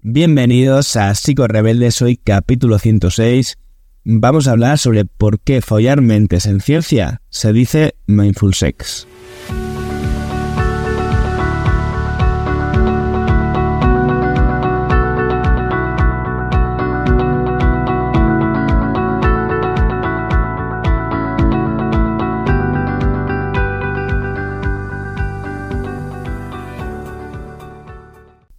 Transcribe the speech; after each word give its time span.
Bienvenidos 0.00 0.94
a 0.94 1.12
Psico 1.16 1.48
Rebeldes, 1.48 2.00
hoy 2.02 2.16
capítulo 2.16 2.78
106. 2.78 3.58
Vamos 4.04 4.46
a 4.46 4.52
hablar 4.52 4.78
sobre 4.78 5.04
por 5.04 5.40
qué 5.40 5.60
follar 5.60 6.02
mentes 6.02 6.46
en 6.46 6.60
ciencia 6.60 7.20
se 7.30 7.52
dice 7.52 7.96
mindful 8.06 8.54
sex. 8.54 9.08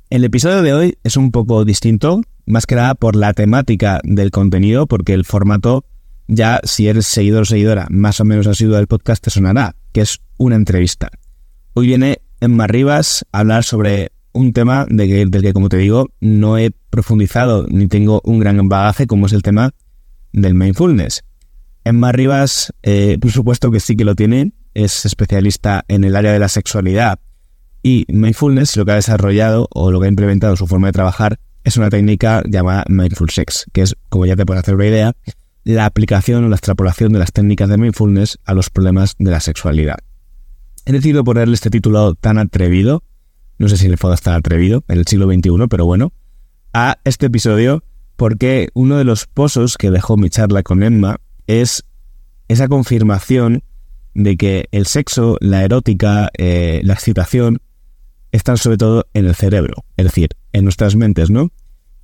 El 0.09 0.23
episodio 0.23 0.63
de 0.63 0.73
hoy 0.73 0.97
es 1.03 1.17
un 1.17 1.29
poco 1.29 1.63
distinto, 1.65 2.21
más 2.47 2.65
que 2.65 2.73
nada 2.73 2.95
por 2.95 3.15
la 3.15 3.31
temática 3.33 4.01
del 4.03 4.31
contenido, 4.31 4.87
porque 4.87 5.13
el 5.13 5.23
formato 5.23 5.85
ya, 6.27 6.61
si 6.63 6.87
eres 6.87 7.05
seguidor 7.05 7.43
o 7.43 7.45
seguidora 7.45 7.85
más 7.91 8.19
o 8.19 8.25
menos 8.25 8.47
asiduo 8.47 8.77
del 8.77 8.87
podcast, 8.87 9.23
te 9.23 9.29
sonará, 9.29 9.75
que 9.91 10.01
es 10.01 10.19
una 10.39 10.55
entrevista. 10.55 11.11
Hoy 11.75 11.85
viene 11.85 12.23
Emma 12.41 12.65
Rivas 12.65 13.23
a 13.31 13.41
hablar 13.41 13.63
sobre 13.63 14.11
un 14.31 14.51
tema 14.51 14.87
del 14.89 15.29
que, 15.29 15.53
como 15.53 15.69
te 15.69 15.77
digo, 15.77 16.09
no 16.21 16.57
he 16.57 16.71
profundizado 16.89 17.67
ni 17.69 17.87
tengo 17.87 18.19
un 18.23 18.39
gran 18.39 18.67
bagaje, 18.67 19.05
como 19.05 19.27
es 19.27 19.33
el 19.33 19.43
tema 19.43 19.75
del 20.33 20.55
mindfulness. 20.55 21.23
Emma 21.83 22.11
Rivas, 22.11 22.73
eh, 22.81 23.19
por 23.21 23.29
supuesto 23.29 23.69
que 23.69 23.79
sí 23.79 23.95
que 23.95 24.05
lo 24.05 24.15
tiene, 24.15 24.53
es 24.73 25.05
especialista 25.05 25.85
en 25.87 26.03
el 26.03 26.15
área 26.15 26.33
de 26.33 26.39
la 26.39 26.49
sexualidad 26.49 27.19
y 27.81 28.05
mindfulness 28.09 28.75
lo 28.77 28.85
que 28.85 28.91
ha 28.91 28.95
desarrollado 28.95 29.67
o 29.71 29.91
lo 29.91 29.99
que 29.99 30.07
ha 30.07 30.09
implementado 30.09 30.55
su 30.55 30.67
forma 30.67 30.87
de 30.87 30.93
trabajar 30.93 31.39
es 31.63 31.77
una 31.77 31.89
técnica 31.89 32.43
llamada 32.47 32.85
mindful 32.87 33.29
sex, 33.29 33.65
que 33.73 33.81
es, 33.81 33.95
como 34.09 34.25
ya 34.25 34.35
te 34.35 34.45
puedes 34.45 34.63
hacer 34.63 34.75
una 34.75 34.87
idea, 34.87 35.13
la 35.63 35.85
aplicación 35.85 36.43
o 36.43 36.49
la 36.49 36.55
extrapolación 36.55 37.13
de 37.13 37.19
las 37.19 37.31
técnicas 37.31 37.69
de 37.69 37.77
mindfulness 37.77 38.39
a 38.45 38.53
los 38.53 38.69
problemas 38.69 39.15
de 39.19 39.31
la 39.31 39.39
sexualidad. 39.39 39.97
He 40.85 40.91
decidido 40.91 41.23
ponerle 41.23 41.53
este 41.53 41.69
título 41.69 42.15
tan 42.15 42.37
atrevido, 42.37 43.03
no 43.57 43.69
sé 43.69 43.77
si 43.77 43.87
le 43.87 43.97
puedo 43.97 44.13
estar 44.13 44.33
atrevido 44.33 44.83
en 44.87 44.97
el 44.97 45.05
siglo 45.05 45.27
XXI, 45.27 45.67
pero 45.69 45.85
bueno, 45.85 46.13
a 46.73 46.97
este 47.03 47.27
episodio 47.27 47.83
porque 48.15 48.69
uno 48.73 48.97
de 48.97 49.05
los 49.05 49.27
pozos 49.27 49.77
que 49.77 49.91
dejó 49.91 50.17
mi 50.17 50.29
charla 50.29 50.63
con 50.63 50.83
Emma 50.83 51.17
es 51.47 51.85
esa 52.47 52.67
confirmación 52.67 53.63
de 54.13 54.35
que 54.35 54.67
el 54.71 54.87
sexo, 54.87 55.37
la 55.39 55.63
erótica, 55.63 56.29
eh, 56.37 56.81
la 56.83 56.93
excitación 56.95 57.61
están 58.31 58.57
sobre 58.57 58.77
todo 58.77 59.07
en 59.13 59.25
el 59.25 59.35
cerebro, 59.35 59.85
es 59.97 60.05
decir, 60.05 60.29
en 60.53 60.63
nuestras 60.63 60.95
mentes, 60.95 61.29
¿no? 61.29 61.51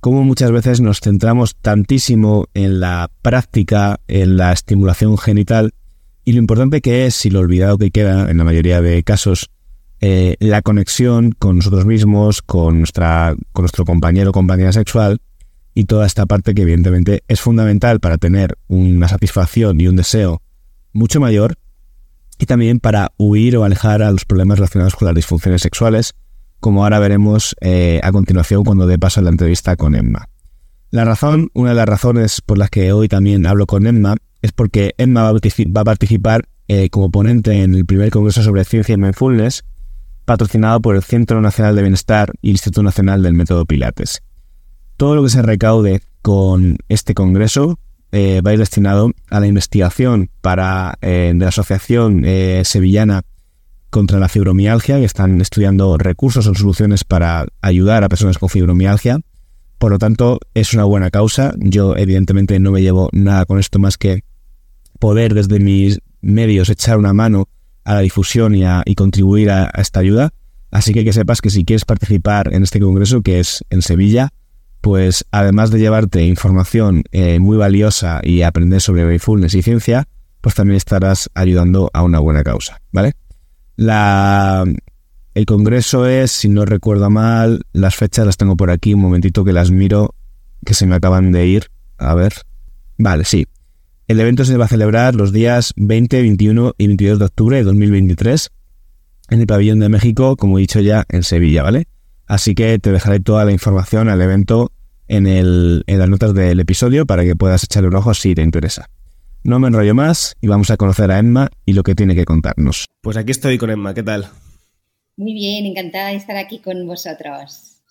Como 0.00 0.24
muchas 0.24 0.52
veces 0.52 0.80
nos 0.80 1.00
centramos 1.00 1.56
tantísimo 1.56 2.46
en 2.54 2.80
la 2.80 3.10
práctica, 3.22 4.00
en 4.08 4.36
la 4.36 4.52
estimulación 4.52 5.18
genital, 5.18 5.74
y 6.24 6.32
lo 6.32 6.38
importante 6.38 6.80
que 6.80 7.06
es, 7.06 7.24
y 7.24 7.30
lo 7.30 7.40
olvidado 7.40 7.78
que 7.78 7.90
queda 7.90 8.30
en 8.30 8.38
la 8.38 8.44
mayoría 8.44 8.80
de 8.82 9.02
casos, 9.02 9.50
eh, 10.00 10.36
la 10.40 10.60
conexión 10.62 11.32
con 11.32 11.56
nosotros 11.56 11.86
mismos, 11.86 12.42
con, 12.42 12.78
nuestra, 12.78 13.34
con 13.52 13.62
nuestro 13.62 13.84
compañero 13.84 14.30
o 14.30 14.32
compañera 14.32 14.72
sexual, 14.72 15.20
y 15.74 15.84
toda 15.84 16.06
esta 16.06 16.26
parte 16.26 16.54
que 16.54 16.62
evidentemente 16.62 17.22
es 17.28 17.40
fundamental 17.40 18.00
para 18.00 18.16
tener 18.16 18.56
una 18.66 19.08
satisfacción 19.08 19.80
y 19.80 19.88
un 19.88 19.96
deseo 19.96 20.42
mucho 20.92 21.20
mayor, 21.20 21.58
y 22.38 22.46
también 22.46 22.80
para 22.80 23.12
huir 23.16 23.56
o 23.56 23.64
alejar 23.64 24.02
a 24.02 24.10
los 24.10 24.24
problemas 24.24 24.58
relacionados 24.58 24.96
con 24.96 25.06
las 25.06 25.14
disfunciones 25.14 25.62
sexuales, 25.62 26.14
como 26.60 26.84
ahora 26.84 26.98
veremos 26.98 27.54
eh, 27.60 28.00
a 28.02 28.12
continuación 28.12 28.64
cuando 28.64 28.86
dé 28.86 28.98
paso 28.98 29.20
a 29.20 29.22
la 29.22 29.30
entrevista 29.30 29.76
con 29.76 29.94
Emma. 29.94 30.28
La 30.90 31.04
razón, 31.04 31.50
una 31.54 31.70
de 31.70 31.76
las 31.76 31.88
razones 31.88 32.40
por 32.40 32.58
las 32.58 32.70
que 32.70 32.92
hoy 32.92 33.08
también 33.08 33.46
hablo 33.46 33.66
con 33.66 33.86
Emma, 33.86 34.16
es 34.42 34.52
porque 34.52 34.94
Emma 34.98 35.22
va 35.22 35.80
a 35.80 35.84
participar 35.84 36.48
eh, 36.68 36.90
como 36.90 37.10
ponente 37.10 37.62
en 37.62 37.74
el 37.74 37.86
primer 37.86 38.10
Congreso 38.10 38.42
sobre 38.42 38.64
Ciencia 38.64 38.94
y 38.94 38.98
Mindfulness, 38.98 39.64
patrocinado 40.24 40.80
por 40.80 40.96
el 40.96 41.02
Centro 41.02 41.40
Nacional 41.40 41.76
de 41.76 41.82
Bienestar 41.82 42.32
y 42.42 42.48
el 42.48 42.54
Instituto 42.54 42.82
Nacional 42.82 43.22
del 43.22 43.34
Método 43.34 43.64
Pilates. 43.64 44.22
Todo 44.96 45.14
lo 45.14 45.22
que 45.22 45.30
se 45.30 45.42
recaude 45.42 46.02
con 46.22 46.78
este 46.88 47.14
congreso 47.14 47.78
eh, 48.16 48.40
va 48.40 48.50
a 48.50 48.54
ir 48.54 48.58
destinado 48.58 49.12
a 49.28 49.40
la 49.40 49.46
investigación 49.46 50.30
para, 50.40 50.96
eh, 51.02 51.32
de 51.34 51.44
la 51.44 51.48
Asociación 51.48 52.22
eh, 52.24 52.62
Sevillana 52.64 53.24
contra 53.90 54.18
la 54.18 54.30
Fibromialgia, 54.30 54.96
que 54.96 55.04
están 55.04 55.38
estudiando 55.42 55.98
recursos 55.98 56.46
o 56.46 56.54
soluciones 56.54 57.04
para 57.04 57.46
ayudar 57.60 58.04
a 58.04 58.08
personas 58.08 58.38
con 58.38 58.48
fibromialgia. 58.48 59.20
Por 59.76 59.90
lo 59.90 59.98
tanto, 59.98 60.40
es 60.54 60.72
una 60.72 60.84
buena 60.84 61.10
causa. 61.10 61.52
Yo, 61.58 61.94
evidentemente, 61.94 62.58
no 62.58 62.72
me 62.72 62.80
llevo 62.80 63.10
nada 63.12 63.44
con 63.44 63.58
esto 63.58 63.78
más 63.78 63.98
que 63.98 64.24
poder 64.98 65.34
desde 65.34 65.60
mis 65.60 66.00
medios 66.22 66.70
echar 66.70 66.96
una 66.96 67.12
mano 67.12 67.50
a 67.84 67.96
la 67.96 68.00
difusión 68.00 68.54
y, 68.54 68.64
a, 68.64 68.82
y 68.86 68.94
contribuir 68.94 69.50
a 69.50 69.70
esta 69.76 70.00
ayuda. 70.00 70.32
Así 70.70 70.94
que 70.94 71.04
que 71.04 71.12
sepas 71.12 71.42
que 71.42 71.50
si 71.50 71.66
quieres 71.66 71.84
participar 71.84 72.54
en 72.54 72.62
este 72.62 72.80
congreso, 72.80 73.20
que 73.20 73.40
es 73.40 73.62
en 73.68 73.82
Sevilla, 73.82 74.30
pues 74.86 75.24
además 75.32 75.72
de 75.72 75.80
llevarte 75.80 76.24
información 76.24 77.02
eh, 77.10 77.40
muy 77.40 77.56
valiosa 77.56 78.20
y 78.22 78.42
aprender 78.42 78.80
sobre 78.80 79.04
mindfulness 79.04 79.54
y 79.54 79.62
ciencia, 79.62 80.06
pues 80.40 80.54
también 80.54 80.76
estarás 80.76 81.28
ayudando 81.34 81.90
a 81.92 82.04
una 82.04 82.20
buena 82.20 82.44
causa, 82.44 82.80
¿vale? 82.92 83.14
La, 83.74 84.64
el 85.34 85.44
congreso 85.44 86.06
es, 86.06 86.30
si 86.30 86.48
no 86.48 86.64
recuerdo 86.64 87.10
mal, 87.10 87.64
las 87.72 87.96
fechas 87.96 88.26
las 88.26 88.36
tengo 88.36 88.56
por 88.56 88.70
aquí, 88.70 88.94
un 88.94 89.00
momentito 89.00 89.44
que 89.44 89.52
las 89.52 89.72
miro, 89.72 90.14
que 90.64 90.72
se 90.72 90.86
me 90.86 90.94
acaban 90.94 91.32
de 91.32 91.48
ir. 91.48 91.66
A 91.98 92.14
ver. 92.14 92.34
Vale, 92.96 93.24
sí. 93.24 93.48
El 94.06 94.20
evento 94.20 94.44
se 94.44 94.56
va 94.56 94.66
a 94.66 94.68
celebrar 94.68 95.16
los 95.16 95.32
días 95.32 95.72
20, 95.74 96.22
21 96.22 96.74
y 96.78 96.86
22 96.86 97.18
de 97.18 97.24
octubre 97.24 97.56
de 97.56 97.64
2023 97.64 98.50
en 99.30 99.40
el 99.40 99.48
Pabellón 99.48 99.80
de 99.80 99.88
México, 99.88 100.36
como 100.36 100.58
he 100.58 100.60
dicho 100.60 100.78
ya, 100.78 101.06
en 101.08 101.24
Sevilla, 101.24 101.64
¿vale? 101.64 101.88
Así 102.28 102.54
que 102.54 102.78
te 102.78 102.92
dejaré 102.92 103.18
toda 103.18 103.44
la 103.44 103.50
información 103.50 104.08
al 104.08 104.22
evento 104.22 104.70
en, 105.08 105.26
el, 105.26 105.84
en 105.86 105.98
las 105.98 106.08
notas 106.08 106.34
del 106.34 106.60
episodio 106.60 107.06
para 107.06 107.24
que 107.24 107.36
puedas 107.36 107.64
echarle 107.64 107.88
un 107.88 107.96
ojo 107.96 108.14
si 108.14 108.34
te 108.34 108.42
interesa. 108.42 108.88
No 109.44 109.58
me 109.60 109.68
enrollo 109.68 109.94
más 109.94 110.34
y 110.40 110.48
vamos 110.48 110.70
a 110.70 110.76
conocer 110.76 111.10
a 111.10 111.18
Emma 111.18 111.48
y 111.64 111.72
lo 111.72 111.82
que 111.82 111.94
tiene 111.94 112.14
que 112.14 112.24
contarnos. 112.24 112.86
Pues 113.00 113.16
aquí 113.16 113.30
estoy 113.30 113.58
con 113.58 113.70
Emma, 113.70 113.94
¿qué 113.94 114.02
tal? 114.02 114.28
Muy 115.16 115.34
bien, 115.34 115.66
encantada 115.66 116.08
de 116.08 116.16
estar 116.16 116.36
aquí 116.36 116.58
con 116.58 116.86
vosotros. 116.86 117.82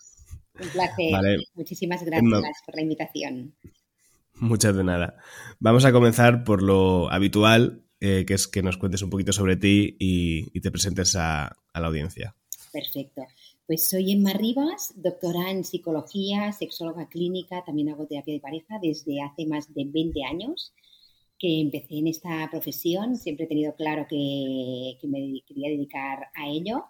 Un 0.60 0.70
placer. 0.70 1.40
Muchísimas 1.56 2.04
gracias 2.04 2.58
por 2.66 2.76
la 2.76 2.82
invitación. 2.82 3.56
Muchas 4.36 4.76
de 4.76 4.84
nada. 4.84 5.18
Vamos 5.60 5.86
a 5.86 5.92
comenzar 5.92 6.44
por 6.44 6.62
lo 6.62 7.10
habitual, 7.12 7.84
eh, 8.02 8.26
que 8.28 8.34
es 8.34 8.48
que 8.48 8.62
nos 8.62 8.78
cuentes 8.78 9.02
un 9.02 9.10
poquito 9.10 9.32
sobre 9.32 9.56
ti 9.56 9.96
y, 9.98 10.60
te 10.60 10.72
presentes 10.72 11.16
a 11.16 11.56
la 11.74 11.88
audiencia. 11.88 12.36
Perfecto. 12.72 13.22
Pues 13.68 13.90
soy 13.90 14.12
Emma 14.12 14.32
Rivas, 14.34 14.94
doctora 14.96 15.50
en 15.50 15.64
psicología, 15.64 16.52
sexóloga 16.52 17.10
clínica, 17.10 17.64
también 17.66 17.90
hago 17.90 18.06
terapia 18.06 18.36
de 18.36 18.40
pareja 18.40 18.78
desde 18.80 19.24
hace 19.24 19.48
más 19.48 19.74
de 19.74 19.86
20 19.86 20.24
años 20.24 20.72
que 21.40 21.62
empecé 21.62 21.98
en 21.98 22.08
esta 22.08 22.48
profesión. 22.52 23.18
Siempre 23.18 23.46
he 23.46 23.48
tenido 23.48 23.76
claro 23.76 24.06
que, 24.08 24.98
me 25.08 25.42
quería 25.48 25.70
dedicar 25.70 26.28
a 26.36 26.48
ello. 26.48 26.86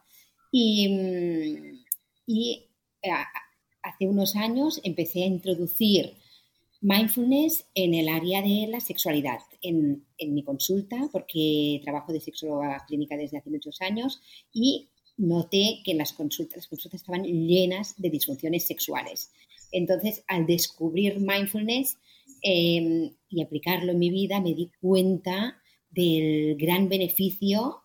Y, 0.51 0.89
mm, 0.89 1.83
eh, 2.27 2.67
hace 3.81 4.07
unos 4.07 4.35
años 4.35 4.81
empecé 4.83 5.23
a 5.23 5.27
introducir 5.27 6.13
mindfulness 6.81 7.65
en 7.73 7.93
el 7.93 8.09
área 8.09 8.41
de 8.41 8.67
la 8.67 8.81
sexualidad, 8.81 9.39
en, 9.61 10.05
en 10.17 10.33
mi 10.33 10.43
consulta, 10.43 11.07
porque 11.11 11.79
trabajo 11.85 12.11
de 12.11 12.19
sexóloga 12.19 12.83
clínica 12.85 13.15
desde 13.15 13.37
hace 13.37 13.49
muchos 13.49 13.81
años 13.81 14.19
y 14.51 14.89
noté 15.17 15.81
que 15.83 15.93
las 15.93 16.13
consultas, 16.13 16.67
consultas 16.67 17.01
estaban 17.01 17.23
llenas 17.23 17.95
de 17.97 18.09
disfunciones 18.09 18.65
sexuales. 18.65 19.31
Entonces, 19.71 20.23
al 20.27 20.45
descubrir 20.45 21.19
mindfulness 21.19 21.97
em, 22.41 23.11
y 23.29 23.41
aplicarlo 23.41 23.91
en 23.91 23.99
mi 23.99 24.09
vida, 24.09 24.39
me 24.39 24.53
di 24.53 24.71
cuenta 24.81 25.61
del 25.89 26.55
gran 26.57 26.89
beneficio 26.89 27.81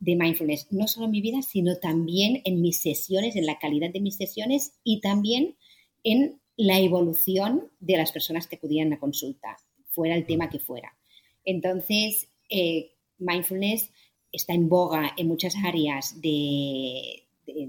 de 0.00 0.16
mindfulness, 0.16 0.66
no 0.70 0.86
solo 0.86 1.06
en 1.06 1.12
mi 1.12 1.20
vida, 1.20 1.40
sino 1.42 1.76
también 1.78 2.42
en 2.44 2.60
mis 2.60 2.80
sesiones, 2.80 3.36
en 3.36 3.46
la 3.46 3.58
calidad 3.58 3.90
de 3.90 4.00
mis 4.00 4.16
sesiones 4.16 4.74
y 4.84 5.00
también 5.00 5.56
en 6.02 6.40
la 6.56 6.78
evolución 6.78 7.70
de 7.80 7.96
las 7.96 8.12
personas 8.12 8.46
que 8.46 8.56
acudían 8.56 8.92
a 8.92 8.98
consulta, 8.98 9.56
fuera 9.88 10.14
el 10.14 10.26
tema 10.26 10.50
que 10.50 10.58
fuera. 10.58 10.96
Entonces, 11.44 12.28
eh, 12.50 12.92
mindfulness 13.18 13.90
está 14.34 14.52
en 14.52 14.68
boga 14.68 15.12
en 15.16 15.28
muchas 15.28 15.54
áreas 15.64 16.20
de, 16.20 17.22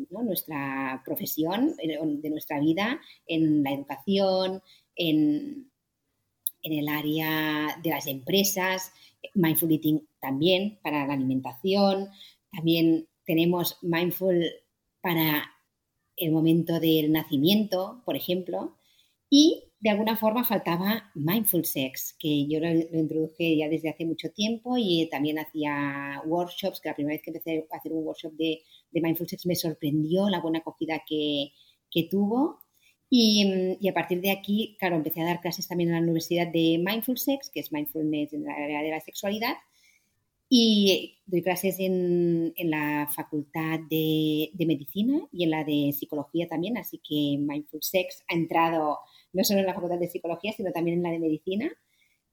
nuestra 0.10 1.02
profesión, 1.06 1.76
de 1.78 2.30
nuestra 2.30 2.60
vida, 2.60 3.00
en 3.28 3.64
la 3.64 3.74
educación, 3.74 4.62
en, 4.96 5.70
el 6.64 6.88
área 6.88 7.78
de 7.84 7.90
las 7.92 8.08
empresas, 8.08 8.92
mindful 9.36 9.72
eating 9.72 10.08
también 10.20 10.80
para 10.82 11.06
la 11.06 11.14
alimentación, 11.14 12.10
también 12.52 13.08
tenemos 13.24 13.78
mindful 13.84 14.44
para 15.02 15.52
el 16.18 16.32
momento 16.32 16.80
del 16.80 17.12
nacimiento, 17.12 18.02
por 18.04 18.16
ejemplo, 18.16 18.78
y 19.30 19.66
de 19.86 19.92
alguna 19.92 20.18
forma 20.18 20.44
faltaba 20.44 21.12
Mindful 21.14 21.64
Sex, 21.64 22.16
que 22.20 22.48
yo 22.48 22.60
lo, 22.60 22.68
introduje 22.72 23.56
ya 23.56 23.70
desde 23.70 23.90
hace 23.92 24.04
mucho 24.04 24.32
tiempo 24.32 24.78
y 24.80 25.08
también 25.12 25.38
hacía 25.38 26.24
workshops, 26.26 26.82
que 26.82 26.90
la 26.90 26.96
primera 26.96 27.14
vez 27.14 27.22
que 27.22 27.30
empecé 27.30 27.68
a 27.72 27.78
hacer 27.78 27.94
un 27.94 28.04
workshop 28.04 28.34
de, 28.34 28.64
Mindful 28.94 29.30
Sex 29.30 29.46
me 29.46 29.54
sorprendió 29.54 30.28
la 30.28 30.42
buena 30.42 30.58
acogida 30.58 31.04
que, 31.08 31.52
tuvo. 32.10 32.62
Y, 33.12 33.88
a 33.88 33.94
partir 33.94 34.22
de 34.22 34.32
aquí, 34.32 34.76
claro, 34.80 34.96
empecé 34.96 35.22
a 35.22 35.26
dar 35.26 35.40
clases 35.40 35.68
también 35.68 35.90
en 35.90 35.98
la 35.98 36.02
Universidad 36.02 36.48
de 36.48 36.84
Mindful 36.84 37.20
Sex, 37.20 37.52
que 37.54 37.60
es 37.60 37.72
Mindfulness 37.72 38.34
en 38.34 38.46
la 38.46 38.56
área 38.56 38.82
de 38.82 38.90
la 38.90 39.02
sexualidad. 39.02 39.54
Y 40.50 41.20
doy 41.28 41.44
clases 41.44 41.76
en, 41.80 42.56
la 42.58 43.08
Facultad 43.16 43.82
de, 43.88 44.50
Medicina 44.66 45.28
y 45.32 45.44
en 45.44 45.52
la 45.52 45.64
de 45.64 45.94
Psicología 45.94 46.48
también, 46.48 46.76
así 46.80 46.98
que 46.98 47.38
Mindful 47.38 47.84
Sex 47.84 48.24
ha 48.28 48.34
entrado 48.34 48.98
no 49.36 49.44
solo 49.44 49.60
en 49.60 49.66
la 49.66 49.74
Facultad 49.74 50.00
de 50.00 50.08
Psicología, 50.08 50.54
sino 50.54 50.72
también 50.72 50.98
en 50.98 51.04
la 51.04 51.12
de 51.12 51.20
Medicina, 51.20 51.72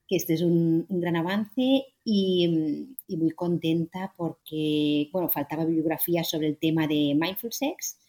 que 0.07 0.15
este 0.15 0.33
es 0.33 0.41
un, 0.41 0.85
gran 0.89 1.15
avance 1.15 1.85
y, 2.03 2.87
muy 3.09 3.31
contenta 3.31 4.13
porque, 4.17 5.09
bueno, 5.11 5.29
faltaba 5.29 5.65
bibliografía 5.65 6.23
sobre 6.23 6.47
el 6.47 6.57
tema 6.57 6.87
de 6.87 7.15
Mindful 7.15 7.51
Sex, 7.51 7.99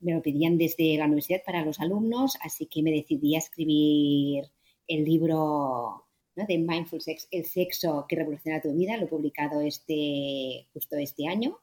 me 0.00 0.12
lo 0.12 0.20
pedían 0.20 0.58
desde 0.58 0.96
la 0.98 1.06
universidad 1.06 1.42
para 1.46 1.64
los 1.64 1.80
alumnos, 1.80 2.36
así 2.42 2.66
que 2.66 2.82
me 2.82 2.90
decidí 2.90 3.36
a 3.36 3.38
escribir 3.38 4.44
el 4.86 5.04
libro 5.04 6.04
de 6.34 6.58
Mindful 6.58 7.00
Sex, 7.00 7.28
El 7.30 7.46
sexo 7.46 8.04
que 8.08 8.16
revoluciona 8.16 8.60
tu 8.60 8.74
vida, 8.74 8.96
lo 8.96 9.04
he 9.04 9.08
publicado 9.08 9.60
este, 9.60 10.66
justo 10.72 10.96
este 10.96 11.28
año. 11.28 11.58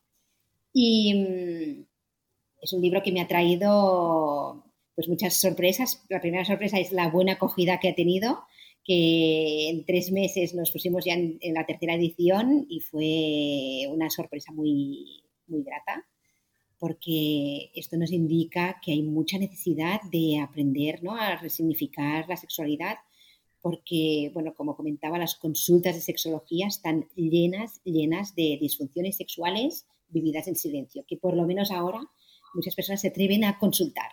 Y 0.74 1.14
mm, 1.14 1.86
es 2.62 2.74
un 2.74 2.82
libro 2.82 3.04
que 3.04 3.12
me 3.12 3.22
ha 3.22 3.28
traído 3.28 4.64
pues 4.96 5.08
muchas 5.08 5.36
sorpresas. 5.36 6.04
La 6.10 6.22
primera 6.22 6.46
sorpresa 6.46 6.80
es 6.80 6.92
la 6.92 7.10
buena 7.10 7.34
acogida 7.34 7.80
que 7.80 7.90
ha 7.90 7.96
tenido, 7.96 8.44
que 8.84 9.70
en 9.70 9.86
tres 9.86 10.12
meses 10.12 10.54
nos 10.54 10.72
pusimos 10.72 11.06
ya 11.06 11.14
en, 11.14 11.40
la 11.54 11.66
tercera 11.66 11.96
edición 11.96 12.66
y 12.70 12.80
fue 12.80 13.88
una 13.92 14.10
sorpresa 14.10 14.52
muy, 14.52 15.24
muy 15.48 15.64
grata, 15.64 16.06
porque 16.80 17.72
esto 17.76 17.98
nos 17.98 18.12
indica 18.12 18.80
que 18.84 18.92
hay 18.92 19.04
mucha 19.04 19.38
necesidad 19.38 20.02
de 20.12 20.40
aprender 20.40 21.04
¿no? 21.04 21.16
a 21.16 21.36
resignificar 21.38 22.28
la 22.28 22.38
sexualidad 22.38 22.98
porque, 23.62 24.32
bueno, 24.34 24.54
como 24.56 24.76
comentaba, 24.76 25.20
las 25.20 25.36
consultas 25.36 25.96
de 25.96 26.02
sexología 26.02 26.68
están 26.68 27.08
llenas, 27.16 27.80
llenas 27.84 28.36
de 28.36 28.58
disfunciones 28.60 29.18
sexuales 29.18 29.86
vividas 30.10 30.48
en 30.48 30.56
silencio, 30.56 31.06
que 31.08 31.18
por 31.18 31.36
lo 31.36 31.46
menos 31.46 31.72
ahora 31.72 32.02
muchas 32.54 32.76
personas 32.76 33.02
se 33.02 33.10
atreven 33.10 33.44
a 33.44 33.60
consultar. 33.60 34.12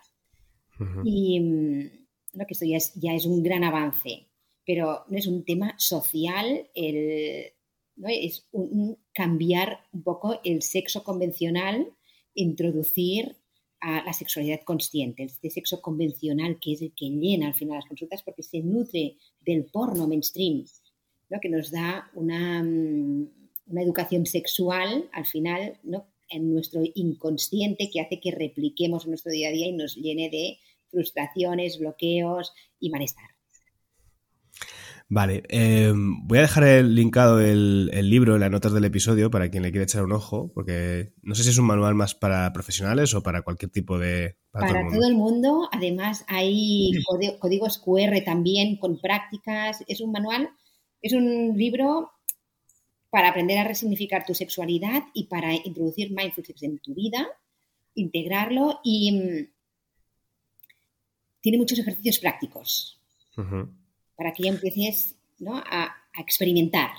Y 1.04 1.40
lo 1.40 2.42
mm, 2.42 2.46
que 2.46 2.52
esto 2.54 2.66
ya 2.66 2.76
es, 2.76 2.94
ya 2.94 3.14
es, 3.14 3.26
un 3.26 3.42
gran 3.42 3.64
avance, 3.64 4.28
pero 4.64 5.04
no 5.08 5.18
es 5.18 5.26
un 5.26 5.44
tema 5.44 5.74
social, 5.78 6.68
el, 6.74 7.52
¿no? 7.96 8.08
es 8.08 8.46
un, 8.52 8.98
cambiar 9.12 9.80
un 9.92 10.02
poco 10.02 10.40
el 10.44 10.62
sexo 10.62 11.02
convencional, 11.02 11.92
introducir 12.34 13.36
a 13.80 14.02
la 14.04 14.12
sexualidad 14.12 14.60
consciente, 14.64 15.24
este 15.24 15.50
sexo 15.50 15.80
convencional 15.80 16.58
que 16.60 16.72
es 16.72 16.82
el 16.82 16.92
que 16.94 17.06
llena 17.06 17.48
al 17.48 17.54
final 17.54 17.76
las 17.76 17.86
consultas 17.86 18.22
porque 18.22 18.42
se 18.42 18.60
nutre 18.60 19.16
del 19.40 19.66
porno 19.66 20.08
mainstream, 20.08 20.64
¿no? 21.28 21.38
que 21.40 21.48
nos 21.48 21.70
da 21.70 22.10
una, 22.14 22.62
mm, 22.62 23.28
una, 23.66 23.82
educación 23.82 24.26
sexual 24.26 25.08
al 25.12 25.26
final 25.26 25.78
¿no? 25.84 26.06
En 26.30 26.52
nuestro 26.52 26.82
inconsciente 26.94 27.90
que 27.92 28.00
hace 28.00 28.20
que 28.20 28.30
repliquemos 28.30 29.04
en 29.04 29.10
nuestro 29.10 29.32
día 29.32 29.48
a 29.48 29.52
día 29.52 29.68
y 29.68 29.72
nos 29.72 29.96
llene 29.96 30.30
de 30.30 30.58
frustraciones, 30.90 31.78
bloqueos 31.78 32.52
y 32.80 32.90
malestar. 32.90 33.26
Vale, 35.10 35.42
eh, 35.48 35.90
voy 35.94 36.38
a 36.38 36.42
dejar 36.42 36.64
el 36.64 36.94
linkado 36.94 37.40
el, 37.40 37.88
libro 38.10 38.34
en 38.34 38.40
las 38.40 38.50
notas 38.50 38.74
del 38.74 38.84
episodio 38.84 39.30
para 39.30 39.50
quien 39.50 39.62
le 39.62 39.70
quiera 39.70 39.84
echar 39.84 40.04
un 40.04 40.12
ojo, 40.12 40.52
porque 40.54 41.14
no 41.22 41.34
sé 41.34 41.44
si 41.44 41.48
es 41.48 41.58
un 41.58 41.64
manual 41.64 41.94
más 41.94 42.14
para 42.14 42.52
profesionales 42.52 43.14
o 43.14 43.22
para 43.22 43.40
cualquier 43.40 43.70
tipo 43.70 43.98
de... 43.98 44.36
Para, 44.50 44.86
todo, 44.86 45.08
el 45.08 45.14
mundo, 45.14 45.66
además 45.72 46.26
hay 46.28 46.90
códigos 47.38 47.78
QR 47.78 48.22
también 48.22 48.76
con 48.76 49.00
prácticas, 49.00 49.82
es 49.88 50.02
un 50.02 50.12
manual, 50.12 50.50
es 51.00 51.14
un 51.14 51.56
libro 51.56 52.10
para 53.10 53.30
aprender 53.30 53.58
a 53.58 53.64
resignificar 53.64 54.24
tu 54.26 54.34
sexualidad 54.34 55.04
y 55.14 55.24
para 55.24 55.54
introducir 55.54 56.10
mindfulness 56.10 56.62
en 56.62 56.78
tu 56.78 56.94
vida, 56.94 57.26
integrarlo 57.94 58.80
y 58.84 59.12
mm, 59.12 59.48
tiene 61.40 61.58
muchos 61.58 61.78
ejercicios 61.78 62.18
prácticos. 62.18 63.00
Para 64.16 64.32
que 64.32 64.42
ya 64.42 64.50
empieces 64.50 65.14
a, 65.46 65.94
experimentar. 66.18 66.90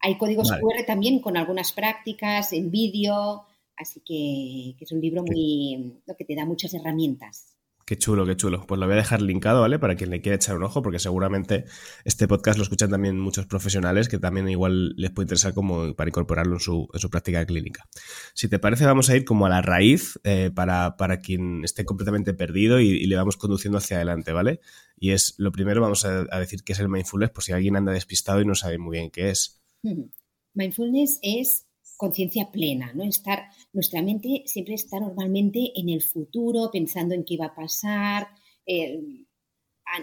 Hay 0.00 0.16
códigos 0.16 0.50
QR 0.50 0.86
también 0.86 1.18
con 1.20 1.36
algunas 1.36 1.72
prácticas 1.72 2.54
en 2.54 2.70
vídeo, 2.70 3.44
así 3.76 4.00
que, 4.00 4.82
es 4.82 4.92
un 4.92 5.00
libro 5.02 5.22
muy 5.22 6.00
que 6.16 6.24
te 6.24 6.34
da 6.34 6.46
muchas 6.46 6.72
herramientas. 6.72 7.54
Qué 7.84 7.96
chulo, 7.96 8.24
qué 8.26 8.36
chulo. 8.36 8.64
Pues 8.66 8.78
lo 8.78 8.86
voy 8.86 8.94
a 8.94 8.96
dejar 8.96 9.22
linkado, 9.22 9.60
¿vale? 9.60 9.78
Para 9.78 9.96
quien 9.96 10.10
le 10.10 10.20
quiera 10.20 10.36
echar 10.36 10.56
un 10.56 10.62
ojo, 10.62 10.82
porque 10.82 10.98
seguramente 10.98 11.64
este 12.04 12.28
podcast 12.28 12.58
lo 12.58 12.62
escuchan 12.62 12.90
también 12.90 13.18
muchos 13.18 13.46
profesionales 13.46 14.08
que 14.08 14.18
también 14.18 14.48
igual 14.48 14.94
les 14.96 15.10
puede 15.10 15.24
interesar 15.24 15.54
como 15.54 15.94
para 15.94 16.08
incorporarlo 16.08 16.54
en 16.54 16.60
su, 16.60 16.88
práctica 17.10 17.44
clínica. 17.44 17.88
Si 18.34 18.48
te 18.48 18.58
parece, 18.58 18.86
vamos 18.86 19.10
a 19.10 19.16
ir 19.16 19.24
como 19.24 19.46
a 19.46 19.48
la 19.48 19.62
raíz 19.62 20.20
eh, 20.24 20.50
para, 20.54 20.94
quien 21.22 21.64
esté 21.64 21.84
completamente 21.84 22.34
perdido 22.34 22.80
y, 22.80 23.06
le 23.06 23.16
vamos 23.16 23.36
conduciendo 23.36 23.78
hacia 23.78 23.96
adelante, 23.96 24.32
¿vale? 24.32 24.60
Y 24.96 25.10
es, 25.10 25.34
lo 25.38 25.50
primero 25.50 25.80
vamos 25.80 26.04
a, 26.04 26.24
a 26.30 26.38
decir 26.38 26.62
qué 26.62 26.72
es 26.72 26.78
el 26.78 26.88
mindfulness, 26.88 27.30
por 27.30 27.42
si 27.42 27.52
alguien 27.52 27.76
anda 27.76 27.92
despistado 27.92 28.40
y 28.40 28.46
no 28.46 28.54
sabe 28.54 28.78
muy 28.78 28.98
bien 28.98 29.10
qué 29.10 29.30
es. 29.30 29.60
Mindfulness 30.54 31.18
es 31.22 31.66
conciencia 32.02 32.50
plena, 32.50 32.92
¿no? 32.94 33.04
Estar, 33.04 33.48
nuestra 33.72 34.02
mente 34.02 34.42
siempre 34.46 34.74
está 34.74 34.98
normalmente 34.98 35.70
en 35.76 35.88
el 35.88 36.02
futuro, 36.02 36.68
pensando 36.72 37.14
en 37.14 37.24
qué 37.24 37.36
va 37.36 37.46
a 37.46 37.54
pasar, 37.54 38.26
eh, 38.66 39.00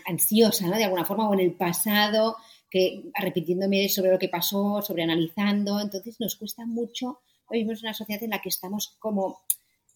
ansiosa. 0.06 0.70
De 0.70 0.86
alguna 0.86 1.04
forma, 1.04 1.28
o 1.28 1.34
en 1.34 1.42
el 1.42 1.56
pasado, 1.58 2.38
que 2.70 3.12
repitiéndome 3.20 3.90
sobre 3.90 4.12
lo 4.12 4.18
que 4.18 4.30
pasó, 4.30 4.82
sobre 4.82 5.04
analizando. 5.04 5.82
Entonces 5.82 6.22
nos 6.22 6.38
cuesta 6.38 6.66
mucho. 6.66 7.20
Hoy 7.50 7.58
vivimos 7.58 7.80
en 7.80 7.88
una 7.88 7.94
sociedad 7.94 8.24
en 8.24 8.30
la 8.30 8.42
que 8.42 8.48
estamos 8.48 8.96
como 9.00 9.40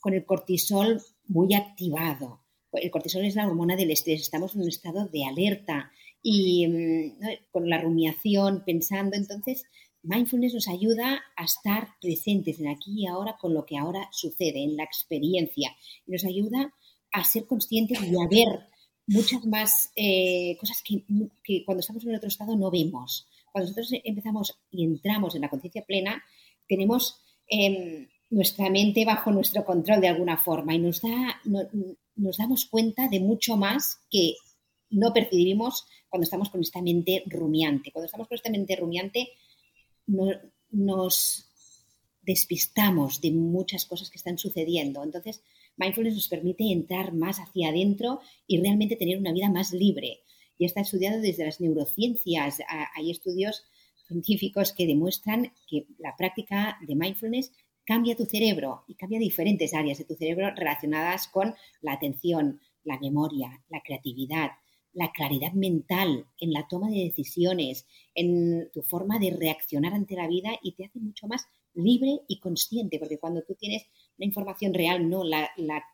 con 0.02 0.14
el 0.14 0.26
cortisol 0.26 1.02
muy 1.28 1.54
activado. 1.54 2.42
El 2.74 2.92
cortisol 2.92 3.24
es 3.24 3.36
la 3.36 3.48
hormona 3.48 3.78
del 3.78 3.92
estrés, 3.92 4.20
estamos 4.20 4.56
en 4.56 4.64
un 4.64 4.68
estado 4.68 5.08
de 5.08 5.24
alerta 5.24 5.90
y 6.22 6.68
mm, 6.68 7.12
con 7.50 7.70
la 7.70 7.80
rumiación, 7.80 8.64
pensando. 8.66 9.16
Entonces, 9.16 9.64
Mindfulness 10.04 10.54
nos 10.54 10.68
ayuda 10.68 11.24
a 11.36 11.46
estar 11.46 11.88
presentes 12.02 12.60
en 12.60 12.68
aquí 12.68 13.04
y 13.04 13.08
ahora 13.08 13.38
con 13.40 13.54
lo 13.54 13.66
que 13.66 13.78
ahora 13.78 14.10
sucede, 14.12 14.64
en 14.64 14.76
la 14.76 14.84
experiencia. 14.84 15.76
Y 16.06 16.12
nos 16.12 16.26
ayuda 16.26 16.74
a 17.12 17.24
ser 17.24 17.48
conscientes 17.48 18.02
y 18.02 18.16
a 18.16 18.28
ver 18.30 18.68
muchas 19.08 19.46
más 19.46 19.92
eh, 19.96 20.58
cosas 20.60 20.84
que, 20.84 21.04
cuando 21.66 21.80
estamos 21.80 22.04
en 22.06 22.16
otro 22.16 22.28
estado 22.28 22.56
no 22.56 22.70
vemos. 22.70 23.28
Cuando 23.52 23.70
nosotros 23.70 24.02
empezamos 24.04 24.60
y 24.72 24.84
entramos 24.84 25.36
en 25.36 25.42
la 25.42 25.50
conciencia 25.50 25.84
plena, 25.84 26.24
tenemos 26.68 27.22
em, 27.48 28.08
nuestra 28.30 28.70
mente 28.70 29.06
bajo 29.06 29.32
nuestro 29.32 29.64
control 29.64 30.02
de 30.02 30.08
alguna 30.08 30.38
forma 30.38 30.74
y 30.74 30.80
nos, 30.80 31.02
da, 31.02 31.42
nos 32.16 32.38
damos 32.38 32.66
cuenta 32.66 33.08
de 33.08 33.20
mucho 33.20 33.56
más 33.58 34.00
que 34.10 34.36
no 34.90 35.14
percibimos 35.14 35.86
cuando 36.10 36.24
estamos 36.24 36.50
con 36.50 36.62
esta 36.62 36.82
mente 36.82 37.24
rumiante. 37.28 37.92
Cuando 37.92 38.06
estamos 38.06 38.28
con 38.28 38.36
esta 38.36 38.50
mente 38.50 38.76
rumiante, 38.76 39.30
nos 40.06 41.50
despistamos 42.22 43.22
de 43.22 43.32
muchas 43.32 43.86
cosas 43.86 44.10
que 44.10 44.18
están 44.18 44.38
sucediendo. 44.38 45.04
Entonces, 45.04 45.44
mindfulness 45.78 46.16
nos 46.16 46.28
permite 46.28 46.72
entrar 46.72 47.14
más 47.14 47.40
hacia 47.40 47.70
adentro 47.70 48.22
y 48.48 48.62
realmente 48.62 48.96
tener 48.96 49.18
una 49.18 49.34
vida 49.34 49.50
más 49.50 49.74
libre. 49.74 50.22
Y 50.58 50.66
está 50.66 50.82
estudiado 50.82 51.20
desde 51.20 51.46
las 51.46 51.60
neurociencias. 51.60 52.60
Hay 52.96 53.12
estudios 53.12 53.64
científicos 54.08 54.72
que 54.72 54.88
demuestran 54.88 55.54
que 55.68 55.88
la 55.98 56.16
práctica 56.16 56.78
de 56.86 56.96
mindfulness 56.96 57.52
cambia 57.86 58.16
tu 58.16 58.26
cerebro 58.26 58.84
y 58.88 58.96
cambia 58.96 59.20
diferentes 59.20 59.74
áreas 59.74 59.98
de 59.98 60.06
tu 60.06 60.16
cerebro 60.16 60.52
relacionadas 60.56 61.28
con 61.28 61.56
la 61.82 61.94
atención, 61.94 62.62
la 62.84 63.00
memoria, 63.00 63.64
la 63.70 63.82
creatividad, 63.82 64.52
la 64.94 65.12
claridad 65.12 65.54
mental, 65.54 66.28
en 66.40 66.54
la 66.54 66.68
toma 66.68 66.90
de 66.90 67.04
decisiones, 67.04 67.88
en 68.14 68.70
tu 68.72 68.84
forma 68.84 69.20
de 69.20 69.32
reaccionar 69.32 69.94
ante 69.94 70.16
la 70.16 70.28
vida 70.28 70.52
y 70.62 70.74
te 70.74 70.86
hace 70.86 71.00
mucho 71.00 71.28
más 71.28 71.46
libre 71.74 72.22
y 72.28 72.40
consciente, 72.40 73.00
porque 73.00 73.20
cuando 73.20 73.42
tú 73.44 73.56
tienes 73.56 73.88
la 74.18 74.26
información 74.26 74.74
real, 74.74 75.10
no 75.10 75.24
la, 75.24 75.50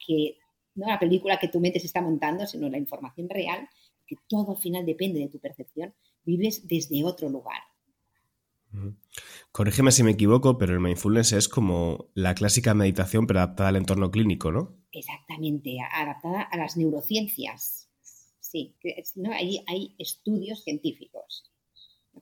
que, 0.06 0.38
no 0.76 0.88
la 0.88 1.00
película 1.00 1.40
que 1.40 1.48
tu 1.48 1.60
mente 1.60 1.80
se 1.80 1.88
está 1.88 2.02
montando, 2.02 2.46
sino 2.46 2.70
la 2.70 2.78
información 2.78 3.30
real, 3.30 3.68
que 4.06 4.18
todo 4.28 4.52
al 4.52 4.58
final 4.58 4.86
depende 4.86 5.20
de 5.20 5.30
tu 5.30 5.40
percepción, 5.40 5.94
vives 6.26 6.68
desde 6.68 7.04
otro 7.04 7.30
lugar. 7.30 7.62
Corrígeme 9.52 9.92
si 9.92 10.04
me 10.04 10.12
equivoco, 10.12 10.58
pero 10.58 10.74
el 10.74 10.80
mindfulness 10.80 11.34
es 11.34 11.50
como 11.50 12.10
la 12.14 12.36
clásica 12.36 12.74
meditación, 12.74 13.26
pero 13.26 13.40
adaptada 13.40 13.70
al 13.70 13.78
entorno 13.78 14.12
clínico, 14.12 14.52
¿no? 14.52 14.78
Exactamente, 14.92 15.78
adaptada 15.92 16.42
a 16.44 16.58
las 16.58 16.78
neurociencias. 16.78 17.89
Sí, 18.52 18.76
¿no? 19.16 19.32
hay, 19.32 19.64
hay 19.68 19.94
estudios 20.00 20.64
científicos 20.64 21.44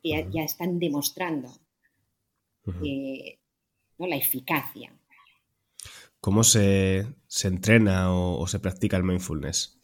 que 0.04 0.28
ya, 0.30 0.44
están 0.44 0.78
demostrando 0.78 1.50
¿no? 2.66 4.08
la 4.08 4.16
eficacia. 4.18 4.94
¿Cómo 6.20 6.44
se, 6.44 7.06
entrena 7.44 8.14
o, 8.14 8.46
se 8.46 8.60
practica 8.60 8.98
el 8.98 9.04
mindfulness? 9.04 9.80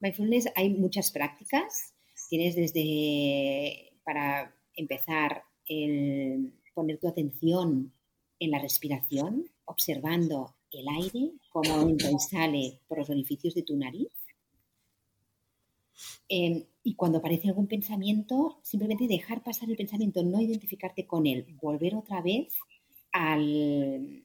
Mindfulness 0.00 0.48
hay 0.56 0.70
muchas 0.70 1.10
prácticas. 1.10 1.94
Tienes 2.30 2.56
desde, 2.56 3.98
para 4.04 4.56
empezar, 4.76 5.44
el 5.66 6.54
poner 6.72 6.98
tu 6.98 7.08
atención 7.08 7.92
en 8.38 8.50
la 8.50 8.58
respiración, 8.58 9.50
observando 9.66 10.56
el 10.70 10.86
aire, 10.88 11.32
cómo 11.50 11.82
entra 11.82 12.10
y 12.10 12.18
sale 12.18 12.80
por 12.88 12.98
los 12.98 13.10
orificios 13.10 13.54
de 13.54 13.62
tu 13.62 13.76
nariz. 13.76 14.08
Em, 16.28 16.64
y 16.82 16.94
cuando 16.94 17.18
aparece 17.18 17.48
algún 17.48 17.66
pensamiento, 17.66 18.58
simplemente 18.62 19.06
dejar 19.06 19.42
pasar 19.42 19.70
el 19.70 19.76
pensamiento, 19.76 20.22
no 20.22 20.40
identificarte 20.40 21.06
con 21.06 21.26
él, 21.26 21.46
volver 21.60 21.94
otra 21.94 22.20
vez 22.20 22.54
al, 23.12 24.24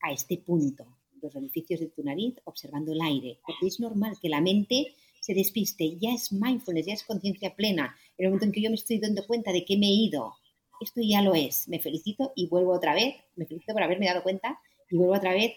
a 0.00 0.12
este 0.12 0.38
punto, 0.38 0.86
los 1.20 1.34
orificios 1.34 1.80
de 1.80 1.88
tu 1.88 2.02
nariz, 2.02 2.36
observando 2.44 2.92
el 2.92 3.00
aire, 3.00 3.40
porque 3.46 3.66
es 3.66 3.80
normal 3.80 4.16
que 4.20 4.28
la 4.28 4.40
mente 4.40 4.94
se 5.20 5.34
despiste, 5.34 5.96
ya 5.98 6.12
es 6.12 6.32
mindfulness, 6.32 6.86
ya 6.86 6.92
es 6.92 7.02
conciencia 7.02 7.54
plena. 7.56 7.96
En 8.18 8.26
el 8.26 8.30
momento 8.30 8.44
en 8.44 8.52
que 8.52 8.60
yo 8.60 8.68
me 8.68 8.76
estoy 8.76 8.98
dando 8.98 9.26
cuenta 9.26 9.52
de 9.52 9.64
que 9.64 9.78
me 9.78 9.86
he 9.86 9.94
ido, 9.94 10.34
esto 10.80 11.00
ya 11.02 11.22
lo 11.22 11.34
es, 11.34 11.66
me 11.68 11.80
felicito 11.80 12.32
y 12.36 12.46
vuelvo 12.48 12.72
otra 12.72 12.94
vez, 12.94 13.14
me 13.36 13.46
felicito 13.46 13.72
por 13.72 13.82
haberme 13.82 14.06
dado 14.06 14.22
cuenta 14.22 14.60
y 14.90 14.96
vuelvo 14.96 15.14
otra 15.14 15.32
vez 15.32 15.54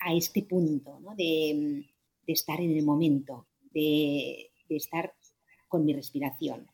a 0.00 0.14
este 0.14 0.42
punto 0.42 1.00
de, 1.16 1.84
estar 2.26 2.60
en 2.60 2.76
el 2.76 2.82
momento, 2.82 3.46
de, 3.72 4.50
estar 4.68 5.14
con 5.68 5.84
mi 5.84 5.92
respiración. 5.92 6.68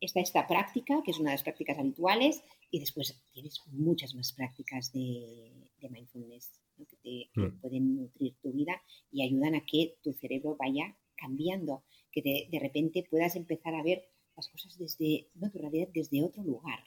Está 0.00 0.20
esta 0.20 0.46
práctica, 0.46 1.02
que 1.04 1.10
es 1.10 1.18
una 1.18 1.30
de 1.30 1.34
las 1.34 1.42
prácticas 1.42 1.78
habituales, 1.78 2.42
y 2.70 2.80
después 2.80 3.20
tienes 3.32 3.62
muchas 3.72 4.14
más 4.14 4.32
prácticas 4.32 4.92
de, 4.92 5.50
mindfulness 5.90 6.60
que, 6.76 6.96
te, 7.02 7.40
mm. 7.40 7.60
pueden 7.60 7.96
nutrir 7.96 8.34
tu 8.42 8.52
vida 8.52 8.80
y 9.10 9.22
ayudan 9.22 9.54
a 9.54 9.64
que 9.64 9.96
tu 10.02 10.12
cerebro 10.12 10.56
vaya 10.58 10.96
cambiando, 11.16 11.82
que 12.12 12.22
de, 12.22 12.58
repente 12.60 13.06
puedas 13.10 13.36
empezar 13.36 13.74
a 13.74 13.82
ver 13.82 14.08
las 14.36 14.48
cosas 14.48 14.78
desde, 14.78 15.28
no, 15.34 15.50
tu 15.50 15.58
realidad 15.58 15.88
desde 15.92 16.22
otro 16.22 16.42
lugar. 16.44 16.78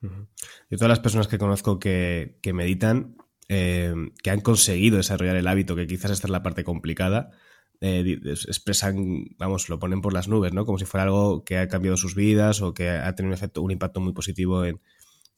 Yo 0.00 0.76
todas 0.76 0.90
las 0.90 1.00
personas 1.00 1.28
que 1.28 1.38
conozco 1.38 1.78
que, 1.80 2.38
meditan, 2.52 3.16
eh, 3.48 3.94
que 4.22 4.30
han 4.30 4.40
conseguido 4.40 4.98
desarrollar 4.98 5.36
el 5.36 5.46
hábito, 5.46 5.74
que 5.74 5.86
quizás 5.86 6.10
esta 6.10 6.26
es 6.26 6.30
la 6.30 6.42
parte 6.42 6.62
complicada, 6.62 7.32
eh, 7.80 8.18
expresan, 8.24 9.24
vamos, 9.38 9.68
lo 9.68 9.78
ponen 9.78 10.00
por 10.00 10.12
las 10.12 10.28
nubes, 10.28 10.52
¿no? 10.52 10.64
Como 10.64 10.78
si 10.78 10.84
fuera 10.84 11.04
algo 11.04 11.44
que 11.44 11.58
ha 11.58 11.68
cambiado 11.68 11.96
sus 11.96 12.14
vidas 12.14 12.62
o 12.62 12.74
que 12.74 12.88
ha 12.88 13.14
tenido 13.14 13.30
un 13.30 13.34
efecto, 13.34 13.62
un 13.62 13.70
impacto 13.70 14.00
muy 14.00 14.12
positivo 14.12 14.64
en, 14.64 14.80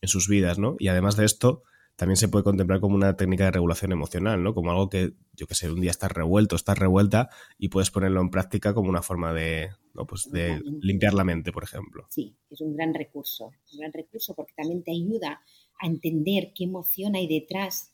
en 0.01 0.09
sus 0.09 0.29
vidas, 0.29 0.59
¿no? 0.59 0.77
Y 0.79 0.89
además 0.89 1.17
de 1.17 1.27
esto, 1.27 1.63
también 2.01 2.17
se 2.17 2.29
puede 2.29 2.45
contemplar 2.45 2.81
como 2.81 2.95
una 2.95 3.15
técnica 3.15 3.45
de 3.45 3.51
regulación 3.51 3.93
emocional, 3.93 4.43
¿no? 4.43 4.55
Como 4.55 4.71
algo 4.71 4.89
que, 4.89 5.13
yo 5.35 5.47
que 5.47 5.55
sé, 5.55 5.71
un 5.71 5.83
día 5.83 5.91
estás 5.91 6.11
revuelto, 6.11 6.57
estás 6.57 6.79
revuelta 6.79 7.29
y 7.59 7.69
puedes 7.69 7.91
ponerlo 7.91 8.23
en 8.23 8.31
práctica 8.31 8.73
como 8.73 8.89
una 8.89 9.03
forma 9.03 9.35
de, 9.35 9.69
¿no? 9.93 10.07
pues 10.07 10.31
de 10.33 10.63
limpiar 10.81 11.13
la 11.13 11.25
mente, 11.25 11.53
por 11.53 11.63
ejemplo. 11.63 12.07
Sí, 12.09 12.35
es 12.49 12.63
un 12.63 12.75
gran 12.75 12.95
recurso, 12.95 13.53
un 13.73 13.81
gran 13.81 13.93
recurso 13.93 14.35
porque 14.35 14.55
también 14.57 14.83
te 14.83 14.93
ayuda 14.93 15.43
a 15.79 15.87
entender 15.87 16.53
qué 16.55 16.65
emoción 16.65 17.17
hay 17.17 17.29
detrás 17.29 17.93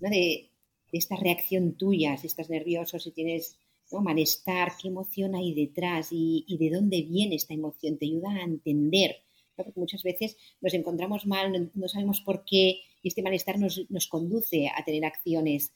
¿no? 0.00 0.10
de, 0.10 0.50
esta 0.92 1.16
reacción 1.16 1.78
tuya, 1.78 2.18
si 2.18 2.26
estás 2.26 2.50
nervioso, 2.50 2.98
si 2.98 3.10
tienes 3.10 3.58
¿no? 3.92 4.00
malestar, 4.00 4.72
qué 4.80 4.88
emoción 4.88 5.34
hay 5.34 5.54
detrás 5.54 6.08
y, 6.10 6.44
y 6.46 6.58
de 6.58 6.74
dónde 6.74 7.02
viene 7.02 7.36
esta 7.36 7.54
emoción, 7.54 7.98
te 7.98 8.06
ayuda 8.06 8.30
a 8.30 8.42
entender 8.42 9.16
porque 9.56 9.72
muchas 9.74 10.02
veces 10.02 10.36
nos 10.60 10.74
encontramos 10.74 11.26
mal, 11.26 11.70
no, 11.74 11.88
sabemos 11.88 12.20
por 12.20 12.44
qué, 12.44 12.80
y 13.02 13.08
este 13.08 13.22
malestar 13.22 13.58
nos, 13.58 14.06
conduce 14.08 14.68
a 14.68 14.84
tener 14.84 15.04
acciones 15.04 15.72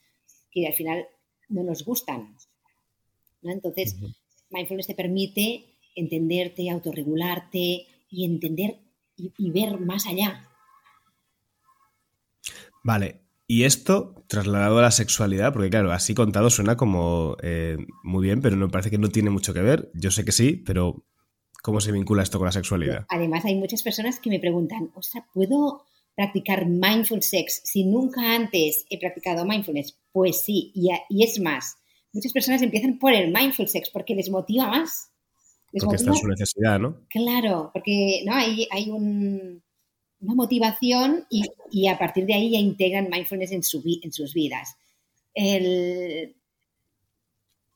que 0.50 0.66
al 0.66 0.74
final 0.74 1.08
no 1.48 1.62
nos 1.64 1.84
gustan. 1.84 2.36
Entonces, 3.42 3.96
mindfulness 4.50 4.86
te 4.86 4.94
permite 4.94 5.78
entenderte, 5.96 6.70
autorregularte 6.70 7.86
y 8.10 8.24
entender 8.24 8.78
y, 9.16 9.50
ver 9.50 9.78
más 9.80 10.06
allá. 10.06 10.48
Vale, 12.82 13.20
y 13.50 13.64
esto 13.64 14.24
trasladado 14.28 14.78
a 14.78 14.82
la 14.82 14.90
sexualidad, 14.92 15.52
porque 15.52 15.70
claro, 15.70 15.90
así 15.90 16.14
contado 16.14 16.50
suena 16.50 16.76
como 16.76 17.36
eh, 17.42 17.78
muy 18.04 18.22
bien, 18.22 18.40
pero 18.42 18.56
me 18.56 18.68
parece 18.68 18.90
que 18.90 18.98
no 18.98 19.08
tiene 19.08 19.30
mucho 19.30 19.52
que 19.52 19.60
ver. 19.60 19.90
Yo 19.94 20.12
sé 20.12 20.24
que 20.24 20.30
sí, 20.30 20.62
pero 20.64 21.04
¿Cómo 21.62 21.80
se 21.80 21.92
vincula 21.92 22.22
esto 22.22 22.38
con 22.38 22.46
la 22.46 22.52
sexualidad? 22.52 23.04
Además, 23.08 23.44
hay 23.44 23.54
muchas 23.54 23.82
personas 23.82 24.18
que 24.18 24.30
me 24.30 24.40
preguntan, 24.40 24.90
o 24.94 25.02
sea, 25.02 25.26
¿puedo 25.34 25.84
practicar 26.16 26.66
mindful 26.66 27.22
sex 27.22 27.60
si 27.64 27.84
nunca 27.84 28.34
antes 28.34 28.86
he 28.88 28.98
practicado 28.98 29.44
mindfulness? 29.44 29.98
Pues 30.12 30.40
sí, 30.40 30.72
y, 30.74 30.90
es 31.22 31.38
más, 31.40 31.76
muchas 32.12 32.32
personas 32.32 32.62
empiezan 32.62 32.98
por 32.98 33.12
el 33.12 33.32
mindful 33.32 33.68
sex 33.68 33.90
porque 33.90 34.14
les 34.14 34.30
motiva 34.30 34.68
más. 34.68 35.12
porque 35.70 35.96
está 35.96 36.10
en 36.10 36.16
su 36.16 36.28
necesidad, 36.28 36.78
¿no? 36.78 37.06
Claro, 37.10 37.70
porque 37.74 38.22
¿no? 38.24 38.34
hay, 38.34 38.66
hay 38.70 38.88
una 40.20 40.34
motivación 40.34 41.26
y, 41.30 41.88
a 41.88 41.98
partir 41.98 42.26
de 42.26 42.34
ahí 42.34 42.50
ya 42.50 42.58
integran 42.58 43.08
mindfulness 43.10 43.52
en, 43.52 43.62
su, 43.62 43.82
en 44.02 44.12
sus 44.12 44.34
vidas. 44.34 44.76
El 45.34 46.34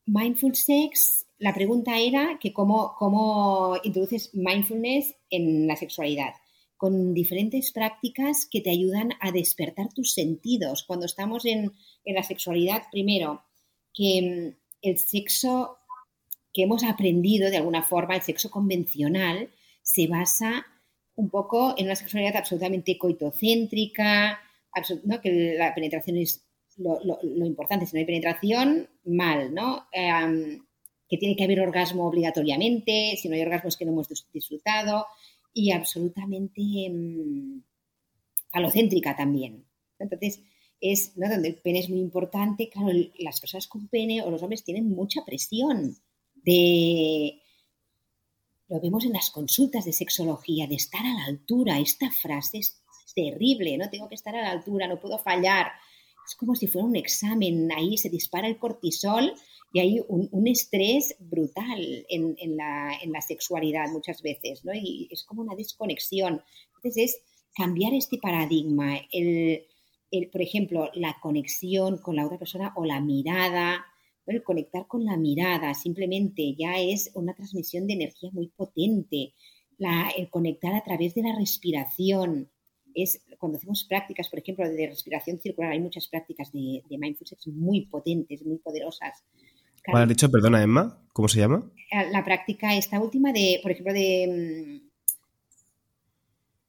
mindful 0.06 0.54
sex 0.54 1.24
la 1.44 1.52
pregunta 1.52 1.98
era 1.98 2.38
que 2.40 2.52
cómo, 2.52 3.76
introduces 3.82 4.34
mindfulness 4.34 5.14
en 5.28 5.66
la 5.66 5.76
sexualidad 5.76 6.34
con 6.76 7.12
diferentes 7.12 7.70
prácticas 7.72 8.46
que 8.50 8.60
te 8.60 8.70
ayudan 8.70 9.10
a 9.20 9.30
despertar 9.30 9.92
tus 9.92 10.12
sentidos. 10.12 10.84
Cuando 10.84 11.06
estamos 11.06 11.44
en, 11.44 11.72
la 12.04 12.22
sexualidad, 12.22 12.84
primero, 12.90 13.42
que 13.92 14.22
mm, 14.22 14.56
el 14.82 14.98
sexo 14.98 15.76
que 16.52 16.62
hemos 16.62 16.82
aprendido 16.84 17.50
de 17.50 17.58
alguna 17.58 17.82
forma, 17.82 18.16
el 18.16 18.22
sexo 18.22 18.50
convencional, 18.50 19.50
se 19.82 20.06
basa 20.06 20.66
un 21.16 21.30
poco 21.30 21.74
en 21.76 21.86
una 21.86 21.96
sexualidad 21.96 22.36
absolutamente 22.36 22.98
coitocéntrica, 22.98 24.40
que 25.22 25.54
la 25.56 25.74
penetración 25.74 26.16
es 26.16 26.44
lo, 26.76 26.98
importante. 27.44 27.86
Si 27.86 27.94
no 27.94 28.00
hay 28.00 28.06
penetración, 28.06 28.88
mal, 29.04 29.54
¿no? 29.54 29.86
Em, 29.92 30.64
que 31.08 31.18
tiene 31.18 31.36
que 31.36 31.44
haber 31.44 31.60
orgasmo 31.60 32.06
obligatoriamente, 32.06 33.16
si 33.16 33.28
no 33.28 33.34
hay 33.34 33.42
orgasmo 33.42 33.68
es 33.68 33.76
que 33.76 33.84
no 33.84 33.92
hemos 33.92 34.08
disfrutado, 34.32 35.06
y 35.52 35.70
absolutamente 35.70 36.60
mm, 36.90 37.62
falocéntrica 38.50 39.14
también. 39.16 39.64
Entonces, 39.98 40.42
es 40.80 41.16
¿no? 41.16 41.28
donde 41.28 41.48
el 41.48 41.56
pene 41.56 41.78
es 41.80 41.88
muy 41.88 42.00
importante. 42.00 42.68
Claro, 42.68 42.90
las 43.18 43.40
personas 43.40 43.68
con 43.68 43.88
pene 43.88 44.22
o 44.22 44.30
los 44.30 44.42
hombres 44.42 44.64
tienen 44.64 44.88
mucha 44.88 45.24
presión 45.24 45.96
de. 46.34 47.40
Lo 48.68 48.80
vemos 48.80 49.04
en 49.04 49.12
las 49.12 49.30
consultas 49.30 49.84
de 49.84 49.92
sexología, 49.92 50.66
de 50.66 50.76
estar 50.76 51.04
a 51.04 51.14
la 51.14 51.24
altura. 51.26 51.78
Esta 51.78 52.10
frase 52.10 52.58
es 52.58 52.82
terrible, 53.14 53.76
¿no? 53.76 53.90
Tengo 53.90 54.08
que 54.08 54.14
estar 54.14 54.34
a 54.34 54.42
la 54.42 54.50
altura, 54.50 54.88
no 54.88 55.00
puedo 55.00 55.18
fallar. 55.18 55.72
Es 56.26 56.34
como 56.36 56.54
si 56.54 56.66
fuera 56.66 56.86
un 56.86 56.96
examen, 56.96 57.70
ahí 57.72 57.98
se 57.98 58.08
dispara 58.08 58.48
el 58.48 58.58
cortisol 58.58 59.34
y 59.72 59.80
hay 59.80 60.00
un, 60.08 60.46
estrés 60.46 61.16
brutal 61.18 62.06
en, 62.08 62.56
la, 62.56 63.20
sexualidad 63.26 63.90
muchas 63.90 64.22
veces, 64.22 64.64
¿no? 64.64 64.72
Y 64.72 65.08
es 65.10 65.24
como 65.24 65.42
una 65.42 65.56
desconexión. 65.56 66.42
Entonces 66.76 66.96
es 66.96 67.22
cambiar 67.54 67.92
este 67.92 68.18
paradigma, 68.18 69.00
el, 69.10 69.66
por 70.30 70.40
ejemplo, 70.40 70.90
la 70.94 71.16
conexión 71.20 71.98
con 71.98 72.16
la 72.16 72.24
otra 72.24 72.38
persona 72.38 72.72
o 72.76 72.84
la 72.84 73.00
mirada, 73.00 73.84
el 74.32 74.42
conectar 74.42 74.86
con 74.86 75.04
la 75.04 75.16
mirada 75.16 75.74
simplemente 75.74 76.54
ya 76.58 76.78
es 76.78 77.10
una 77.14 77.34
transmisión 77.34 77.86
de 77.86 77.94
energía 77.94 78.30
muy 78.32 78.48
potente, 78.48 79.34
el 80.16 80.30
conectar 80.30 80.74
a 80.74 80.82
través 80.82 81.14
de 81.14 81.22
la 81.22 81.36
respiración. 81.36 82.50
Es, 82.94 83.22
cuando 83.38 83.58
hacemos 83.58 83.84
prácticas, 83.88 84.28
por 84.28 84.38
ejemplo, 84.38 84.68
de 84.68 84.86
respiración 84.86 85.38
circular, 85.38 85.72
hay 85.72 85.80
muchas 85.80 86.08
prácticas 86.08 86.52
de, 86.52 86.82
de 86.88 86.98
mindfulness 86.98 87.48
muy 87.48 87.86
potentes, 87.86 88.44
muy 88.44 88.58
poderosas, 88.58 89.24
¿Cuál 89.90 90.04
has 90.04 90.08
dicho? 90.08 90.30
Perdona, 90.30 90.62
Emma. 90.62 90.98
¿Cómo 91.12 91.28
se 91.28 91.40
llama? 91.40 91.70
Eh, 91.90 92.10
la 92.10 92.24
práctica 92.24 92.74
esta 92.74 93.00
última 93.00 93.32
de, 93.32 93.60
por 93.62 93.70
ejemplo, 93.70 93.92
de 93.92 94.80
mm, 94.80 94.90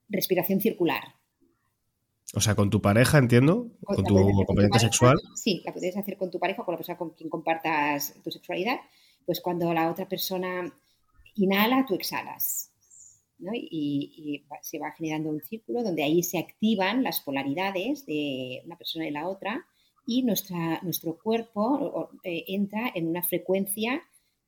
respiración 0.10 0.60
circular. 0.60 1.15
O 2.36 2.42
sea, 2.42 2.54
con 2.54 2.70
tu 2.70 2.82
pareja, 2.82 3.18
entiendo, 3.18 3.72
con, 3.82 4.04
tu 4.04 4.44
compañera 4.46 4.78
sexual. 4.78 5.18
Sí, 5.36 5.62
la 5.66 5.72
puedes 5.72 5.96
hacer 5.96 6.18
con 6.18 6.30
tu 6.30 6.38
pareja 6.38 6.62
o 6.62 6.66
con 6.66 6.74
la 6.74 6.78
persona 6.78 6.98
con 6.98 7.12
quien 7.12 7.30
compartas 7.30 8.14
tu 8.24 8.30
sexualidad. 8.30 8.78
Pues 9.26 9.40
cuando 9.40 9.74
la 9.74 9.90
otra 9.90 10.08
persona 10.08 10.72
inhala, 11.36 11.86
tú 11.88 11.96
exhalas. 11.96 12.72
y, 13.54 14.44
se 14.62 14.80
va 14.80 14.92
generando 14.92 15.30
un 15.30 15.42
círculo 15.42 15.82
donde 15.82 16.04
ahí 16.04 16.24
se 16.24 16.38
activan 16.38 17.04
las 17.04 17.22
polaridades 17.22 18.06
de 18.06 18.62
una 18.66 18.78
persona 18.78 19.08
y 19.08 19.12
la 19.12 19.28
otra 19.28 19.66
y 20.06 20.24
nuestra, 20.24 20.80
nuestro 20.84 21.18
cuerpo 21.18 22.10
eh, 22.24 22.44
entra 22.48 22.92
en 22.94 23.08
una 23.08 23.24
frecuencia 23.24 24.02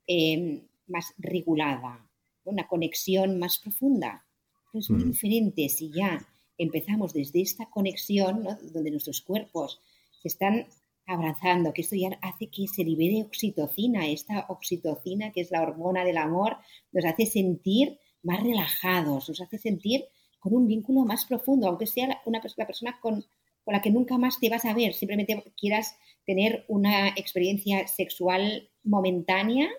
em, 0.05 0.61
más 0.87 1.13
regulada, 1.17 2.05
una 2.43 2.67
conexión 2.67 3.39
más 3.39 3.59
profunda. 3.59 4.25
Es 4.73 4.89
muy 4.89 5.03
diferente 5.03 5.69
si 5.69 5.89
ya 5.91 6.27
empezamos 6.57 7.13
desde 7.13 7.41
esta 7.41 7.69
conexión, 7.69 8.43
donde 8.73 8.91
nuestros 8.91 9.21
cuerpos 9.21 9.81
se 10.21 10.27
están 10.27 10.67
abrazando, 11.05 11.73
que 11.73 11.81
esto 11.81 11.95
ya 11.95 12.19
hace 12.21 12.47
que 12.47 12.67
se 12.67 12.83
libere 12.83 13.23
oxitocina, 13.23 14.07
esta 14.07 14.45
oxitocina 14.49 15.31
que 15.31 15.41
es 15.41 15.51
la 15.51 15.61
hormona 15.61 16.03
del 16.03 16.17
amor, 16.17 16.57
nos 16.91 17.05
hace 17.05 17.25
sentir 17.25 17.97
más 18.23 18.43
relajados, 18.43 19.29
nos 19.29 19.41
hace 19.41 19.57
sentir 19.57 20.05
con 20.39 20.53
un 20.53 20.67
vínculo 20.67 21.05
más 21.05 21.25
profundo, 21.25 21.67
aunque 21.67 21.87
sea 21.87 22.21
una 22.25 22.41
persona, 22.41 22.67
persona 22.67 22.99
con, 23.01 23.25
con 23.63 23.73
la 23.73 23.81
que 23.81 23.89
nunca 23.89 24.17
más 24.17 24.39
te 24.39 24.49
vas 24.49 24.65
a 24.65 24.73
ver, 24.73 24.93
simplemente 24.93 25.53
quieras 25.57 25.97
tener 26.25 26.65
una 26.67 27.09
experiencia 27.09 27.87
sexual 27.87 28.69
momentánea, 28.83 29.69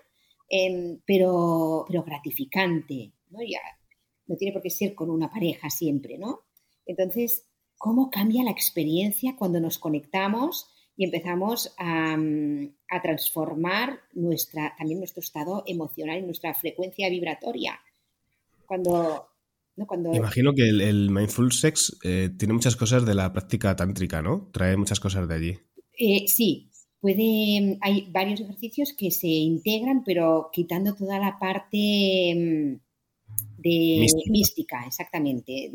em, 0.49 0.99
pero, 1.05 1.85
pero 1.87 2.03
gratificante, 2.03 3.11
¿no? 3.29 3.39
Ya, 3.41 3.61
no 4.25 4.35
tiene 4.35 4.53
por 4.53 4.63
qué 4.63 4.71
ser 4.71 4.95
con 4.95 5.11
una 5.11 5.29
pareja 5.29 5.69
siempre, 5.69 6.17
¿no? 6.17 6.41
Entonces, 6.89 7.45
¿cómo 7.77 8.09
cambia 8.09 8.43
la 8.43 8.49
experiencia 8.49 9.35
cuando 9.37 9.59
nos 9.59 9.77
conectamos 9.77 10.67
y 10.97 11.05
empezamos 11.05 11.73
a, 11.77 12.15
a 12.15 13.01
transformar 13.01 13.99
nuestra, 14.13 14.73
también 14.75 14.99
nuestro 14.99 15.21
estado 15.21 15.63
emocional 15.67 16.17
y 16.17 16.23
nuestra 16.23 16.55
frecuencia 16.55 17.07
vibratoria? 17.09 17.79
Cuando 18.65 19.27
Cuando... 19.87 20.13
Imagino 20.15 20.53
que 20.53 20.63
el, 20.67 21.11
mindful 21.11 21.51
sex 21.51 21.95
eh, 22.03 22.29
tiene 22.37 22.55
muchas 22.55 22.75
cosas 22.75 23.05
de 23.05 23.13
la 23.13 23.31
práctica 23.31 23.75
tántrica, 23.75 24.23
¿no? 24.23 24.49
Trae 24.51 24.75
muchas 24.75 24.99
cosas 24.99 25.27
de 25.27 25.35
allí. 25.35 25.59
Eh, 25.95 26.27
sí, 26.27 26.71
puede, 26.99 27.77
hay 27.81 28.09
varios 28.09 28.41
ejercicios 28.41 28.93
que 28.97 29.11
se 29.11 29.27
integran, 29.27 30.03
pero 30.03 30.49
quitando 30.51 30.95
toda 30.95 31.19
la 31.19 31.37
parte 31.37 32.33
mm, 32.35 33.61
de 33.61 34.07
mística, 34.25 34.85
exactamente. 34.87 35.71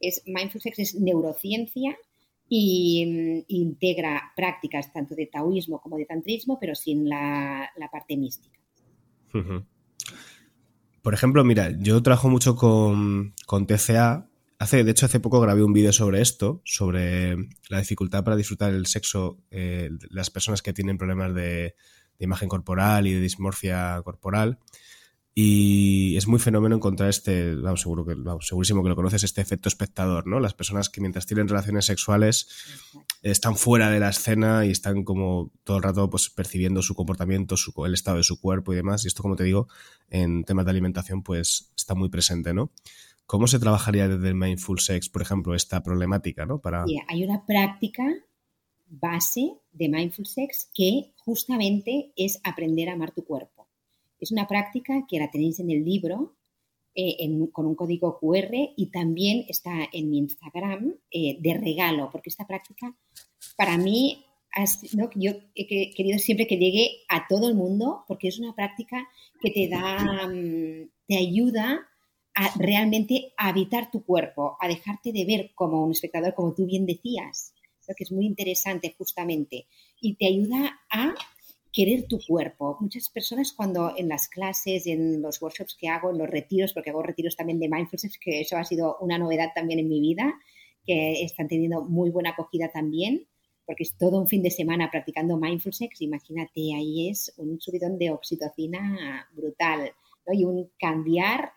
Es, 0.00 0.22
mindful 0.26 0.60
sex 0.60 0.78
es 0.78 0.94
neurociencia 0.94 1.96
y 2.48 3.04
mm, 3.06 3.44
integra 3.48 4.32
prácticas 4.36 4.92
tanto 4.92 5.14
de 5.14 5.26
taoísmo 5.26 5.80
como 5.80 5.96
de 5.96 6.06
tantrismo, 6.06 6.58
pero 6.60 6.74
sin 6.74 7.08
la, 7.08 7.70
parte 7.90 8.16
mística. 8.16 8.58
Por 11.02 11.14
ejemplo, 11.14 11.44
mira, 11.44 11.70
yo 11.78 12.02
trabajo 12.02 12.28
mucho 12.28 12.56
con, 12.56 13.34
TCA. 13.66 14.28
Hace, 14.58 14.82
de 14.82 14.90
hecho, 14.90 15.06
hace 15.06 15.20
poco 15.20 15.40
grabé 15.40 15.62
un 15.62 15.72
vídeo 15.72 15.92
sobre 15.92 16.20
esto, 16.20 16.62
sobre 16.64 17.36
la 17.68 17.78
dificultad 17.78 18.24
para 18.24 18.36
disfrutar 18.36 18.72
el 18.72 18.86
sexo 18.86 19.38
eh, 19.50 19.90
las 20.10 20.30
personas 20.30 20.62
que 20.62 20.72
tienen 20.72 20.98
problemas 20.98 21.32
de, 21.32 21.76
de 22.18 22.24
imagen 22.24 22.48
corporal 22.48 23.06
y 23.06 23.12
de 23.12 23.20
dismorfia 23.20 24.00
corporal. 24.04 24.58
Y 25.40 26.16
es 26.16 26.26
muy 26.26 26.40
fenómeno 26.40 26.74
encontrar 26.74 27.08
este, 27.08 27.54
vamos, 27.54 27.82
seguro 27.82 28.04
que, 28.04 28.16
segurísimo 28.40 28.82
que 28.82 28.88
lo 28.88 28.96
conoces, 28.96 29.22
este 29.22 29.40
efecto 29.40 29.68
espectador, 29.68 30.26
¿no? 30.26 30.40
Las 30.40 30.52
personas 30.52 30.90
que 30.90 31.00
mientras 31.00 31.26
tienen 31.26 31.46
relaciones 31.46 31.86
sexuales 31.86 32.48
están 33.22 33.54
fuera 33.54 33.88
de 33.88 34.00
la 34.00 34.08
escena 34.08 34.66
y 34.66 34.72
están 34.72 35.04
como 35.04 35.52
todo 35.62 35.76
el 35.76 35.84
rato 35.84 36.10
pues 36.10 36.28
percibiendo 36.28 36.82
su 36.82 36.96
comportamiento, 36.96 37.56
su, 37.56 37.72
el 37.84 37.94
estado 37.94 38.16
de 38.16 38.24
su 38.24 38.40
cuerpo 38.40 38.72
y 38.72 38.76
demás. 38.76 39.04
Y 39.04 39.06
esto, 39.06 39.22
como 39.22 39.36
te 39.36 39.44
digo, 39.44 39.68
en 40.10 40.42
temas 40.42 40.64
de 40.64 40.72
alimentación, 40.72 41.22
pues 41.22 41.70
está 41.76 41.94
muy 41.94 42.08
presente, 42.08 42.52
¿no? 42.52 42.72
¿Cómo 43.24 43.46
se 43.46 43.60
trabajaría 43.60 44.08
desde 44.08 44.26
el 44.26 44.34
Mindful 44.34 44.80
Sex, 44.80 45.08
por 45.08 45.22
ejemplo, 45.22 45.54
esta 45.54 45.84
problemática, 45.84 46.46
¿no? 46.46 46.58
Para... 46.58 46.84
hay 47.06 47.22
una 47.22 47.46
práctica 47.46 48.02
base 48.88 49.52
de 49.70 49.88
Mindful 49.88 50.26
Sex 50.26 50.68
que 50.74 51.12
justamente 51.18 52.12
es 52.16 52.40
aprender 52.42 52.88
a 52.88 52.94
amar 52.94 53.12
tu 53.12 53.24
cuerpo. 53.24 53.57
Es 54.20 54.32
una 54.32 54.46
práctica 54.46 55.06
que 55.08 55.18
la 55.18 55.30
tenéis 55.30 55.60
en 55.60 55.70
el 55.70 55.84
libro 55.84 56.34
eh, 56.94 57.16
con 57.52 57.66
un 57.66 57.74
código 57.74 58.18
QR 58.18 58.50
y 58.76 58.90
también 58.90 59.44
está 59.48 59.88
en 59.92 60.10
mi 60.10 60.18
Instagram 60.18 60.94
eh, 61.10 61.36
de 61.38 61.54
regalo, 61.54 62.10
porque 62.10 62.30
esta 62.30 62.46
práctica 62.46 62.92
para 63.56 63.76
mí, 63.76 64.24
yo 65.14 65.32
he 65.54 65.94
querido 65.94 66.18
siempre 66.18 66.46
que 66.46 66.56
llegue 66.56 67.02
a 67.08 67.26
todo 67.28 67.48
el 67.48 67.54
mundo, 67.54 68.04
porque 68.08 68.28
es 68.28 68.38
una 68.38 68.54
práctica 68.54 69.08
que 69.40 69.50
te 69.50 69.68
da, 69.68 70.28
mm, 70.28 70.90
te 71.06 71.16
ayuda 71.16 71.88
a 72.34 72.52
realmente 72.58 73.32
habitar 73.36 73.90
tu 73.90 74.04
cuerpo, 74.04 74.56
a 74.60 74.68
dejarte 74.68 75.12
de 75.12 75.24
ver 75.24 75.52
como 75.54 75.84
un 75.84 75.92
espectador, 75.92 76.34
como 76.34 76.54
tú 76.54 76.66
bien 76.66 76.86
decías, 76.86 77.52
lo 77.86 77.94
que 77.94 78.04
es 78.04 78.12
muy 78.12 78.26
interesante 78.26 78.94
justamente, 78.96 79.66
y 80.00 80.14
te 80.14 80.26
ayuda 80.26 80.80
a 80.90 81.14
querer 81.72 82.06
tu 82.08 82.18
cuerpo. 82.26 82.76
Muchas 82.80 83.08
personas 83.08 83.52
cuando 83.52 83.94
en 83.96 84.08
las 84.08 84.28
clases, 84.28 84.86
en 84.86 85.22
los 85.22 85.40
workshops 85.40 85.76
que 85.78 85.88
hago, 85.88 86.10
en 86.10 86.18
los 86.18 86.28
retiros, 86.28 86.72
porque 86.72 86.90
hago 86.90 87.02
retiros 87.02 87.36
también 87.36 87.60
de 87.60 87.68
mindfulness, 87.68 88.18
que 88.18 88.40
eso 88.40 88.56
ha 88.56 88.64
sido 88.64 88.96
una 89.00 89.18
novedad 89.18 89.50
también 89.54 89.78
en 89.78 89.88
mi 89.88 90.00
vida, 90.00 90.34
que 90.84 91.22
están 91.22 91.48
teniendo 91.48 91.84
muy 91.84 92.10
buena 92.10 92.30
acogida 92.30 92.70
también, 92.70 93.26
porque 93.66 93.82
es 93.82 93.96
todo 93.98 94.18
un 94.18 94.26
fin 94.26 94.42
de 94.42 94.50
semana 94.50 94.90
practicando 94.90 95.36
mindfulness, 95.36 96.00
imagínate, 96.00 96.74
ahí 96.74 97.10
es 97.10 97.34
un 97.36 97.60
subidón 97.60 97.98
de 97.98 98.10
oxitocina 98.10 99.28
brutal, 99.32 99.92
¿no? 100.26 100.32
Y 100.32 100.44
un 100.44 100.70
cambiar 100.78 101.52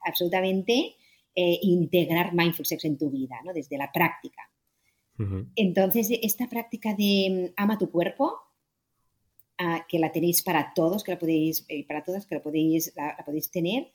absolutamente, 0.00 0.94
eh, 1.34 1.58
integrar 1.62 2.32
mindfulness 2.34 2.84
en 2.84 2.96
tu 2.96 3.10
vida, 3.10 3.40
¿no? 3.44 3.52
Desde 3.52 3.76
la 3.76 3.90
práctica. 3.92 4.42
Entonces, 5.54 6.10
esta 6.22 6.46
práctica 6.46 6.94
de 6.94 7.50
mm, 7.50 7.54
ama 7.56 7.78
tu 7.78 7.90
cuerpo, 7.90 8.38
que 9.88 9.98
la 9.98 10.12
tenéis 10.12 10.42
para 10.42 10.72
todos, 10.74 11.02
que 11.02 11.12
la 11.12 11.18
podéis, 11.18 11.64
eh, 11.68 11.86
para 11.86 12.04
todas, 12.04 12.26
que 12.26 12.34
la 12.34 12.42
podéis, 12.42 12.92
la, 12.96 13.16
podéis 13.24 13.50
tener, 13.50 13.90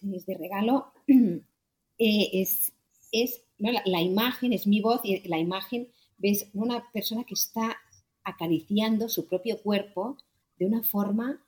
tenéis 0.00 0.26
de 0.26 0.36
regalo, 0.36 0.92
eh, 1.06 2.28
es, 2.32 2.72
es 3.12 3.42
la, 3.58 4.00
imagen, 4.00 4.52
es 4.52 4.66
mi 4.66 4.80
voz 4.80 5.00
y 5.04 5.26
la 5.28 5.38
imagen, 5.38 5.88
ves 6.18 6.48
una 6.54 6.90
persona 6.92 7.24
que 7.24 7.34
está 7.34 7.76
acariciando 8.24 9.08
su 9.08 9.26
propio 9.26 9.60
cuerpo 9.62 10.16
de 10.58 10.66
una 10.66 10.82
forma 10.82 11.42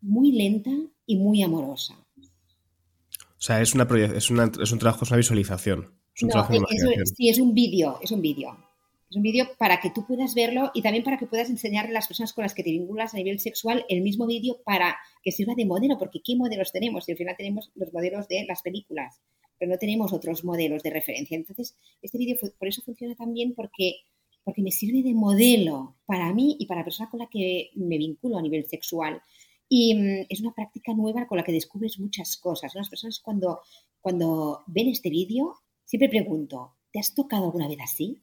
muy 0.00 0.32
lenta 0.32 0.70
y 1.06 1.16
muy 1.16 1.42
amorosa. 1.42 1.96
O 2.16 3.42
sea, 3.42 3.60
es, 3.62 3.74
una, 3.74 3.84
es, 3.84 4.30
una, 4.30 4.50
es 4.60 4.72
un 4.72 4.78
trabajo, 4.78 5.04
es 5.04 5.10
una 5.10 5.16
visualización. 5.18 5.94
Es 6.14 6.22
un 6.24 6.28
trabajo 6.28 6.52
de 6.52 7.06
sí, 7.16 7.28
es 7.28 7.38
un 7.38 7.54
vídeo, 7.54 7.98
es 8.02 8.10
un 8.10 8.20
vídeo. 8.20 8.69
Es 9.10 9.16
un 9.16 9.22
vídeo 9.22 9.48
para 9.58 9.80
que 9.80 9.90
tú 9.90 10.06
puedas 10.06 10.36
verlo 10.36 10.70
y 10.72 10.82
también 10.82 11.02
para 11.02 11.18
que 11.18 11.26
puedas 11.26 11.50
enseñarle 11.50 11.90
a 11.90 11.94
las 11.94 12.06
personas 12.06 12.32
con 12.32 12.42
las 12.42 12.54
que 12.54 12.62
te 12.62 12.70
vinculas 12.70 13.12
a 13.12 13.16
nivel 13.16 13.40
sexual 13.40 13.84
el 13.88 14.02
mismo 14.02 14.24
vídeo 14.24 14.62
para 14.64 14.96
que 15.24 15.32
sirva 15.32 15.56
de 15.56 15.66
modelo, 15.66 15.98
porque 15.98 16.20
¿qué 16.24 16.36
modelos 16.36 16.70
tenemos? 16.70 17.08
Y 17.08 17.12
al 17.12 17.18
final 17.18 17.34
tenemos 17.36 17.72
los 17.74 17.92
modelos 17.92 18.28
de 18.28 18.44
las 18.46 18.62
películas, 18.62 19.20
pero 19.58 19.72
no 19.72 19.78
tenemos 19.78 20.12
otros 20.12 20.44
modelos 20.44 20.84
de 20.84 20.90
referencia. 20.90 21.36
Entonces, 21.36 21.76
este 22.00 22.18
vídeo 22.18 22.36
por 22.56 22.68
eso 22.68 22.82
funciona 22.82 23.16
tan 23.16 23.34
bien 23.34 23.52
porque, 23.56 23.96
porque 24.44 24.62
me 24.62 24.70
sirve 24.70 25.02
de 25.02 25.12
modelo 25.12 25.96
para 26.06 26.32
mí 26.32 26.56
y 26.60 26.66
para 26.66 26.82
la 26.82 26.84
persona 26.84 27.10
con 27.10 27.18
la 27.18 27.28
que 27.28 27.70
me 27.74 27.98
vinculo 27.98 28.38
a 28.38 28.42
nivel 28.42 28.68
sexual. 28.68 29.20
Y 29.68 29.92
mm, 29.92 30.26
es 30.28 30.40
una 30.40 30.54
práctica 30.54 30.94
nueva 30.94 31.26
con 31.26 31.36
la 31.36 31.42
que 31.42 31.50
descubres 31.50 31.98
muchas 31.98 32.36
cosas. 32.36 32.76
Las 32.76 32.88
personas 32.88 33.18
cuando, 33.18 33.58
cuando 34.00 34.62
ven 34.68 34.86
este 34.86 35.10
vídeo, 35.10 35.56
siempre 35.84 36.08
pregunto, 36.08 36.76
¿te 36.92 37.00
has 37.00 37.12
tocado 37.12 37.46
alguna 37.46 37.66
vez 37.66 37.78
así? 37.82 38.22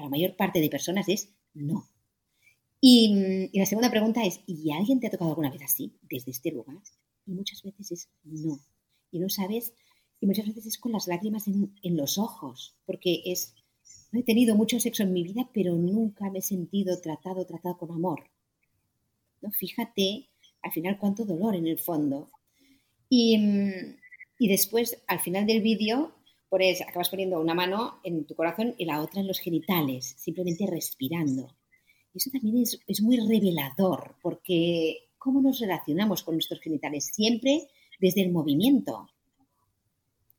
La 0.00 0.08
mayor 0.08 0.36
parte 0.36 0.60
de 0.60 0.70
personas 0.70 1.08
es 1.08 1.32
no. 1.54 1.88
Y, 2.80 3.48
la 3.52 3.66
segunda 3.66 3.90
pregunta 3.90 4.24
es, 4.24 4.40
¿y 4.46 4.72
alguien 4.72 4.98
te 4.98 5.06
ha 5.06 5.10
tocado 5.10 5.30
alguna 5.30 5.50
vez 5.50 5.62
así, 5.62 5.92
desde 6.02 6.32
este 6.32 6.50
lugar? 6.50 6.78
Y 7.26 7.32
muchas 7.32 7.62
veces 7.62 7.92
es 7.92 8.08
no. 8.24 8.58
Y 9.12 9.20
no 9.20 9.28
sabes, 9.28 9.72
y 10.20 10.26
muchas 10.26 10.48
veces 10.48 10.66
es 10.66 10.78
con 10.78 10.90
las 10.92 11.06
lágrimas 11.06 11.46
en, 11.46 11.96
los 11.96 12.18
ojos, 12.18 12.74
porque 12.84 13.22
es, 13.26 13.54
no 14.10 14.18
he 14.18 14.24
tenido 14.24 14.56
mucho 14.56 14.80
sexo 14.80 15.04
en 15.04 15.12
mi 15.12 15.22
vida, 15.22 15.48
pero 15.54 15.76
nunca 15.76 16.28
me 16.30 16.40
he 16.40 16.42
sentido 16.42 17.00
tratado, 17.00 17.46
tratado 17.46 17.78
con 17.78 17.92
amor. 17.92 18.24
¿No? 19.40 19.52
Fíjate 19.52 20.28
al 20.62 20.72
final 20.72 20.98
cuánto 20.98 21.24
dolor 21.24 21.54
en 21.54 21.68
el 21.68 21.78
fondo. 21.78 22.30
Y, 23.08 23.38
y 24.38 24.48
después, 24.48 25.02
al 25.06 25.20
final 25.20 25.46
del 25.46 25.60
vídeo, 25.60 26.16
acabas 26.86 27.08
poniendo 27.08 27.40
una 27.40 27.54
mano 27.54 28.00
en 28.04 28.26
tu 28.26 28.34
corazón 28.34 28.74
y 28.76 28.84
la 28.84 29.00
otra 29.00 29.20
en 29.20 29.26
los 29.26 29.40
genitales, 29.40 30.14
simplemente 30.18 30.66
respirando. 30.66 31.56
Eso 32.14 32.30
también 32.30 32.62
es, 32.62 33.02
muy 33.02 33.16
revelador, 33.16 34.16
porque 34.20 35.08
¿cómo 35.16 35.40
nos 35.40 35.60
relacionamos 35.60 36.22
con 36.22 36.34
nuestros 36.34 36.60
genitales? 36.60 37.06
Siempre 37.06 37.68
desde 37.98 38.20
el 38.20 38.32
movimiento, 38.32 39.08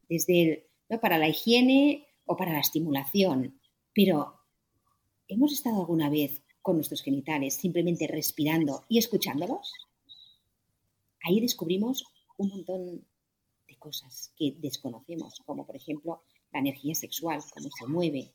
desde 0.07 0.41
el, 0.41 0.63
¿no? 0.89 0.99
para 0.99 1.17
la 1.17 1.27
higiene 1.27 2.05
o 2.25 2.37
para 2.37 2.53
la 2.53 2.59
estimulación. 2.59 3.59
Pero, 3.91 4.35
¿hemos 5.27 5.51
estado 5.51 5.79
alguna 5.79 6.11
vez 6.11 6.43
con 6.61 6.75
nuestros 6.75 7.01
genitales 7.01 7.55
simplemente 7.55 8.05
respirando 8.07 8.83
y 8.87 8.99
escuchándolos? 8.99 9.73
Ahí 11.23 11.39
descubrimos 11.39 12.03
un 12.37 12.49
montón 12.49 13.07
cosas 13.83 14.31
que 14.37 14.55
desconocemos, 14.59 15.41
como 15.45 15.65
por 15.67 15.75
ejemplo 15.75 16.23
la 16.53 16.59
energía 16.59 16.95
sexual, 16.95 17.41
cómo 17.53 17.69
se 17.77 17.85
mueve, 17.87 18.33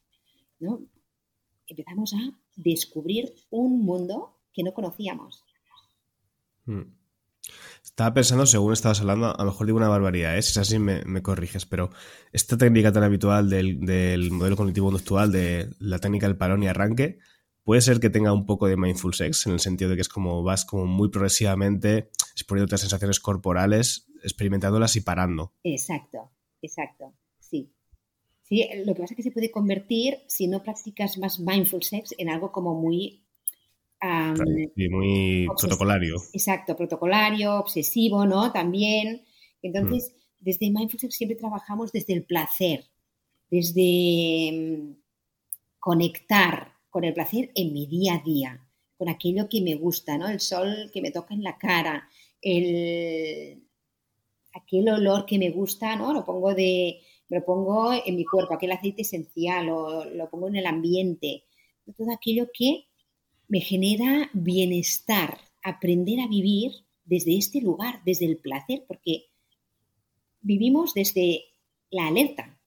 ¿no? 0.61 0.83
Empezamos 1.67 2.13
a 2.13 2.39
descubrir 2.55 3.35
un 3.51 3.81
mundo 3.81 4.37
que 4.53 4.63
no 4.63 4.73
conocíamos. 4.75 5.45
Hmm. 6.67 6.83
Estaba 7.83 8.13
pensando, 8.13 8.45
según 8.45 8.75
estabas 8.75 9.01
hablando, 9.01 9.35
a 9.35 9.45
lo 9.45 9.51
mejor 9.51 9.67
digo 9.67 9.79
una 9.79 9.89
barbaridad, 9.89 10.37
¿eh? 10.37 10.43
si 10.43 10.51
es 10.51 10.59
así 10.59 10.79
me, 10.79 11.23
corriges, 11.23 11.65
pero 11.65 11.91
esta 12.33 12.59
técnica 12.59 12.93
tan 12.93 13.05
habitual 13.05 13.49
del, 13.49 13.81
del 13.81 14.31
modelo 14.31 14.57
cognitivo 14.57 14.89
conductual, 14.89 15.33
de 15.33 15.71
la 15.79 15.99
técnica 15.99 16.27
del 16.27 16.37
parón 16.37 16.63
y 16.63 16.69
arranque, 16.69 17.19
puede 17.65 17.81
ser 17.81 18.01
que 18.01 18.11
tenga 18.11 18.33
un 18.33 18.45
poco 18.45 18.67
de 18.67 18.77
mindful 18.77 19.15
sex, 19.15 19.47
en 19.47 19.53
el 19.53 19.61
sentido 19.61 19.91
de 19.91 19.97
que 19.97 20.03
es 20.03 20.09
como 20.09 20.43
vas 20.43 20.67
como 20.67 20.85
muy 20.85 21.09
progresivamente 21.09 22.11
exponiendo 22.33 22.65
otras 22.67 22.83
sensaciones 22.83 23.21
corporales, 23.21 24.08
experimentándolas 24.23 24.97
y 24.97 25.01
parando. 25.01 25.53
Exacto, 25.63 26.31
exacto, 26.63 27.15
sí. 27.39 27.73
Sí, 28.49 28.67
lo 28.87 28.95
que 28.95 29.03
pasa 29.03 29.13
es 29.13 29.17
que 29.17 29.23
se 29.23 29.31
puede 29.31 29.51
convertir, 29.51 30.21
si 30.27 30.47
no 30.47 30.63
practicas 30.63 31.19
más 31.19 31.39
mindful 31.39 31.83
sex, 31.83 32.15
en 32.17 32.31
algo 32.31 32.51
como 32.51 32.75
muy... 32.75 33.23
y 34.75 34.89
muy 34.89 35.47
protocolario. 35.61 36.17
Exacto, 36.33 36.75
protocolario, 36.75 37.59
obsesivo, 37.59 38.25
¿no? 38.25 38.51
También. 38.51 39.23
Entonces, 39.61 40.15
mm. 40.15 40.45
desde 40.45 40.71
mindful 40.71 40.99
sex 40.99 41.15
siempre 41.15 41.37
trabajamos 41.37 41.93
desde 41.93 42.15
el 42.15 42.25
placer, 42.25 42.87
desde 43.51 44.51
mm, 44.53 44.97
conectar 45.79 46.73
con 46.89 47.05
el 47.05 47.13
placer 47.13 47.51
en 47.55 47.75
mi 47.75 47.87
día 47.87 48.15
a 48.15 48.23
día, 48.25 48.67
con 48.97 49.11
aquello 49.11 49.47
que 49.51 49.61
me 49.61 49.75
gusta, 49.75 50.17
¿no? 50.17 50.27
El 50.27 50.41
sol 50.41 50.91
que 50.91 51.03
me 51.03 51.11
toca 51.11 51.35
en 51.35 51.43
la 51.43 51.59
cara, 51.59 52.09
el, 52.41 53.68
aquel 54.61 54.89
olor 54.89 55.27
que 55.27 55.39
me 55.39 55.51
gusta, 55.51 55.97
¿no? 55.97 56.13
Lo 56.13 56.25
pongo 56.25 56.55
de, 56.55 57.01
lo 57.29 57.45
pongo 57.45 57.93
en 57.93 58.17
mi 58.17 58.25
cuerpo, 58.25 58.55
aquel 58.55 58.73
aceite 58.73 59.03
esencial, 59.03 59.69
o 59.71 60.05
lo 60.05 60.31
pongo 60.31 60.49
en 60.49 60.57
el 60.57 60.67
ambiente, 60.67 61.45
todo 61.97 62.13
aquello 62.13 62.49
que 62.53 62.87
me 63.49 63.61
genera 63.61 64.31
bienestar, 64.33 65.39
aprender 65.63 66.21
a 66.21 66.29
vivir 66.29 66.73
desde 67.05 67.37
este 67.37 67.61
lugar, 67.61 68.03
desde 68.05 68.27
el 68.27 68.37
placer, 68.37 68.85
porque 68.87 69.27
vivimos 70.41 70.95
desde 70.95 71.45
la 71.91 72.07
alerta. 72.07 72.61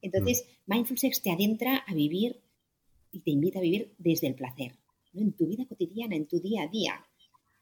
Entonces, 0.00 0.46
mm. 0.46 0.72
Mindful 0.72 0.98
Sex 0.98 1.20
te 1.22 1.30
adentra 1.30 1.84
a 1.86 1.94
vivir 1.94 2.40
y 3.10 3.20
te 3.20 3.30
invita 3.30 3.58
a 3.58 3.62
vivir 3.62 3.94
desde 3.98 4.28
el 4.28 4.34
placer, 4.34 4.78
¿no? 5.12 5.22
en 5.22 5.32
tu 5.32 5.46
vida 5.46 5.66
cotidiana, 5.66 6.14
en 6.14 6.26
tu 6.26 6.40
día 6.40 6.62
a 6.62 6.68
día, 6.68 7.04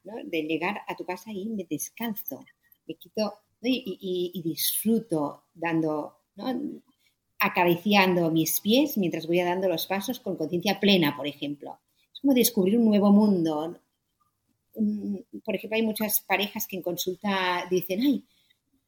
¿no? 0.04 0.14
de 0.24 0.42
llegar 0.42 0.82
a 0.86 0.96
tu 0.96 1.04
casa 1.04 1.32
y 1.32 1.46
me 1.46 1.64
descalzo, 1.64 2.44
me 2.86 2.94
quito 2.94 3.40
y, 3.62 4.42
disfruto 4.44 5.44
dando, 5.54 6.20
acariciando 7.38 8.30
mis 8.30 8.60
pies 8.60 8.96
mientras 8.96 9.26
voy 9.26 9.40
dando 9.40 9.68
los 9.68 9.86
pasos 9.86 10.20
con 10.20 10.36
conciencia 10.36 10.78
plena, 10.78 11.16
por 11.16 11.26
ejemplo. 11.26 11.78
Es 12.12 12.20
como 12.20 12.34
descubrir 12.34 12.78
un 12.78 12.86
nuevo 12.86 13.10
mundo. 13.10 13.78
Por 15.44 15.54
ejemplo, 15.54 15.76
hay 15.76 15.82
muchas 15.82 16.20
parejas 16.20 16.66
que 16.66 16.76
en 16.76 16.82
consulta 16.82 17.66
dicen, 17.70 18.00
ay, 18.02 18.24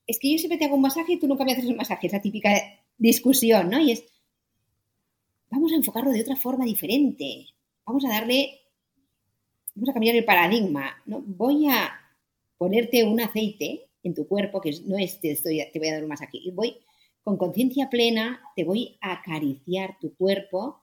es 0.06 0.18
que 0.18 0.32
yo 0.32 0.38
siempre 0.38 0.58
te 0.58 0.64
hago 0.64 0.76
un 0.76 0.82
masaje 0.82 1.14
y 1.14 1.18
tú 1.18 1.26
nunca 1.26 1.44
me 1.44 1.52
haces 1.52 1.66
un 1.66 1.76
masaje. 1.76 2.06
Es 2.06 2.12
la 2.12 2.22
típica 2.22 2.50
discusión, 2.96 3.70
¿no? 3.70 3.80
Y 3.80 3.92
es, 3.92 4.04
vamos 5.50 5.72
a 5.72 5.76
enfocarlo 5.76 6.10
de 6.10 6.22
otra 6.22 6.36
forma 6.36 6.64
diferente. 6.64 7.46
Vamos 7.84 8.04
a 8.04 8.08
darle, 8.08 8.60
vamos 9.74 9.90
a 9.90 9.92
cambiar 9.92 10.16
el 10.16 10.24
paradigma. 10.24 11.02
¿no? 11.06 11.20
Voy 11.20 11.68
a 11.68 11.90
ponerte 12.56 13.04
un 13.04 13.20
aceite 13.20 13.87
en 14.02 14.14
tu 14.14 14.26
cuerpo, 14.26 14.60
que 14.60 14.72
no 14.86 14.98
es 14.98 15.20
te, 15.20 15.32
estoy, 15.32 15.62
te 15.72 15.78
voy 15.78 15.88
a 15.88 15.94
dar 15.94 16.02
un 16.02 16.08
masaje, 16.08 16.38
y 16.38 16.50
voy 16.50 16.76
con 17.22 17.36
conciencia 17.36 17.90
plena, 17.90 18.40
te 18.56 18.64
voy 18.64 18.96
a 19.00 19.12
acariciar 19.12 19.98
tu 20.00 20.14
cuerpo 20.16 20.80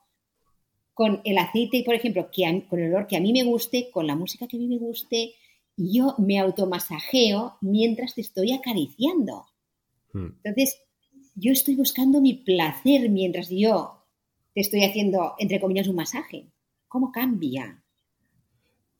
con 0.94 1.20
el 1.24 1.38
aceite, 1.38 1.82
por 1.84 1.94
ejemplo, 1.94 2.30
que 2.30 2.64
con 2.68 2.78
el 2.78 2.94
olor 2.94 3.06
que 3.06 3.16
a 3.16 3.20
mí 3.20 3.32
me 3.32 3.42
guste, 3.42 3.90
con 3.90 4.06
la 4.06 4.16
música 4.16 4.46
que 4.46 4.56
a 4.56 4.60
mí 4.60 4.68
me 4.68 4.78
guste, 4.78 5.34
y 5.76 5.98
yo 5.98 6.14
me 6.18 6.38
automasajeo 6.38 7.58
mientras 7.60 8.14
te 8.14 8.22
estoy 8.22 8.52
acariciando. 8.52 9.46
Hmm. 10.12 10.38
Entonces, 10.42 10.80
yo 11.34 11.52
estoy 11.52 11.74
buscando 11.74 12.20
mi 12.20 12.34
placer 12.34 13.10
mientras 13.10 13.50
yo 13.50 14.06
te 14.54 14.62
estoy 14.62 14.84
haciendo, 14.84 15.34
entre 15.38 15.60
comillas, 15.60 15.88
un 15.88 15.96
masaje. 15.96 16.50
¿Cómo 16.88 17.12
cambia? 17.12 17.84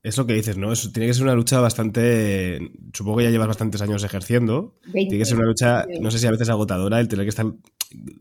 Es 0.06 0.16
lo 0.16 0.24
que 0.24 0.34
dices, 0.34 0.56
¿no? 0.56 0.72
tiene 0.72 1.08
que 1.08 1.14
ser 1.14 1.24
una 1.24 1.34
lucha 1.34 1.58
bastante. 1.58 2.60
Supongo 2.94 3.18
que 3.18 3.24
ya 3.24 3.30
llevas 3.30 3.48
bastantes 3.48 3.82
años 3.82 4.04
ejerciendo. 4.04 4.76
tiene 4.92 5.18
que 5.18 5.24
ser 5.24 5.36
una 5.36 5.48
lucha, 5.48 5.84
no 6.00 6.12
sé 6.12 6.20
si 6.20 6.28
a 6.28 6.30
veces 6.30 6.48
agotadora, 6.48 7.00
el 7.00 7.08
tener 7.08 7.24
que 7.24 7.30
estar 7.30 7.46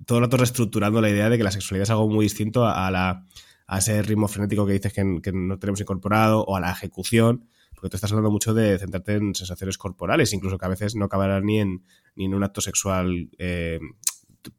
todo 0.08 0.18
el 0.18 0.24
rato 0.24 0.38
reestructurando 0.38 1.00
la 1.00 1.12
idea 1.12 1.30
de 1.30 1.38
que 1.38 1.44
la 1.44 1.52
sexualidad 1.52 1.84
es 1.84 1.92
algo 1.92 2.10
muy 2.10 2.26
distinto 2.26 2.66
a, 2.66 2.90
la, 2.90 3.28
a 3.68 3.78
ese 3.78 4.02
ritmo 4.02 4.28
frenético 4.28 4.66
que 4.66 4.74
dices 4.74 4.94
que, 4.94 5.04
no 5.04 5.60
tenemos 5.60 5.80
incorporado 5.80 6.44
o 6.46 6.56
a 6.56 6.60
la 6.60 6.72
ejecución. 6.72 7.48
Porque 7.76 7.90
tú 7.90 7.98
estás 7.98 8.12
hablando 8.12 8.32
mucho 8.32 8.56
de 8.56 8.80
centrarte 8.80 9.14
en 9.14 9.36
sensaciones 9.36 9.78
corporales, 9.78 10.34
incluso 10.34 10.58
que 10.58 10.66
a 10.66 10.70
veces 10.70 10.96
no 10.96 11.06
acabarán 11.06 11.46
ni 11.46 11.60
en, 11.60 11.84
ni 12.16 12.26
en 12.26 12.34
un 12.34 12.44
acto 12.44 12.62
sexual 12.62 13.30
eh, 13.38 13.80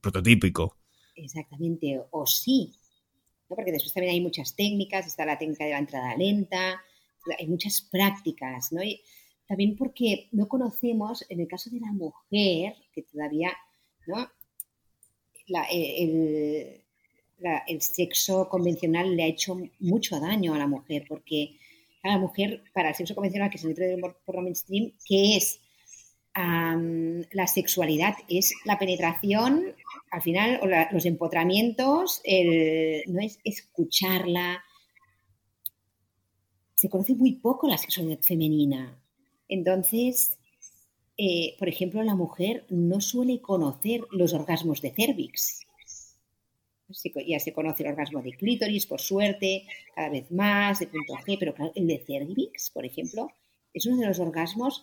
prototípico. 0.00 0.76
Exactamente, 1.16 2.00
o 2.08 2.24
sí. 2.24 2.72
¿no? 3.50 3.56
Porque 3.56 3.72
después 3.72 3.92
también 3.92 4.14
hay 4.14 4.20
muchas 4.20 4.54
técnicas, 4.54 5.08
está 5.08 5.26
la 5.26 5.38
técnica 5.38 5.64
de 5.64 5.72
la 5.72 5.78
entrada 5.80 6.16
lenta, 6.16 6.80
hay 7.38 7.46
muchas 7.46 7.82
prácticas, 7.82 8.72
¿no? 8.72 8.82
Y 8.82 9.00
también 9.46 9.76
porque 9.76 10.28
no 10.32 10.48
conocemos, 10.48 11.24
en 11.28 11.40
el 11.40 11.48
caso 11.48 11.70
de 11.70 11.80
la 11.80 11.92
mujer, 11.92 12.76
que 12.92 13.02
todavía, 13.02 13.52
¿no? 14.06 14.28
el, 15.70 16.82
el, 17.68 17.80
sexo 17.80 18.48
convencional 18.48 19.14
le 19.16 19.22
ha 19.22 19.26
hecho 19.26 19.56
mucho 19.78 20.18
daño 20.18 20.54
a 20.54 20.58
la 20.58 20.66
mujer, 20.66 21.04
porque 21.08 21.56
a 22.02 22.08
la 22.08 22.18
mujer, 22.18 22.64
para 22.72 22.88
el 22.88 22.94
sexo 22.94 23.14
convencional 23.14 23.50
que 23.50 23.58
se 23.58 23.68
entre 23.68 23.96
por 23.98 24.34
lo 24.34 24.42
mainstream, 24.42 24.92
¿qué 25.06 25.36
es? 25.36 25.60
la 26.36 27.46
sexualidad 27.46 28.14
es 28.28 28.52
la 28.66 28.78
penetración, 28.78 29.74
al 30.10 30.20
final, 30.22 30.60
los 30.92 31.06
empotramientos, 31.06 32.20
no 33.06 33.20
es 33.20 33.38
escucharla. 33.42 34.62
Se 36.76 36.88
conoce 36.88 37.14
muy 37.14 37.32
poco 37.32 37.66
la 37.66 37.78
sexualidad 37.78 38.20
femenina. 38.20 38.96
Entonces, 39.48 40.38
eh, 41.16 41.56
por 41.58 41.68
ejemplo, 41.68 42.02
la 42.02 42.14
mujer 42.14 42.66
no 42.68 43.00
suele 43.00 43.40
conocer 43.40 44.02
los 44.10 44.34
orgasmos 44.34 44.82
de 44.82 44.90
cervix. 44.90 45.66
Ya 47.26 47.40
se 47.40 47.52
conoce 47.52 47.82
el 47.82 47.88
orgasmo 47.90 48.22
de 48.22 48.32
clítoris, 48.32 48.86
por 48.86 49.00
suerte, 49.00 49.66
cada 49.94 50.10
vez 50.10 50.30
más, 50.30 50.78
de 50.78 50.86
punto 50.86 51.14
G, 51.14 51.36
pero 51.38 51.54
claro, 51.54 51.72
el 51.74 51.86
de 51.88 51.98
cervix, 52.06 52.70
por 52.70 52.84
ejemplo, 52.84 53.28
es 53.72 53.86
uno 53.86 53.96
de 53.96 54.06
los 54.06 54.20
orgasmos 54.20 54.82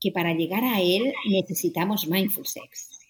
que 0.00 0.12
para 0.12 0.32
llegar 0.32 0.64
a 0.64 0.80
él 0.80 1.12
necesitamos 1.28 2.08
mindful 2.08 2.46
sex. 2.46 3.00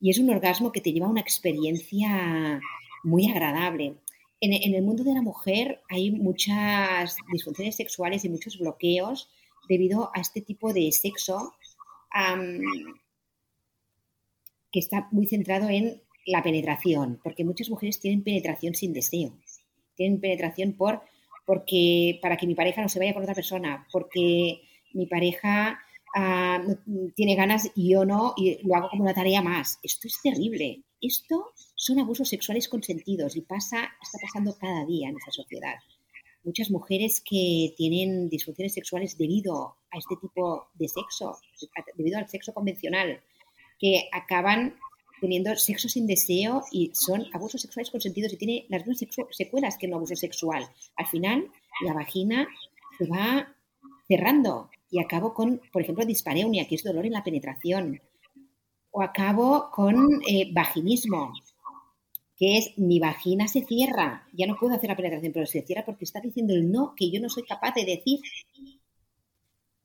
Y 0.00 0.10
es 0.10 0.18
un 0.18 0.30
orgasmo 0.30 0.70
que 0.70 0.80
te 0.80 0.92
lleva 0.92 1.06
a 1.06 1.10
una 1.10 1.20
experiencia 1.20 2.60
muy 3.02 3.28
agradable. 3.28 3.96
En, 4.40 4.74
el 4.74 4.82
mundo 4.82 5.02
de 5.02 5.14
la 5.14 5.22
mujer 5.22 5.80
hay 5.88 6.10
muchas 6.12 7.16
disfunciones 7.32 7.76
sexuales 7.76 8.24
y 8.24 8.28
muchos 8.28 8.58
bloqueos 8.58 9.30
debido 9.68 10.10
a 10.14 10.20
este 10.20 10.40
tipo 10.40 10.72
de 10.72 10.92
sexo 10.92 11.54
que 14.70 14.78
está 14.78 15.08
muy 15.10 15.26
centrado 15.26 15.68
en 15.68 16.02
la 16.26 16.42
penetración, 16.42 17.20
porque 17.22 17.44
muchas 17.44 17.70
mujeres 17.70 18.00
tienen 18.00 18.22
penetración 18.22 18.74
sin 18.74 18.92
deseo. 18.92 19.36
Tienen 19.96 20.20
penetración 20.20 20.74
por 20.74 21.02
porque 21.48 22.18
para 22.20 22.36
que 22.36 22.46
mi 22.46 22.54
pareja 22.54 22.82
no 22.82 22.90
se 22.90 22.98
vaya 22.98 23.14
con 23.14 23.22
otra 23.22 23.34
persona, 23.34 23.86
porque 23.90 24.60
mi 24.92 25.06
pareja 25.06 25.80
ah, 26.14 26.62
tiene 27.14 27.34
ganas 27.36 27.70
y 27.74 27.92
yo 27.92 28.04
no, 28.04 28.34
y 28.36 28.58
lo 28.66 28.76
hago 28.76 28.90
como 28.90 29.04
una 29.04 29.14
tarea 29.14 29.40
más. 29.40 29.78
Esto 29.82 30.08
es 30.08 30.20
terrible. 30.22 30.82
Esto 31.00 31.52
son 31.74 32.00
abusos 32.00 32.28
sexuales 32.28 32.68
consentidos 32.68 33.36
y 33.36 33.42
pasa, 33.42 33.88
está 34.02 34.18
pasando 34.20 34.56
cada 34.58 34.84
día 34.84 35.08
en 35.08 35.16
esta 35.16 35.30
sociedad. 35.30 35.74
Muchas 36.44 36.70
mujeres 36.70 37.22
que 37.24 37.74
tienen 37.76 38.28
disfunciones 38.28 38.74
sexuales 38.74 39.16
debido 39.16 39.76
a 39.90 39.98
este 39.98 40.16
tipo 40.20 40.68
de 40.74 40.88
sexo, 40.88 41.38
debido 41.96 42.18
al 42.18 42.28
sexo 42.28 42.52
convencional, 42.52 43.20
que 43.78 44.08
acaban 44.12 44.76
teniendo 45.20 45.54
sexo 45.56 45.88
sin 45.88 46.06
deseo 46.06 46.62
y 46.72 46.90
son 46.94 47.26
abusos 47.32 47.60
sexuales 47.60 47.90
consentidos 47.90 48.32
y 48.32 48.36
tiene 48.36 48.66
las 48.68 48.86
mismas 48.86 49.16
secuelas 49.30 49.76
que 49.78 49.86
un 49.86 49.94
abuso 49.94 50.16
sexual. 50.16 50.68
Al 50.96 51.06
final, 51.06 51.50
la 51.84 51.92
vagina 51.92 52.48
se 52.98 53.06
va 53.06 53.54
cerrando 54.06 54.70
y 54.90 55.00
acabo 55.00 55.34
con, 55.34 55.60
por 55.72 55.82
ejemplo, 55.82 56.04
dispareunia, 56.04 56.66
que 56.66 56.76
es 56.76 56.84
dolor 56.84 57.06
en 57.06 57.12
la 57.12 57.24
penetración. 57.24 58.00
O 58.98 59.02
acabo 59.02 59.70
con 59.70 59.94
eh, 60.26 60.50
vaginismo, 60.52 61.32
que 62.36 62.58
es 62.58 62.76
mi 62.78 62.98
vagina 62.98 63.46
se 63.46 63.64
cierra, 63.64 64.26
ya 64.32 64.48
no 64.48 64.56
puedo 64.56 64.74
hacer 64.74 64.90
la 64.90 64.96
penetración, 64.96 65.32
pero 65.32 65.46
se 65.46 65.62
cierra 65.62 65.84
porque 65.84 66.04
está 66.04 66.20
diciendo 66.20 66.52
el 66.52 66.68
no 66.72 66.94
que 66.96 67.08
yo 67.08 67.20
no 67.20 67.28
soy 67.28 67.44
capaz 67.44 67.74
de 67.76 67.84
decir. 67.84 68.18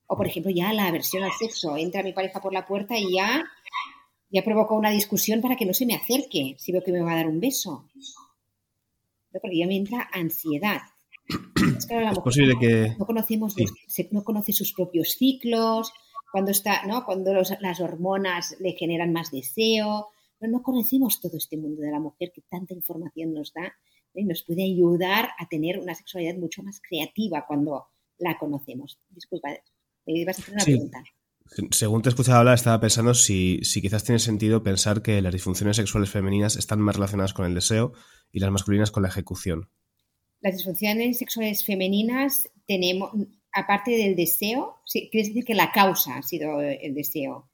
O, 0.07 0.17
por 0.17 0.25
ejemplo, 0.25 0.51
ya 0.51 0.73
la 0.73 0.87
aversión 0.87 1.21
al 1.21 1.31
sexo. 1.31 1.77
Entra 1.77 2.01
mi 2.01 2.11
pareja 2.11 2.41
por 2.41 2.53
la 2.53 2.65
puerta 2.65 2.97
y 2.97 3.13
ya, 3.13 3.45
ya 4.31 4.43
provoco 4.43 4.73
una 4.73 4.89
discusión 4.89 5.41
para 5.41 5.57
que 5.57 5.67
no 5.67 5.75
se 5.75 5.85
me 5.85 5.93
acerque 5.93 6.55
si 6.57 6.71
veo 6.71 6.83
que 6.83 6.91
me 6.91 7.01
va 7.01 7.11
a 7.11 7.17
dar 7.17 7.27
un 7.27 7.39
beso. 7.39 7.87
Porque 9.31 9.59
ya 9.59 9.67
me 9.67 9.75
entra 9.75 10.09
ansiedad. 10.11 10.81
Es, 11.67 12.19
posible 12.19 12.55
que... 12.59 12.95
No, 12.97 13.05
conocemos 13.05 13.55
no 14.09 14.23
conoce 14.23 14.53
sus 14.53 14.73
propios 14.73 15.09
ciclos, 15.11 15.93
cuando, 16.33 16.49
está, 16.49 16.83
¿no? 16.87 17.05
cuando 17.05 17.31
las 17.31 17.79
hormonas 17.79 18.55
le 18.59 18.71
generan 18.71 19.13
más 19.13 19.29
deseo. 19.29 20.07
No, 20.39 20.47
no 20.47 20.63
conocemos 20.63 21.21
todo 21.21 21.37
este 21.37 21.57
mundo 21.57 21.83
de 21.83 21.91
la 21.91 21.99
mujer 21.99 22.31
que 22.33 22.41
tanta 22.49 22.73
información 22.73 23.35
nos 23.35 23.53
da 23.53 23.71
y 24.15 24.25
nos 24.25 24.41
puede 24.41 24.63
ayudar 24.63 25.29
a 25.37 25.47
tener 25.47 25.77
una 25.77 25.93
sexualidad 25.93 26.33
mucho 26.37 26.63
más 26.63 26.81
creativa 26.81 27.45
cuando 27.47 27.85
la 28.17 28.39
conocemos. 28.39 28.97
Disculpa, 29.11 29.49
me 30.07 30.13
ibas 30.13 30.39
a 30.39 30.41
hacer 30.41 30.55
una 30.55 30.63
pregunta. 30.63 31.03
Según 31.69 32.01
te 32.01 32.09
he 32.09 32.13
escuchado 32.13 32.39
hablar, 32.39 32.55
estaba 32.55 32.79
pensando 32.79 33.13
si, 33.13 33.59
si, 33.61 33.79
quizás 33.79 34.03
tiene 34.03 34.17
sentido 34.17 34.63
pensar 34.63 35.03
que 35.03 35.21
las 35.21 35.33
disfunciones 35.33 35.77
sexuales 35.77 36.09
femeninas 36.09 36.55
están 36.55 36.79
más 36.81 36.95
relacionadas 36.95 37.35
con 37.35 37.45
el 37.45 37.53
deseo 37.53 37.93
y 38.31 38.39
las 38.39 38.49
masculinas 38.49 38.89
con 38.89 39.03
la 39.03 39.09
ejecución. 39.09 39.69
Las 40.41 40.55
disfunciones 40.55 41.19
sexuales 41.19 41.63
femeninas 41.63 42.49
tenemos, 42.65 43.11
aparte 43.53 43.91
del 43.91 44.15
deseo, 44.15 44.81
¿quieres 44.91 45.29
decir 45.29 45.45
que 45.45 45.55
la 45.55 45.71
causa 45.71 46.17
ha 46.17 46.23
sido 46.23 46.61
el 46.61 46.93
deseo? 46.93 47.49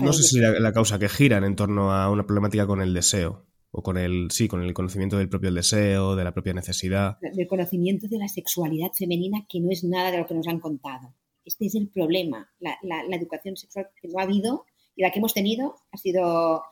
no 0.00 0.12
sé 0.12 0.22
si 0.22 0.38
la, 0.38 0.58
la, 0.58 0.72
causa, 0.72 0.98
que 0.98 1.08
giran 1.08 1.44
en 1.44 1.56
torno 1.56 1.92
a 1.92 2.10
una 2.10 2.24
problemática 2.24 2.66
con 2.66 2.80
el 2.80 2.94
deseo 2.94 3.48
o 3.70 3.82
con 3.82 3.98
el 3.98 4.30
sí 4.30 4.48
con 4.48 4.62
el 4.62 4.72
conocimiento 4.72 5.18
del 5.18 5.28
propio 5.28 5.52
deseo 5.52 6.16
de 6.16 6.24
la 6.24 6.32
propia 6.32 6.54
necesidad. 6.54 7.18
Del 7.20 7.46
conocimiento 7.46 8.08
de 8.08 8.18
la 8.18 8.28
sexualidad 8.28 8.92
femenina 8.96 9.46
que 9.48 9.60
no 9.60 9.70
es 9.70 9.84
nada 9.84 10.10
de 10.10 10.18
lo 10.18 10.26
que 10.26 10.34
nos 10.34 10.48
han 10.48 10.60
contado. 10.60 11.14
Este 11.44 11.66
es 11.66 11.74
el 11.74 11.88
problema. 11.88 12.50
La, 12.60 12.76
educación 13.16 13.56
sexual 13.56 13.88
que 14.00 14.08
no 14.08 14.18
ha 14.18 14.22
habido 14.22 14.64
y 14.96 15.02
la 15.02 15.10
que 15.10 15.18
hemos 15.18 15.34
tenido 15.34 15.76
ha 15.92 15.96
sido 15.96 16.62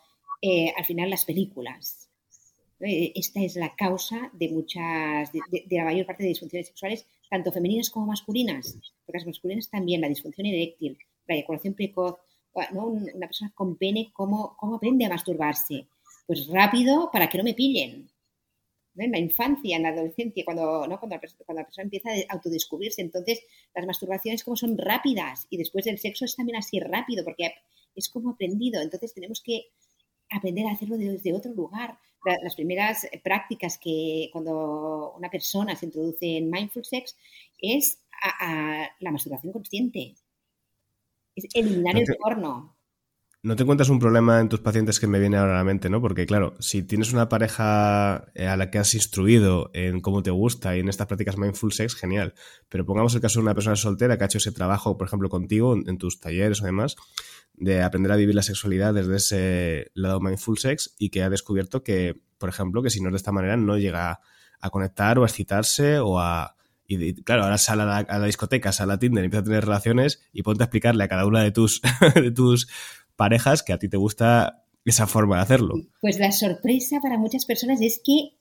eh, 0.43 0.73
al 0.77 0.85
final 0.85 1.11
las 1.11 1.25
películas. 1.25 2.09
Eh, 2.81 3.12
esta 3.15 3.43
es 3.43 3.57
la 3.57 3.75
causa 3.75 4.31
de 4.35 4.51
muchas 4.51 5.33
de, 5.33 5.41
la 5.71 5.85
mayor 5.85 6.05
parte 6.05 6.23
de 6.23 6.31
disfunciones 6.31 6.67
sexuales 6.67 7.07
tanto 7.31 7.53
femeninas 7.53 7.91
como 7.91 8.07
masculinas 8.07 8.79
porque 9.05 9.19
las 9.19 9.27
masculinas 9.27 9.71
también 9.71 10.01
la 10.01 10.09
disfunción 10.09 10.47
eréctil 10.47 10.99
la 11.27 11.35
eyaculación 11.35 11.75
precoz 11.75 12.17
una 12.73 13.27
persona 13.27 13.53
con 13.55 13.77
pene 13.77 14.11
cómo, 14.12 14.57
cómo 14.57 14.77
aprende 14.77 15.05
a 15.05 15.11
masturbarse 15.11 15.89
pues 16.27 16.49
rápido 16.49 17.11
para 17.12 17.29
que 17.29 17.39
no 17.39 17.45
me 17.45 17.55
pillen. 17.55 18.11
En 18.99 19.12
la 19.12 19.19
infancia, 19.19 19.77
en 19.77 19.83
la 19.83 19.91
adolescencia, 19.91 20.45
cuando, 20.45 20.87
¿no? 20.87 20.99
cuando, 20.99 21.17
la, 21.17 21.21
persona 21.21 21.85
empieza 21.85 22.11
a 22.11 22.35
autodescubrirse, 22.35 23.03
entonces 23.03 23.45
las 23.75 23.87
masturbaciones 23.87 24.43
como 24.43 24.57
son 24.57 24.79
rápidas 24.79 25.47
y 25.51 25.59
después 25.59 25.85
del 25.85 25.99
sexo 25.99 26.25
es 26.25 26.35
también 26.35 26.57
así 26.57 26.81
rápido 26.81 27.23
porque 27.23 27.53
es 27.95 28.09
como 28.09 28.31
aprendido. 28.31 28.81
Entonces 28.81 29.12
tenemos 29.12 29.43
que 29.43 29.67
aprender 30.31 30.67
a 30.67 30.73
hacerlo 30.73 30.97
desde 30.97 31.33
otro 31.33 31.53
lugar. 31.53 31.99
las 32.43 32.57
primeras 32.57 33.07
prácticas 33.23 33.79
que 33.79 34.31
cuando 34.33 35.15
una 35.17 35.31
persona 35.31 35.77
se 35.77 35.87
introduce 35.87 36.39
en 36.39 36.51
mindful 36.51 36.85
sex 36.85 37.17
es 37.59 38.03
a, 38.23 38.89
la 38.99 39.11
masturbación 39.12 39.53
consciente. 39.53 40.15
Es 41.35 41.47
eliminar 41.55 41.97
el 41.97 42.07
porno. 42.19 42.76
¿No 43.46 43.54
te 43.54 43.62
encuentras 43.62 43.90
un 43.90 44.00
problema 44.00 44.40
en 44.40 44.48
tus 44.48 44.59
pacientes 44.59 44.98
que 44.98 45.06
me 45.06 45.20
viene 45.20 45.37
ahora 45.37 45.52
a 45.52 45.59
la 45.59 45.62
mente, 45.62 45.88
no? 45.88 46.00
Porque, 46.00 46.26
claro, 46.26 46.56
si 46.59 46.82
tienes 46.82 47.12
una 47.12 47.28
pareja 47.28 48.24
eh, 48.35 48.48
a 48.48 48.56
la 48.56 48.72
que 48.72 48.78
has 48.78 48.92
instruido 48.94 49.70
en 49.72 50.00
cómo 50.00 50.24
te 50.24 50.32
gusta 50.32 50.76
y 50.76 50.80
en 50.80 50.88
estas 50.88 51.06
prácticas 51.06 51.38
mindful 51.38 51.72
sex, 51.72 51.94
genial. 51.94 52.35
Pero 52.68 52.85
pongamos 52.85 53.14
el 53.14 53.20
caso 53.20 53.38
de 53.38 53.44
una 53.44 53.54
persona 53.54 53.76
soltera 53.76 54.18
que 54.18 54.24
ha 54.24 54.26
hecho 54.26 54.38
ese 54.38 54.50
trabajo, 54.50 54.98
por 54.98 55.06
ejemplo, 55.06 55.28
contigo, 55.28 55.76
en 55.76 55.96
tus 55.96 56.18
talleres 56.18 56.61
o 56.61 56.64
demás, 56.64 56.96
de 57.54 57.85
aprender 57.85 58.11
a 58.11 58.16
vivir 58.16 58.35
la 58.35 58.42
sexualidad 58.42 58.92
desde 58.92 59.14
ese 59.14 59.92
lado 59.94 60.18
mindful 60.18 60.59
sex 60.59 60.96
y 60.98 61.11
que 61.11 61.22
ha 61.22 61.30
descubierto 61.30 61.85
que, 61.85 62.20
por 62.38 62.48
ejemplo, 62.48 62.82
que 62.82 62.90
si 62.90 63.00
no 63.00 63.11
es 63.11 63.12
de 63.12 63.18
esta 63.18 63.30
manera 63.30 63.56
no 63.56 63.78
llega 63.78 64.18
a 64.59 64.70
conectar 64.70 65.20
o 65.20 65.22
a 65.22 65.26
excitarse 65.26 66.00
o 66.00 66.18
a, 66.18 66.56
y 66.88 67.22
claro, 67.22 67.44
ahora 67.44 67.59
sale 67.59 67.82
a 67.82 67.87
la, 67.87 67.98
a 67.98 68.18
la, 68.18 68.26
discoteca, 68.26 68.72
sale 68.72 68.94
a 68.94 68.98
Tinder, 68.98 69.24
empieza 69.24 69.42
a 69.42 69.44
tener 69.44 69.64
relaciones 69.64 70.26
y 70.32 70.42
ponte 70.42 70.64
a 70.64 70.66
explicarle 70.66 71.04
a 71.04 71.09
cada 71.09 71.26
una 71.26 71.42
de 71.42 71.52
tus 71.52 71.80
parejas 73.16 73.62
que 73.62 73.72
a 73.72 73.79
ti 73.79 73.88
te 73.88 73.96
gusta 73.96 74.64
esa 74.85 75.07
forma 75.07 75.37
de 75.37 75.42
hacerlo. 75.42 75.74
Pues 76.00 76.18
la 76.18 76.33
sorpresa 76.33 77.00
para 77.00 77.18
muchas 77.18 77.44
personas 77.44 77.81
es 77.81 78.00
que 78.05 78.38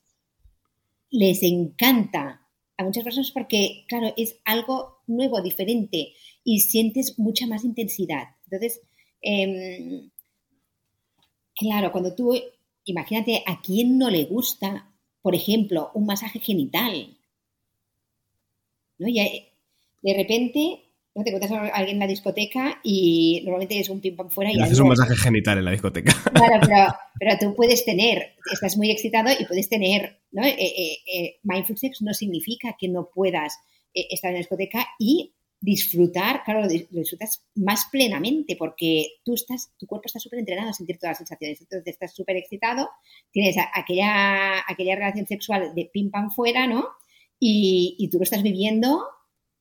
les 1.10 1.42
encanta 1.44 2.48
a 2.78 2.84
muchas 2.84 3.04
personas 3.04 3.32
porque, 3.32 3.86
claro, 3.88 4.14
es 4.18 4.38
algo 4.46 5.02
nuevo, 5.08 5.42
diferente 5.42 6.14
y 6.44 6.60
sientes 6.60 7.18
mucha 7.18 7.48
más 7.48 7.64
intensidad. 7.64 8.36
Entonces, 8.44 8.82
em, 9.22 10.12
claro, 11.56 11.92
cuando 11.92 12.14
tú, 12.14 12.34
imagínate, 12.84 13.44
a 13.48 13.62
quién 13.62 13.98
no 13.98 14.10
le 14.10 14.26
gusta, 14.26 14.94
por 15.22 15.36
ejemplo, 15.36 15.92
un 15.94 16.06
masaje 16.06 16.40
genital. 16.40 17.18
¿no? 18.98 19.08
Y 19.08 19.16
de 20.04 20.14
repente 20.14 20.85
¿no? 21.16 21.24
Te 21.24 21.30
encuentras 21.30 21.52
a 21.52 21.76
alguien 21.76 21.96
en 21.96 22.02
la 22.02 22.08
discoteca 22.08 22.80
y 22.84 23.42
normalmente 23.44 23.80
es 23.80 23.90
un 23.90 24.02
pim 24.02 24.16
pam 24.16 24.30
fuera. 24.30 24.52
Y, 24.52 24.60
haces 24.60 24.80
un 24.80 24.90
masaje 24.90 25.16
genital 25.16 25.58
en 25.58 25.66
la 25.66 25.72
discoteca. 25.72 26.14
Claro, 26.34 26.94
pero, 27.20 27.38
tú 27.40 27.56
puedes 27.56 27.86
tener, 27.86 28.36
estás 28.52 28.78
muy 28.78 28.92
excitado 28.92 29.30
y 29.38 29.46
puedes 29.46 29.70
tener, 29.70 30.20
¿no? 30.32 30.46
Eh, 30.46 30.56
eh, 30.60 30.98
eh, 31.12 31.40
mindful 31.44 31.78
sex 31.78 32.02
no 32.02 32.14
significa 32.14 32.76
que 32.78 32.90
no 32.90 33.10
puedas 33.14 33.58
estar 33.94 34.30
en 34.30 34.36
la 34.36 34.40
discoteca 34.40 34.86
y 35.00 35.34
disfrutar, 35.62 36.44
claro, 36.44 36.64
lo 36.64 36.68
disfrutas 36.68 37.46
más 37.56 37.86
plenamente 37.90 38.58
porque 38.58 39.14
tú 39.24 39.36
estás, 39.36 39.72
tu 39.78 39.88
cuerpo 39.88 40.08
está 40.08 40.20
súper 40.20 40.40
entrenado 40.40 40.70
a 40.70 40.74
sentir 40.74 40.98
todas 40.98 41.12
las 41.12 41.18
sensaciones. 41.20 41.62
Entonces 41.62 41.88
estás 41.88 42.14
súper 42.14 42.36
excitado, 42.36 42.90
tienes 43.32 43.56
aquella, 43.74 44.60
aquella 44.68 44.96
relación 44.96 45.26
sexual 45.26 45.74
de 45.74 45.86
pim 45.86 46.12
pam 46.12 46.30
fuera, 46.30 46.68
¿no? 46.68 46.90
Y, 47.40 47.96
y 47.98 48.10
tú 48.10 48.18
lo 48.18 48.24
estás 48.24 48.44
viviendo 48.44 49.06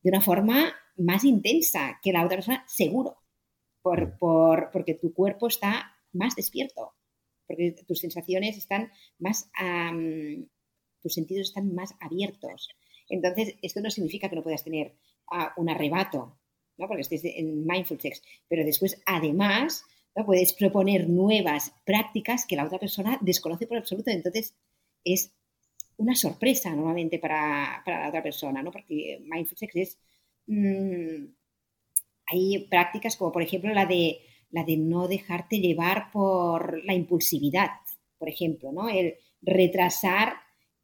de 0.03 0.11
una 0.11 0.21
forma 0.21 0.75
más 0.96 1.24
intensa 1.24 1.98
que 2.02 2.12
la 2.12 2.24
otra 2.24 2.37
persona, 2.38 2.64
seguro, 2.66 3.16
por, 3.83 4.16
por, 4.18 4.70
porque 4.72 4.94
tu 4.94 5.12
cuerpo 5.12 5.48
está 5.48 5.94
más 6.12 6.35
despierto, 6.37 6.94
porque 7.46 7.74
tus 7.87 7.98
sensaciones 8.00 8.57
están 8.57 8.90
más, 9.18 9.50
tus 11.02 11.14
sentidos 11.14 11.48
están 11.48 11.74
más 11.74 11.94
abiertos. 12.00 12.68
Entonces, 13.09 13.57
esto 13.62 13.80
no 13.80 13.90
significa 13.90 14.28
que 14.28 14.37
no 14.37 14.42
puedas 14.42 14.64
tener 14.64 14.94
ah, 15.30 15.52
un 15.57 15.68
arrebato, 15.68 16.38
¿no? 16.78 16.88
porque 16.88 17.02
estés 17.02 17.24
en 17.24 17.66
mindful 17.66 18.00
sex, 18.00 18.22
pero 18.48 18.64
después, 18.64 19.00
además, 19.04 19.85
¿no? 20.16 20.24
puedes 20.24 20.54
proponer 20.54 21.09
nuevas 21.09 21.74
prácticas 21.85 22.46
que 22.46 22.57
la 22.57 22.64
otra 22.64 22.78
persona 22.78 23.18
desconoce 23.20 23.66
por 23.66 23.76
absoluto. 23.76 24.11
Entonces, 24.11 24.54
es 25.04 25.35
una 25.96 26.14
sorpresa 26.14 26.70
normalmente 26.74 27.18
para, 27.18 27.83
para 27.85 28.00
la 28.00 28.09
otra 28.09 28.22
persona, 28.22 28.62
¿no? 28.62 28.72
porque 28.72 29.20
mindful 29.22 29.59
sex 29.59 29.76
es 29.76 29.98
Mm, 30.46 31.26
hay 32.26 32.66
prácticas 32.70 33.16
como 33.16 33.33
por 33.33 33.42
ejemplo 33.42 33.72
la 33.72 33.87
de, 33.87 34.20
la 34.50 34.64
de 34.64 34.76
no 34.76 35.09
dejarte 35.09 35.61
llevar 35.61 36.11
por 36.12 36.85
la 36.85 36.94
impulsividad, 36.94 37.70
por 38.18 38.28
ejemplo, 38.28 38.72
¿no? 38.72 38.88
El 38.88 39.14
retrasar 39.42 40.35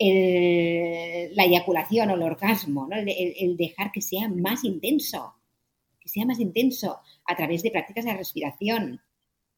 la 0.01 1.45
eyaculación 1.45 2.11
o 2.11 2.15
el 2.15 2.23
orgasmo, 2.23 2.87
¿no? 2.89 2.97
el, 2.97 3.57
dejar 3.57 3.93
que 3.93 4.01
sea 4.01 4.29
más 4.29 4.65
intenso, 4.65 5.35
que 6.01 6.09
sea 6.09 6.25
más 6.25 6.41
intenso 6.41 7.01
a 7.27 7.37
través 7.37 7.63
de 7.63 7.71
prácticas 7.71 8.07
de 8.07 8.15
respiración. 8.15 9.01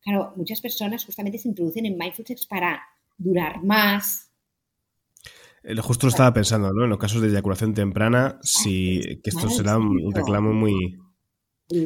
Claro, 0.00 0.32
muchas 0.34 0.60
personas 0.60 1.04
justamente 1.04 1.38
se 1.38 1.48
introducen 1.48 1.86
en 1.86 1.96
mindfulness 1.96 2.46
para 2.46 2.82
durar 3.16 3.62
más, 3.62 4.32
justo 5.83 6.07
lo 6.07 6.11
estaba 6.11 6.33
pensando, 6.33 6.72
¿no? 6.72 6.85
En 6.85 6.90
los 6.90 6.98
casos 6.98 7.22
de 7.22 7.29
eyaculación 7.29 7.75
temprana, 7.75 8.38
si, 8.42 9.01
que 9.22 9.31
esto 9.31 9.48
será 9.48 9.79
un 9.79 10.12
reclamo 10.14 10.53
muy... 10.53 10.98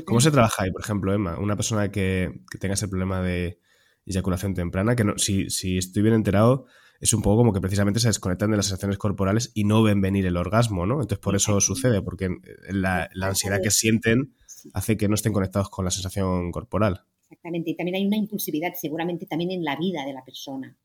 ¿Cómo 0.05 0.21
se 0.21 0.31
trabaja 0.31 0.65
ahí, 0.65 0.71
por 0.73 0.81
ejemplo, 0.81 1.13
Emma? 1.13 1.39
Una 1.39 1.57
persona 1.57 1.91
que, 1.91 2.43
tenga 2.59 2.75
ese 2.75 2.89
problema 2.89 3.21
de 3.23 3.61
eyaculación 4.05 4.55
temprana, 4.55 4.97
que 4.97 5.05
no, 5.05 5.19
si, 5.19 5.51
si 5.51 5.79
estoy 5.79 6.03
bien 6.03 6.15
enterado, 6.15 6.67
es 7.01 7.13
un 7.13 7.23
poco 7.23 7.39
como 7.39 7.53
que 7.53 7.61
precisamente 7.61 8.01
se 8.01 8.09
desconectan 8.09 8.51
de 8.51 8.57
las 8.57 8.67
sensaciones 8.67 8.99
corporales 8.99 9.53
y 9.55 9.65
no 9.65 9.83
ven 9.83 10.01
venir 10.01 10.27
el 10.27 10.37
orgasmo, 10.37 10.87
¿no? 10.87 10.95
Entonces 10.95 11.19
por 11.19 11.37
eso 11.37 11.61
sucede, 11.61 12.03
porque 12.03 12.31
la, 12.71 13.11
la 13.13 13.29
ansiedad 13.29 13.61
que 13.63 13.71
sienten 13.71 14.35
hace 14.73 14.97
que 14.97 15.09
no 15.09 15.15
estén 15.15 15.33
conectados 15.33 15.69
con 15.69 15.85
la 15.85 15.91
sensación 15.91 16.51
corporal. 16.51 17.05
Exactamente, 17.29 17.71
y 17.71 17.77
también 17.77 17.97
hay 17.97 18.07
una 18.07 18.17
impulsividad 18.17 18.73
seguramente 18.75 19.27
también 19.27 19.51
en 19.51 19.65
la 19.65 19.77
vida 19.77 20.05
de 20.05 20.15
la 20.15 20.25
persona. 20.25 20.77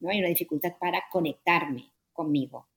¿no? 0.00 0.10
Hay 0.10 0.18
una 0.18 0.28
dificultad 0.28 0.72
para 0.78 1.04
conectarme 1.10 1.91
conmigo. 2.12 2.68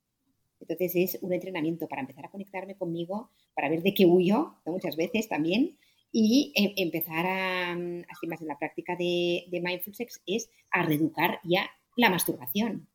Entonces 0.60 0.95
es 0.95 1.19
un 1.21 1.34
entrenamiento 1.34 1.88
para 1.88 2.02
empezar 2.02 2.26
a 2.26 2.32
conectarme 2.32 2.76
conmigo, 2.76 3.30
para 3.54 3.69
ver 3.69 3.82
de 3.82 3.93
qué 3.93 4.06
huyo, 4.06 4.56
muchas 4.65 4.95
veces 4.95 5.28
también, 5.28 5.78
y 6.12 6.54
em, 6.56 6.71
empezar 6.78 7.26
a, 7.26 7.74
así 7.74 8.28
más 8.28 8.41
en 8.41 8.48
la 8.48 8.58
práctica 8.58 8.95
de, 8.95 9.45
de 9.50 9.62
Mindful 9.62 9.95
Sex, 9.95 10.21
es 10.26 10.50
a 10.71 10.84
reeducar 10.84 11.39
ya 11.43 11.69
la 11.95 12.10
masturbación. 12.10 12.88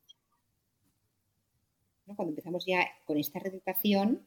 Cuando 2.16 2.30
empezamos 2.30 2.64
ya 2.66 2.88
con 3.06 3.18
esta 3.18 3.38
reeducación, 3.38 4.26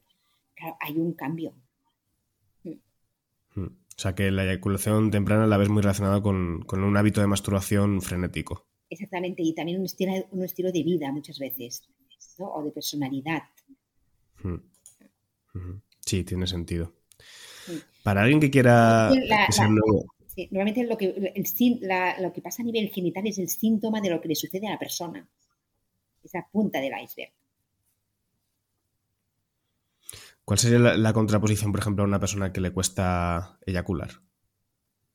claro, 0.54 0.76
hay 0.80 0.96
un 0.96 1.12
cambio. 1.12 1.54
Mm. 2.62 2.70
Mm. 3.56 3.66
O 3.66 4.00
sea 4.00 4.14
que 4.14 4.30
la 4.30 4.44
eyaculación 4.44 5.10
temprana 5.10 5.46
la 5.46 5.56
ves 5.56 5.68
muy 5.68 5.82
relacionada 5.82 6.22
con, 6.22 6.64
un 6.72 6.96
hábito 6.96 7.20
de 7.20 7.26
masturbación 7.26 8.00
frenético. 8.00 8.66
Exactamente, 8.90 9.42
y 9.42 9.54
también 9.54 9.78
un 9.78 9.86
estilo, 9.86 10.12
un 10.30 10.44
estilo 10.44 10.72
de 10.72 10.82
vida 10.82 11.12
muchas 11.12 11.38
veces, 11.38 11.82
¿no? 12.38 12.46
o 12.46 12.62
de 12.62 12.70
personalidad. 12.70 13.42
Mm. 14.42 14.56
Sí, 16.00 16.24
tiene 16.24 16.46
sentido. 16.46 16.92
Para 18.02 18.22
alguien 18.22 18.40
que 18.40 18.50
quiera 18.50 19.10
normalmente 20.50 20.84
lo 20.84 20.96
que, 20.96 21.32
lo 22.20 22.32
que 22.32 22.42
pasa 22.42 22.62
a 22.62 22.64
nivel 22.64 22.90
genital 22.90 23.26
es 23.26 23.38
el 23.38 23.48
síntoma 23.48 24.00
de 24.00 24.10
lo 24.10 24.20
que 24.20 24.28
le 24.28 24.34
sucede 24.34 24.66
a 24.66 24.72
la 24.72 24.78
persona. 24.78 25.26
Esa 26.22 26.46
punta 26.50 26.80
del 26.80 26.92
iceberg. 27.02 27.32
¿Cuál 30.44 30.58
sería 30.58 30.78
la, 30.78 31.12
contraposición, 31.12 31.72
por 31.72 31.80
ejemplo, 31.80 32.04
a 32.04 32.06
una 32.06 32.20
persona 32.20 32.52
que 32.52 32.60
le 32.60 32.72
cuesta 32.72 33.58
eyacular? 33.64 34.10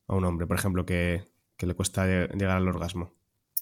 A 0.07 0.15
un 0.15 0.25
hombre, 0.25 0.47
por 0.47 0.57
ejemplo, 0.57 0.85
que, 0.85 1.27
le 1.59 1.73
cuesta 1.75 2.07
llegar 2.07 2.57
al 2.57 2.67
orgasmo. 2.67 3.13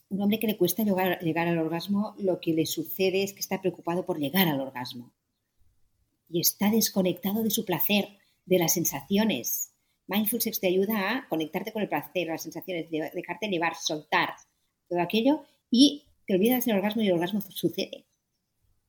Un 0.10 0.22
hombre 0.22 0.40
que 0.40 0.48
le 0.48 0.58
cuesta 0.58 0.84
llegar, 0.84 1.20
llegar, 1.22 1.48
al 1.48 1.58
orgasmo, 1.58 2.16
lo 2.18 2.40
que 2.40 2.54
le 2.54 2.66
sucede 2.66 3.24
es 3.24 3.34
que 3.34 3.42
está 3.42 3.62
preocupado 3.62 4.06
por 4.06 4.20
llegar 4.20 4.48
al 4.48 4.62
orgasmo. 4.62 5.14
Y 6.30 6.40
está 6.40 6.70
desconectado 6.72 7.44
de 7.44 7.50
su 7.50 7.66
placer, 7.66 8.18
de 8.46 8.60
las 8.60 8.74
sensaciones. 8.74 9.74
Mindful 10.08 10.42
Sex 10.42 10.60
te 10.60 10.68
ayuda 10.68 11.18
a 11.18 11.28
conectarte 11.28 11.74
con 11.74 11.82
el 11.82 11.90
placer, 11.90 12.28
las 12.28 12.44
sensaciones, 12.44 12.90
de 12.90 13.12
dejarte 13.14 13.48
llevar, 13.48 13.76
soltar 13.76 14.30
todo 14.88 15.02
aquello 15.02 15.44
y 15.70 16.06
te 16.26 16.36
olvidas 16.36 16.66
del 16.66 16.78
orgasmo 16.78 17.02
y 17.02 17.08
el 17.08 17.14
orgasmo 17.14 17.42
sucede. 17.42 18.06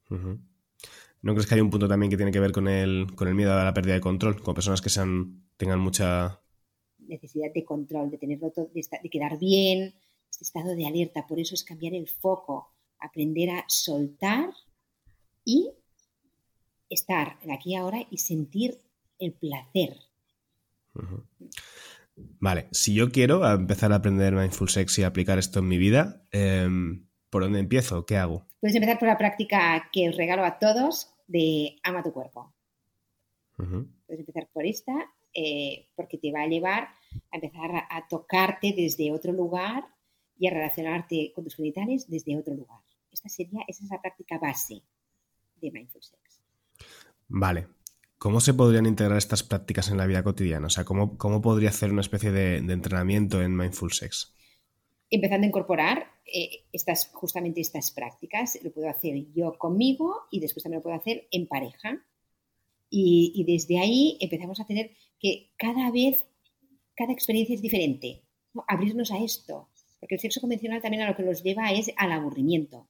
¿No 0.09 1.35
crees 1.35 1.47
que 1.47 1.55
hay 1.55 1.61
un 1.61 1.71
punto 1.71 1.89
también 1.89 2.11
que 2.11 2.17
tiene 2.17 2.33
que 2.33 2.41
ver 2.41 2.53
con 2.53 2.69
el, 2.69 3.07
con 3.15 3.29
el 3.29 3.35
miedo 3.35 3.53
a 3.53 3.65
la 3.65 3.75
pérdida 3.75 3.95
de 3.95 4.01
control? 4.01 4.41
Con 4.41 4.55
personas 4.55 4.81
que 4.81 4.89
sean, 4.89 5.49
tengan 5.57 5.81
mucha... 5.81 6.41
Necesidad 6.99 7.53
de 7.53 7.65
control, 7.65 8.11
de 8.11 8.19
tenerlo 8.19 8.51
todo, 8.51 8.71
de, 8.75 9.11
quedar 9.11 9.39
bien, 9.39 9.95
estado 10.41 10.75
de 10.75 10.87
alerta. 10.87 11.27
Por 11.27 11.39
eso 11.39 11.55
es 11.55 11.65
cambiar 11.65 11.95
el 11.95 12.09
foco, 12.09 12.73
aprender 12.99 13.51
a 13.51 13.65
soltar 13.69 14.51
y 15.45 15.71
estar 16.91 17.39
aquí 17.51 17.75
ahora 17.75 18.07
y 18.11 18.19
sentir 18.19 18.79
el 19.19 19.33
placer. 19.33 19.97
Vale, 22.17 22.69
si 22.73 22.95
yo 22.95 23.11
quiero 23.11 23.49
empezar 23.49 23.93
a 23.93 23.97
aprender 23.97 24.35
Mindful 24.35 24.69
Sex 24.69 24.99
y 24.99 25.05
aplicar 25.05 25.39
esto 25.39 25.61
en 25.61 25.69
mi 25.69 25.79
vida, 25.79 26.27
em, 26.31 27.07
¿por 27.31 27.43
dónde 27.43 27.61
empiezo? 27.61 28.05
¿Qué 28.07 28.17
hago? 28.17 28.47
Puedes 28.61 28.75
empezar 28.75 28.99
por 28.99 29.09
la 29.09 29.19
práctica 29.19 29.89
que 29.93 30.09
os 30.09 30.17
regalo 30.17 30.45
a 30.45 30.59
todos 30.59 31.15
de 31.27 31.77
ama 31.83 32.03
tu 32.03 32.13
cuerpo. 32.13 32.53
Puedes 33.57 34.21
empezar 34.21 34.49
por 34.53 34.65
esta 34.65 35.13
eh, 35.35 35.89
porque 35.95 36.19
te 36.19 36.33
va 36.33 36.43
a 36.43 36.47
llevar 36.47 36.89
a 37.31 37.37
empezar 37.37 37.71
a, 37.91 38.09
tocarte 38.09 38.73
desde 38.73 39.13
otro 39.13 39.33
lugar 39.33 39.85
y 40.39 40.47
a 40.47 40.51
relacionarte 40.51 41.33
con 41.35 41.45
tus 41.45 41.57
genitales 41.57 42.09
desde 42.09 42.37
otro 42.37 42.55
lugar. 42.55 42.81
Esta 43.11 43.29
sería, 43.29 43.61
esa 43.67 43.85
es 43.85 43.91
la 43.91 44.01
práctica 44.01 44.39
base 44.39 44.83
de 45.61 45.71
Mindful 45.71 46.03
Sex. 46.03 46.41
Vale. 47.29 47.67
¿Cómo 48.19 48.41
se 48.41 48.55
podrían 48.55 48.87
integrar 48.87 49.17
estas 49.17 49.45
prácticas 49.45 49.91
en 49.91 49.97
la 49.97 50.07
vida 50.07 50.25
cotidiana? 50.25 50.67
O 50.67 50.71
sea, 50.71 50.85
¿cómo, 50.85 51.17
cómo 51.17 51.41
podría 51.41 51.69
hacer 51.69 51.93
una 51.93 52.01
especie 52.01 52.33
de, 52.33 52.61
de 52.61 52.73
entrenamiento 52.73 53.41
en 53.43 53.57
Mindful 53.57 53.93
Sex? 53.93 54.35
empezando 55.11 55.45
a 55.45 55.49
incorporar 55.49 56.07
eh, 56.27 56.65
estas, 56.73 57.11
justamente 57.13 57.61
estas 57.61 57.91
prácticas. 57.91 58.59
Lo 58.63 58.73
puedo 58.73 58.89
hacer 58.89 59.33
yo 59.35 59.57
conmigo 59.59 60.23
y 60.31 60.41
después 60.41 60.63
también 60.63 60.79
lo 60.79 60.83
puedo 60.83 60.97
hacer 60.97 61.27
en 61.31 61.47
pareja. 61.47 62.05
Y, 62.91 63.45
desde 63.47 63.79
ahí 63.79 64.17
empezamos 64.21 64.61
a 64.61 64.67
tener 64.67 64.93
que 65.21 65.51
cada 65.59 65.91
vez, 65.91 66.25
cada 66.97 67.13
experiencia 67.13 67.55
es 67.55 67.63
diferente. 67.63 68.23
Abrirnos 68.67 69.13
a 69.13 69.19
esto. 69.19 69.69
Porque 70.01 70.15
el 70.15 70.21
sexo 70.21 70.41
convencional 70.41 70.81
también 70.81 71.03
a 71.03 71.09
lo 71.09 71.17
que 71.17 71.23
nos 71.23 71.43
lleva 71.43 71.73
es 71.73 71.91
al 71.97 72.13
aburrimiento. 72.13 72.89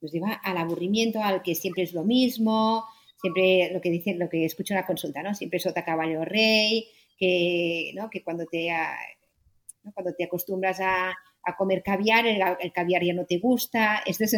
Nos 0.00 0.12
lleva 0.12 0.32
al 0.32 0.56
aburrimiento, 0.56 1.22
al 1.22 1.42
que 1.42 1.54
siempre 1.54 1.82
es 1.82 1.92
lo 1.92 2.04
mismo, 2.04 2.84
siempre 3.20 3.70
lo 3.72 3.80
que 3.80 3.90
dice, 3.90 4.14
lo 4.14 4.28
que 4.28 4.44
escucho 4.44 4.74
en 4.74 4.80
la 4.80 4.86
consulta, 4.86 5.22
¿no? 5.22 5.34
Siempre 5.34 5.58
sota 5.58 5.84
caballo 5.84 6.24
rey, 6.24 6.88
que, 7.18 7.92
¿no? 7.94 8.08
que 8.08 8.24
cuando 8.24 8.46
te 8.46 8.70
cuando 9.94 10.14
te 10.14 10.24
acostumbras 10.24 10.78
a, 10.80 11.14
comer 11.56 11.82
caviar, 11.82 12.26
el, 12.26 12.72
caviar 12.72 13.02
ya 13.02 13.14
no 13.14 13.24
te 13.24 13.38
gusta. 13.38 14.02
Estos 14.06 14.30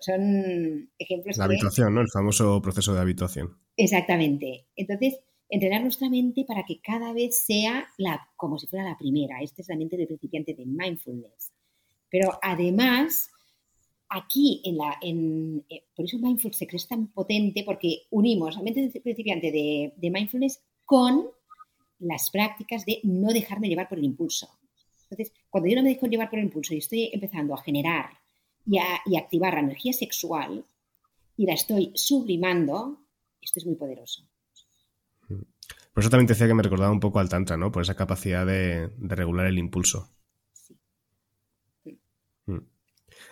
son, 0.00 0.90
ejemplos. 0.98 1.36
La 1.38 1.44
habituación, 1.44 1.94
¿no? 1.94 2.00
El 2.00 2.10
famoso 2.10 2.60
proceso 2.62 2.94
de 2.94 3.00
habituación. 3.00 3.58
Exactamente. 3.76 4.66
Entonces, 4.76 5.20
entrenar 5.52 5.82
nuestra 5.82 6.08
mente 6.08 6.44
para 6.44 6.64
que 6.64 6.80
cada 6.80 7.12
vez 7.12 7.44
sea 7.44 7.86
la, 7.98 8.26
como 8.36 8.58
si 8.58 8.66
fuera 8.66 8.84
la 8.88 8.96
primera. 8.96 9.42
Este 9.42 9.62
es 9.62 9.68
la 9.68 9.76
mente 9.76 9.96
del 9.96 10.06
principiante 10.06 10.54
de 10.54 10.64
mindfulness. 10.64 11.52
Pero 12.10 12.38
además, 12.40 13.30
aquí 14.08 14.62
en 14.64 14.78
la. 14.78 14.98
En, 15.02 15.64
eh, 15.68 15.84
por 15.94 16.06
eso 16.06 16.18
mindfulness 16.18 16.62
es 16.62 16.88
tan 16.88 17.08
potente 17.08 17.64
porque 17.64 18.04
unimos 18.10 18.56
la 18.56 18.62
mente 18.62 18.80
del 18.80 19.02
principiante 19.02 19.52
de, 19.52 19.92
de 19.96 20.10
mindfulness 20.10 20.62
con 20.84 21.26
las 21.98 22.30
prácticas 22.30 22.84
de 22.84 23.00
no 23.04 23.32
dejarme 23.32 23.68
llevar 23.68 23.88
por 23.88 23.98
el 23.98 24.04
impulso. 24.04 24.48
Entonces, 25.10 25.34
cuando 25.50 25.68
yo 25.68 25.76
no 25.76 25.82
me 25.82 25.90
dejo 25.90 26.06
llevar 26.06 26.30
por 26.30 26.38
el 26.38 26.46
impulso 26.46 26.74
y 26.74 26.78
estoy 26.78 27.10
empezando 27.12 27.52
a 27.52 27.62
generar 27.62 28.10
y, 28.66 28.78
a, 28.78 29.02
activar 29.18 29.54
la 29.54 29.60
energía 29.60 29.92
sexual 29.92 30.64
y 31.36 31.46
la 31.46 31.54
estoy 31.54 31.92
sublimando, 31.94 32.98
esto 33.40 33.60
es 33.60 33.66
muy 33.66 33.74
poderoso. 33.74 34.26
Por 35.92 36.02
eso 36.02 36.10
también 36.10 36.26
te 36.26 36.32
decía 36.32 36.46
que 36.46 36.54
me 36.54 36.62
recordaba 36.62 36.92
un 36.92 37.00
poco 37.00 37.18
al 37.18 37.28
Tantra, 37.28 37.56
¿no? 37.56 37.70
Por 37.70 37.82
esa 37.82 37.96
capacidad 37.96 38.46
de, 38.46 38.90
regular 38.98 39.46
el 39.46 39.58
impulso. 39.58 40.08
Sí. 40.52 42.00
Mm. 42.46 42.58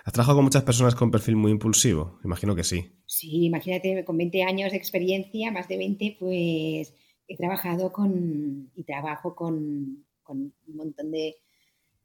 ¿Has 0.05 0.13
trabajado 0.13 0.37
con 0.37 0.45
muchas 0.45 0.63
personas 0.63 0.95
con 0.95 1.11
perfil 1.11 1.37
muy 1.37 1.53
impulsivo? 1.53 2.19
Imagino 2.23 2.55
que 2.55 2.65
sí. 2.65 2.93
Sí, 3.07 3.47
imagínate, 3.47 4.05
con 4.05 4.19
20 4.19 4.43
años 4.45 4.73
de 4.73 4.77
experiencia, 4.77 5.51
más 5.51 5.69
de 5.69 5.79
20, 5.79 6.17
pues 6.21 6.95
he 7.27 7.37
trabajado 7.37 7.93
con 7.93 8.71
y 8.75 8.85
trabajo 8.85 9.35
con 9.35 10.05
un 10.29 10.53
montón 10.67 11.11
de, 11.11 11.37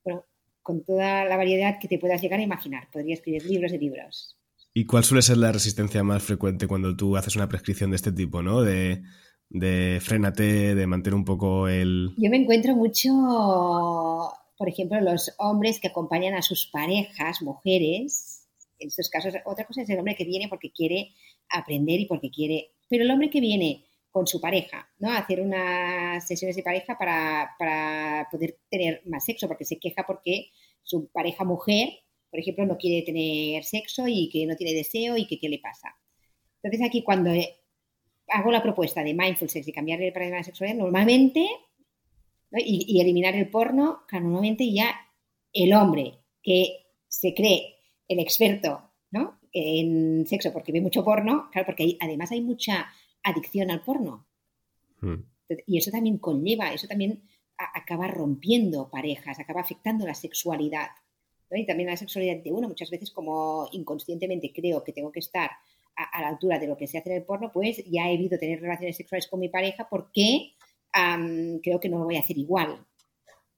bueno, 0.04 0.26
con 0.62 0.84
toda 0.84 1.26
la 1.26 1.38
variedad 1.38 1.80
que 1.80 1.88
te 1.88 2.00
puedas 2.00 2.22
llegar 2.22 2.40
a 2.40 2.44
imaginar. 2.44 2.90
Podría 2.92 3.14
escribir 3.14 3.46
libros 3.46 3.74
y 3.74 3.78
libros. 3.78 4.38
¿Y 4.74 4.86
cuál 4.86 5.04
suele 5.04 5.22
ser 5.22 5.38
la 5.38 5.52
resistencia 5.52 6.04
más 6.04 6.24
frecuente 6.24 6.68
cuando 6.68 6.96
tú 6.96 7.16
haces 7.18 7.36
una 7.36 7.48
prescripción 7.48 7.92
de 7.92 7.98
este 7.98 8.12
tipo, 8.12 8.42
¿no? 8.42 8.62
De, 8.62 9.04
de 9.60 10.00
frénate, 10.02 10.76
de 10.76 10.88
mantener 10.88 11.16
un 11.16 11.24
poco 11.24 11.70
el... 11.70 12.14
Yo 12.18 12.30
me 12.30 12.36
encuentro 12.36 12.76
mucho, 12.76 13.10
por 14.58 14.68
ejemplo, 14.68 15.00
los 15.00 15.34
hombres 15.38 15.80
que 15.80 15.88
acompañan 15.88 16.34
a 16.34 16.42
sus 16.42 16.68
parejas, 16.68 17.42
mujeres. 17.42 18.48
En 18.80 18.90
estos 18.90 19.10
casos, 19.10 19.34
otra 19.46 19.66
cosa 19.66 19.84
es 19.84 19.90
el 19.90 19.98
hombre 19.98 20.16
que 20.16 20.26
viene 20.26 20.50
porque 20.50 20.72
quiere 20.72 21.14
aprender 21.50 22.02
y 22.02 22.06
porque 22.06 22.30
quiere... 22.30 22.74
Pero 22.90 23.06
el 23.06 23.12
hombre 23.12 23.30
que 23.30 23.40
viene 23.40 23.86
con 24.12 24.28
su 24.28 24.42
pareja, 24.42 24.90
¿no? 25.00 25.12
Hacer 25.12 25.40
unas 25.40 26.28
sesiones 26.28 26.58
de 26.58 26.64
pareja 26.64 26.98
para, 26.98 28.28
poder 28.30 28.60
tener 28.70 29.04
más 29.06 29.24
sexo, 29.24 29.48
porque 29.48 29.64
se 29.64 29.80
queja 29.80 30.04
porque 30.06 30.52
su 30.84 31.08
pareja 31.12 31.46
mujer, 31.46 31.90
por 32.30 32.42
ejemplo, 32.42 32.66
no 32.66 32.78
quiere 32.78 33.06
tener 33.06 33.64
sexo 33.64 34.06
y 34.08 34.30
que 34.30 34.46
no 34.46 34.58
tiene 34.58 34.74
deseo 34.74 35.16
y 35.16 35.28
que 35.28 35.40
qué 35.40 35.48
le 35.48 35.60
pasa. 35.60 35.96
Entonces 36.62 36.86
aquí 36.86 37.04
cuando 37.04 37.32
hago 38.28 38.52
la 38.52 38.64
propuesta 38.64 39.04
de 39.04 39.14
mindful 39.14 39.50
sex 39.50 39.68
y 39.68 39.72
cambiar 39.72 40.02
el 40.02 40.14
paradigma 40.14 40.38
de 40.38 40.46
sexualidad, 40.46 40.78
normalmente, 40.80 41.48
y, 42.52 43.00
eliminar 43.02 43.36
el 43.36 43.50
porno, 43.50 44.04
normalmente 44.12 44.72
ya 44.72 44.96
el 45.52 45.74
hombre 45.74 46.20
que 46.42 46.88
se 47.08 47.34
cree 47.34 47.76
el 48.08 48.20
experto 48.20 48.92
¿no? 49.12 49.40
en 49.52 50.26
sexo 50.28 50.52
porque 50.54 50.72
ve 50.72 50.82
mucho 50.82 51.04
porno, 51.04 51.50
claro, 51.52 51.66
porque 51.66 51.98
además 52.00 52.32
hay 52.32 52.42
mucha 52.42 52.88
adicción 53.24 53.72
al 53.72 53.84
porno. 53.84 54.28
Hmm. 55.02 55.24
Y 55.68 55.78
eso 55.78 55.92
también 55.92 56.18
conlleva, 56.18 56.74
eso 56.74 56.88
también 56.88 57.24
acaba 57.58 58.08
rompiendo 58.08 58.90
parejas, 58.90 59.40
acaba 59.40 59.62
afectando 59.62 60.06
la 60.06 60.16
sexualidad. 60.16 60.90
Y 61.52 61.66
también 61.66 61.90
la 61.90 61.98
sexualidad 61.98 62.44
de 62.44 62.52
uno, 62.52 62.68
muchas 62.68 62.90
veces 62.90 63.12
como 63.12 63.70
inconscientemente 63.72 64.52
creo 64.54 64.84
que 64.84 64.92
tengo 64.92 65.12
que 65.12 65.20
estar 65.20 65.52
a, 65.96 66.22
la 66.22 66.30
altura 66.30 66.60
de 66.60 66.68
lo 66.68 66.78
que 66.78 66.88
se 66.88 66.98
hace 66.98 67.10
en 67.10 67.18
el 67.18 67.24
porno, 67.24 67.52
pues 67.52 67.84
ya 67.86 68.10
he 68.10 68.16
evitado 68.16 68.40
tener 68.40 68.62
relaciones 68.62 68.98
sexuales 68.98 69.28
con 69.28 69.40
mi 69.40 69.50
pareja 69.50 69.88
porque 69.90 70.54
creo 70.92 71.80
que 71.80 71.90
no 71.90 72.00
lo 72.00 72.06
voy 72.06 72.16
a 72.16 72.22
hacer 72.22 72.38
igual. 72.38 72.86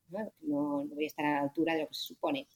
¿no? 0.09 0.31
no 0.41 0.95
voy 0.95 1.03
a 1.03 1.07
estar 1.07 1.25
a 1.25 1.33
la 1.33 1.41
altura 1.41 1.73
de 1.73 1.81
lo 1.81 1.87
que 1.87 1.93
se 1.93 2.13
supone. 2.13 2.47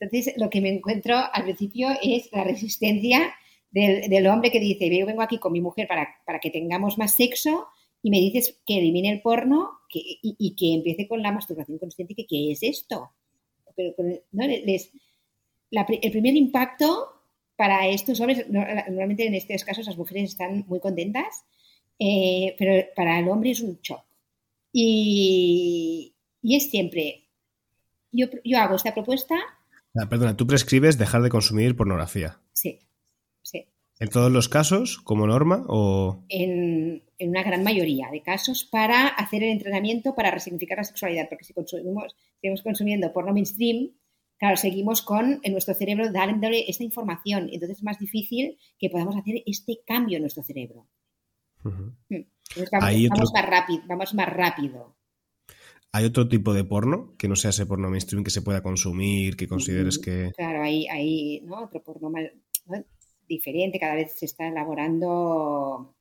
Entonces, 0.00 0.34
lo 0.36 0.50
que 0.50 0.60
me 0.60 0.68
encuentro 0.68 1.16
al 1.16 1.44
principio 1.44 1.88
es 2.02 2.30
la 2.32 2.44
resistencia 2.44 3.34
del, 3.70 4.26
hombre 4.26 4.50
que 4.50 4.60
dice, 4.60 4.94
yo 4.96 5.06
vengo 5.06 5.22
aquí 5.22 5.38
con 5.38 5.52
mi 5.52 5.60
mujer 5.60 5.88
para, 5.88 6.40
que 6.40 6.50
tengamos 6.50 6.98
más 6.98 7.14
sexo 7.14 7.68
y 8.02 8.10
me 8.10 8.18
dices 8.18 8.60
que 8.64 8.78
elimine 8.78 9.10
el 9.10 9.22
porno 9.22 9.72
y, 9.92 10.54
que 10.56 10.74
empiece 10.74 11.08
con 11.08 11.22
la 11.22 11.32
masturbación 11.32 11.78
consciente, 11.78 12.14
que 12.14 12.26
¿qué 12.26 12.52
es 12.52 12.62
esto? 12.62 13.10
Pero 13.74 13.94
el 13.98 14.22
primer 16.10 16.36
impacto 16.36 17.17
para 17.58 17.88
estos 17.88 18.20
hombres, 18.20 18.48
normalmente 18.48 19.26
en 19.26 19.34
estos 19.34 19.64
casos 19.64 19.84
las 19.84 19.98
mujeres 19.98 20.30
están 20.30 20.64
muy 20.68 20.78
contentas, 20.78 21.44
eh, 21.98 22.54
pero 22.56 22.86
para 22.94 23.18
el 23.18 23.28
hombre 23.28 23.50
es 23.50 23.60
un 23.60 23.80
shock. 23.82 24.04
Y, 24.72 26.14
es 26.44 26.70
siempre, 26.70 27.26
yo, 28.12 28.28
yo 28.44 28.58
hago 28.58 28.76
esta 28.76 28.94
propuesta. 28.94 29.34
Ah, 29.96 30.08
perdona, 30.08 30.36
tú 30.36 30.46
prescribes 30.46 30.98
dejar 30.98 31.20
de 31.20 31.30
consumir 31.30 31.74
pornografía. 31.74 32.40
Sí, 32.52 32.78
sí. 33.42 33.66
¿En 33.98 34.08
todos 34.08 34.30
los 34.30 34.48
casos, 34.48 34.98
como 34.98 35.26
norma? 35.26 35.64
o...? 35.66 36.24
En, 36.28 37.02
en, 37.18 37.28
una 37.30 37.42
gran 37.42 37.64
mayoría 37.64 38.08
de 38.12 38.22
casos, 38.22 38.68
para 38.70 39.08
hacer 39.08 39.42
el 39.42 39.50
entrenamiento 39.50 40.14
para 40.14 40.30
resignificar 40.30 40.78
la 40.78 40.84
sexualidad. 40.84 41.28
Porque 41.28 41.44
si 41.44 41.54
consumimos, 41.54 42.14
seguimos 42.40 42.62
consumiendo 42.62 43.12
porno 43.12 43.32
mainstream, 43.32 43.90
claro, 44.38 44.56
seguimos 44.56 45.02
con 45.02 45.40
en 45.42 45.52
nuestro 45.52 45.74
cerebro 45.74 46.10
dándole 46.12 46.68
esta 46.68 46.84
información. 46.84 47.48
Entonces 47.52 47.78
es 47.78 47.82
más 47.82 47.98
difícil 47.98 48.58
que 48.78 48.90
podamos 48.90 49.16
hacer 49.16 49.42
este 49.46 49.80
cambio 49.86 50.16
en 50.16 50.22
nuestro 50.22 50.42
cerebro. 50.42 50.86
Hmm. 51.62 51.90
vamos, 52.72 53.32
más 53.34 53.46
rápido, 53.46 53.82
vamos 53.86 54.14
más 54.14 54.28
rápido. 54.28 54.96
¿Hay 55.92 56.04
otro 56.04 56.28
tipo 56.28 56.52
de 56.52 56.64
porno 56.64 57.14
que 57.16 57.28
no 57.28 57.36
sea 57.36 57.50
ese 57.50 57.66
porno 57.66 57.90
mainstream 57.90 58.22
que 58.22 58.30
se 58.30 58.42
pueda 58.42 58.62
consumir, 58.62 59.36
que 59.36 59.48
consideres 59.48 59.98
que... 59.98 60.32
Claro, 60.36 60.62
hay, 60.62 60.86
hay 60.86 61.46
otro 61.50 61.82
porno 61.82 62.12
diferente, 63.26 63.80
cada 63.80 63.94
vez 63.94 64.18
se 64.18 64.26
está 64.26 64.48
elaborando 64.48 65.94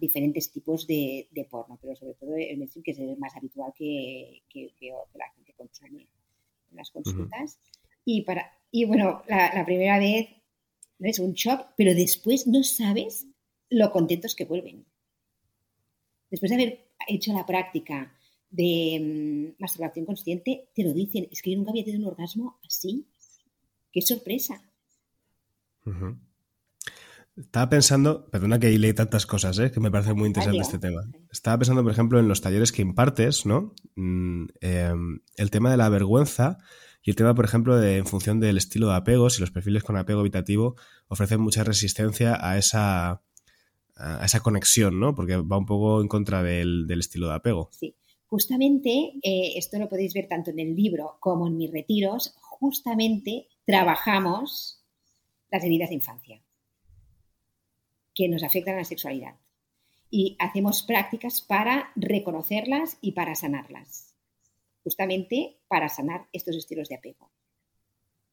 diferentes 0.00 0.50
tipos 0.50 0.86
de, 0.86 1.28
porno, 1.50 1.78
pero 1.80 1.94
sobre 1.94 2.14
todo 2.14 2.34
el 2.36 2.56
mainstream 2.56 2.82
que 2.82 2.90
es 2.92 2.98
el 2.98 3.16
más 3.18 3.34
habitual 3.36 3.72
que, 3.76 4.42
que, 4.48 4.70
la 5.14 5.30
gente 5.34 5.54
consume 5.56 6.08
las 6.72 6.90
consultas. 6.90 7.58
y, 8.04 8.22
para, 8.22 8.50
y 8.70 8.84
bueno, 8.84 9.22
la, 9.28 9.64
primera 9.64 9.98
vez 9.98 10.28
¿no? 10.98 11.08
es 11.08 11.18
un 11.18 11.32
shock, 11.32 11.68
pero 11.76 11.94
después 11.94 12.46
no 12.46 12.62
sabes 12.62 13.26
lo 13.70 13.90
contentos 13.90 14.34
que 14.34 14.44
vuelven. 14.44 14.86
Después 16.30 16.50
de 16.50 16.56
haber 16.56 16.88
hecho 17.08 17.32
la 17.32 17.46
práctica 17.46 18.14
de 18.50 19.54
mm, 19.56 19.60
masturbación 19.60 20.06
consciente, 20.06 20.70
te 20.74 20.84
lo 20.84 20.92
dicen, 20.92 21.28
es 21.30 21.42
que 21.42 21.50
yo 21.50 21.56
nunca 21.58 21.70
había 21.70 21.84
tenido 21.84 22.06
un 22.06 22.12
orgasmo 22.12 22.58
así. 22.64 23.06
¡Qué 23.92 24.02
sorpresa! 24.02 24.62
Estaba 27.38 27.68
pensando, 27.68 28.28
perdona 28.30 28.58
que 28.58 28.76
leí 28.76 28.92
tantas 28.94 29.24
cosas, 29.24 29.58
¿eh? 29.60 29.70
que 29.70 29.78
me 29.78 29.92
parece 29.92 30.12
muy 30.12 30.26
interesante 30.26 30.58
este 30.58 30.78
tema. 30.78 31.02
Estaba 31.30 31.58
pensando, 31.58 31.84
por 31.84 31.92
ejemplo, 31.92 32.18
en 32.18 32.26
los 32.26 32.40
talleres 32.40 32.72
que 32.72 32.82
impartes, 32.82 33.46
¿no? 33.46 33.74
Mm, 33.94 34.46
em, 34.60 35.20
el 35.36 35.50
tema 35.50 35.70
de 35.70 35.76
la 35.76 35.88
vergüenza 35.88 36.58
y 37.02 37.10
el 37.10 37.16
tema, 37.16 37.36
por 37.36 37.44
ejemplo, 37.44 37.76
de 37.76 37.98
en 37.98 38.06
función 38.06 38.40
del 38.40 38.56
estilo 38.56 38.88
de 38.88 38.96
apego, 38.96 39.30
si 39.30 39.40
los 39.40 39.52
perfiles 39.52 39.84
con 39.84 39.96
apego 39.96 40.20
habitativo 40.20 40.74
ofrecen 41.06 41.40
mucha 41.40 41.62
resistencia 41.62 42.36
a 42.40 42.58
esa, 42.58 43.22
a 43.94 44.24
esa 44.24 44.40
conexión, 44.40 44.98
¿no? 44.98 45.14
Porque 45.14 45.36
va 45.36 45.58
un 45.58 45.66
poco 45.66 46.00
en 46.00 46.08
contra 46.08 46.42
del, 46.42 46.90
estilo 46.90 47.28
de 47.28 47.34
apego. 47.34 47.70
Sí, 47.72 47.94
justamente 48.26 49.12
eh, 49.22 49.52
esto 49.54 49.78
lo 49.78 49.88
podéis 49.88 50.12
ver 50.12 50.26
tanto 50.26 50.50
en 50.50 50.58
el 50.58 50.74
libro 50.74 51.18
como 51.20 51.46
en 51.46 51.56
mis 51.56 51.70
retiros. 51.70 52.34
Justamente 52.40 53.46
trabajamos 53.64 54.82
las 55.52 55.62
heridas 55.62 55.90
de 55.90 55.94
infancia 55.94 56.42
que 58.18 58.28
nos 58.28 58.42
afectan 58.42 58.74
a 58.74 58.78
la 58.78 58.84
sexualidad. 58.84 59.36
Y 60.10 60.36
hacemos 60.40 60.82
prácticas 60.82 61.40
para 61.40 61.92
reconocerlas 61.94 62.98
y 63.00 63.12
para 63.12 63.36
sanarlas. 63.36 64.16
Justamente 64.82 65.60
para 65.68 65.88
sanar 65.88 66.26
estos 66.32 66.56
estilos 66.56 66.88
de 66.88 66.96
apego, 66.96 67.30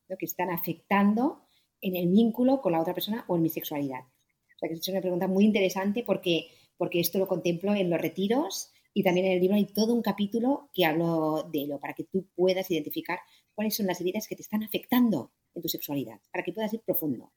lo 0.08 0.18
que 0.18 0.26
están 0.26 0.50
afectando 0.50 1.46
en 1.82 1.96
el 1.96 2.08
vínculo 2.08 2.62
con 2.62 2.72
la 2.72 2.82
otra 2.82 2.96
persona 2.96 3.26
o 3.28 3.36
en 3.36 3.44
mi 3.44 3.50
sexualidad. 3.50 4.00
O 4.00 4.58
sea, 4.58 4.70
que 4.70 4.74
es 4.74 4.88
una 4.88 5.02
pregunta 5.02 5.28
muy 5.28 5.46
interesante 5.46 6.02
porque, 6.04 6.48
porque 6.78 7.00
esto 7.00 7.20
lo 7.20 7.28
contemplo 7.28 7.76
en 7.76 7.92
los 7.92 8.02
retiros 8.02 8.72
y 8.92 9.04
también 9.04 9.28
en 9.28 9.34
el 9.34 9.40
libro 9.40 9.56
hay 9.56 9.66
todo 9.66 9.94
un 9.94 10.02
capítulo 10.02 10.72
que 10.74 10.86
hablo 10.86 11.48
de 11.52 11.60
ello, 11.60 11.80
para 11.80 11.94
que 11.94 12.06
tú 12.06 12.26
puedas 12.34 12.72
identificar 12.72 13.20
cuáles 13.54 13.76
son 13.76 13.86
las 13.86 14.02
heridas 14.02 14.28
que 14.28 14.36
te 14.36 14.42
están 14.42 14.64
afectando 14.64 15.32
en 15.54 15.62
tu 15.62 15.68
sexualidad, 15.68 16.20
para 16.32 16.44
que 16.44 16.54
puedas 16.54 16.74
ir 16.74 16.82
profundo. 16.82 17.32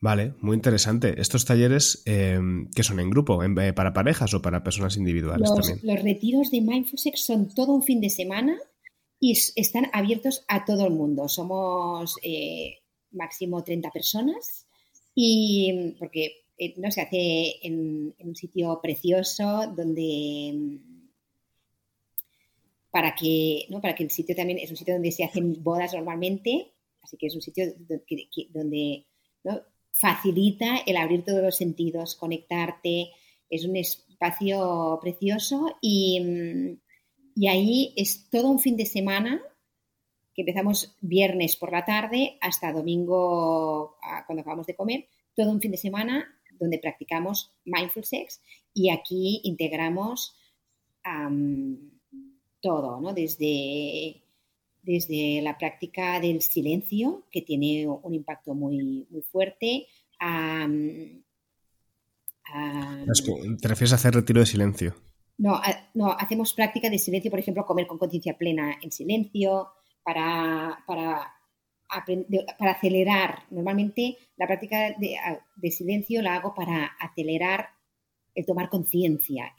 Vale, 0.00 0.34
muy 0.40 0.56
interesante. 0.56 1.20
¿Estos 1.20 1.44
talleres 1.44 2.02
eh, 2.06 2.40
que 2.74 2.82
son 2.82 3.00
en 3.00 3.10
grupo, 3.10 3.42
eh, 3.44 3.72
para 3.74 3.92
parejas 3.92 4.32
o 4.32 4.40
para 4.40 4.62
personas 4.62 4.96
individuales 4.96 5.50
los, 5.50 5.60
también? 5.60 5.80
Los 5.82 6.02
retiros 6.02 6.50
de 6.50 6.62
Mindful 6.62 6.98
Sex 6.98 7.24
son 7.24 7.54
todo 7.54 7.74
un 7.74 7.82
fin 7.82 8.00
de 8.00 8.08
semana 8.08 8.58
y 9.20 9.32
están 9.32 9.88
abiertos 9.92 10.44
a 10.48 10.64
todo 10.64 10.86
el 10.86 10.94
mundo. 10.94 11.28
Somos 11.28 12.16
eh, 12.22 12.78
máximo 13.12 13.62
30 13.62 13.90
personas 13.90 14.66
y 15.14 15.94
porque 15.98 16.46
eh, 16.56 16.74
no 16.78 16.90
se 16.90 17.02
hace 17.02 17.66
en, 17.66 18.14
un 18.18 18.34
sitio 18.34 18.80
precioso 18.82 19.70
donde 19.76 20.78
para 22.90 23.14
que, 23.14 23.66
¿no? 23.68 23.80
para 23.80 23.94
que 23.94 24.04
el 24.04 24.10
sitio 24.10 24.34
también 24.34 24.58
es 24.58 24.70
un 24.70 24.76
sitio 24.76 24.94
donde 24.94 25.12
se 25.12 25.24
hacen 25.24 25.62
bodas 25.62 25.92
normalmente, 25.92 26.72
así 27.02 27.16
que 27.18 27.26
es 27.26 27.34
un 27.34 27.42
sitio 27.42 27.72
donde, 28.52 29.06
¿no? 29.44 29.60
Facilita 30.00 30.78
el 30.86 30.96
abrir 30.96 31.24
todos 31.24 31.42
los 31.42 31.56
sentidos, 31.56 32.14
conectarte, 32.14 33.10
es 33.50 33.64
un 33.66 33.76
espacio 33.76 34.98
precioso 35.02 35.76
y, 35.82 36.78
y 37.34 37.48
ahí 37.48 37.92
es 37.96 38.30
todo 38.30 38.48
un 38.48 38.60
fin 38.60 38.76
de 38.76 38.86
semana 38.86 39.42
que 40.34 40.42
empezamos 40.42 40.96
viernes 41.02 41.56
por 41.56 41.70
la 41.70 41.84
tarde 41.84 42.38
hasta 42.40 42.72
domingo 42.72 43.98
cuando 44.26 44.40
acabamos 44.40 44.66
de 44.66 44.76
comer, 44.76 45.06
todo 45.34 45.50
un 45.50 45.60
fin 45.60 45.72
de 45.72 45.76
semana 45.76 46.26
donde 46.58 46.78
practicamos 46.78 47.52
mindful 47.64 48.04
sex 48.04 48.40
y 48.72 48.90
aquí 48.90 49.42
integramos 49.44 50.34
todo, 52.60 53.00
¿no? 53.00 53.12
Desde 53.12 54.22
desde 54.82 55.40
la 55.42 55.58
práctica 55.58 56.20
del 56.20 56.40
silencio, 56.40 57.26
que 57.30 57.42
tiene 57.42 57.86
un 57.86 58.14
impacto 58.14 58.54
muy, 58.54 59.06
muy 59.10 59.22
fuerte, 59.22 59.86
a, 60.18 60.68
¿Te 63.60 63.68
refieres 63.68 63.92
a 63.92 63.94
hacer 63.94 64.14
retiro 64.14 64.40
de 64.40 64.46
silencio? 64.46 64.94
No, 65.38 65.60
no, 65.94 66.10
hacemos 66.10 66.52
práctica 66.52 66.90
de 66.90 66.98
silencio, 66.98 67.30
por 67.30 67.40
ejemplo, 67.40 67.64
comer 67.64 67.86
con 67.86 67.96
conciencia 67.96 68.36
plena 68.36 68.76
en 68.82 68.90
silencio, 68.90 69.68
para, 70.02 70.82
para, 70.86 71.32
para 72.58 72.72
acelerar. 72.72 73.44
Normalmente 73.50 74.16
la 74.36 74.46
práctica 74.46 74.94
de, 74.98 75.16
de, 75.56 75.70
silencio 75.70 76.22
la 76.22 76.36
hago 76.36 76.54
para 76.54 76.86
acelerar 77.00 77.68
el 78.34 78.46
tomar 78.46 78.68
conciencia, 78.68 79.54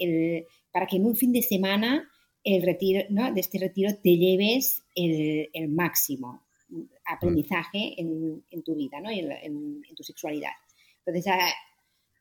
para 0.72 0.88
que 0.88 0.98
en 0.98 1.06
un 1.06 1.16
fin 1.16 1.32
de 1.32 1.42
semana 1.42 2.10
el 2.44 2.64
retiro, 2.64 3.04
¿no? 3.10 3.32
de 3.32 3.40
este 3.40 3.60
retiro 3.60 3.92
te 4.02 4.18
lleves 4.18 4.84
el, 4.96 5.70
máximo 5.70 6.42
aprendizaje 7.06 8.00
en, 8.00 8.64
tu 8.64 8.76
vida 8.76 9.00
¿no? 9.02 9.12
y 9.12 9.20
en, 9.20 9.82
tu 9.96 10.04
sexualidad. 10.04 10.52
Entonces, 11.06 11.32
ah, 11.32 11.52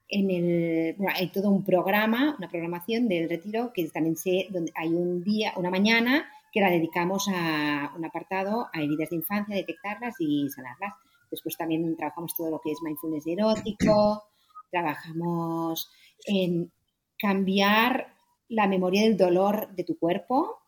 en 0.09 0.31
el, 0.31 0.97
hay 1.15 1.29
todo 1.29 1.51
un 1.51 1.65
programa, 1.65 2.35
una 2.37 2.49
programación 2.49 3.09
del 3.09 3.29
retiro 3.29 3.73
que 3.73 3.89
también 3.89 4.17
sé, 4.17 4.49
donde 4.51 4.73
hay 4.75 4.89
un 4.89 5.23
día, 5.23 5.53
una 5.57 5.71
mañana 5.71 6.29
que 6.53 6.61
la 6.61 6.71
dedicamos 6.71 7.29
a 7.33 7.93
un 7.97 8.05
apartado 8.05 8.69
a 8.73 8.83
heridas 8.83 9.11
de 9.11 9.17
infancia, 9.17 9.55
detectarlas 9.55 10.17
y 10.19 10.49
sanarlas. 10.51 10.95
Después 11.31 11.57
también 11.57 11.97
trabajamos 11.97 12.35
todo 12.37 12.51
lo 12.51 12.61
que 12.61 12.73
es 12.73 12.79
mindfulness 12.83 13.27
erótico, 13.27 14.25
trabajamos 14.71 15.91
en 16.27 16.73
cambiar 17.17 18.15
la 18.51 18.67
memoria 18.67 19.03
del 19.03 19.17
dolor 19.17 19.75
de 19.75 19.85
tu 19.85 19.99
cuerpo, 19.99 20.59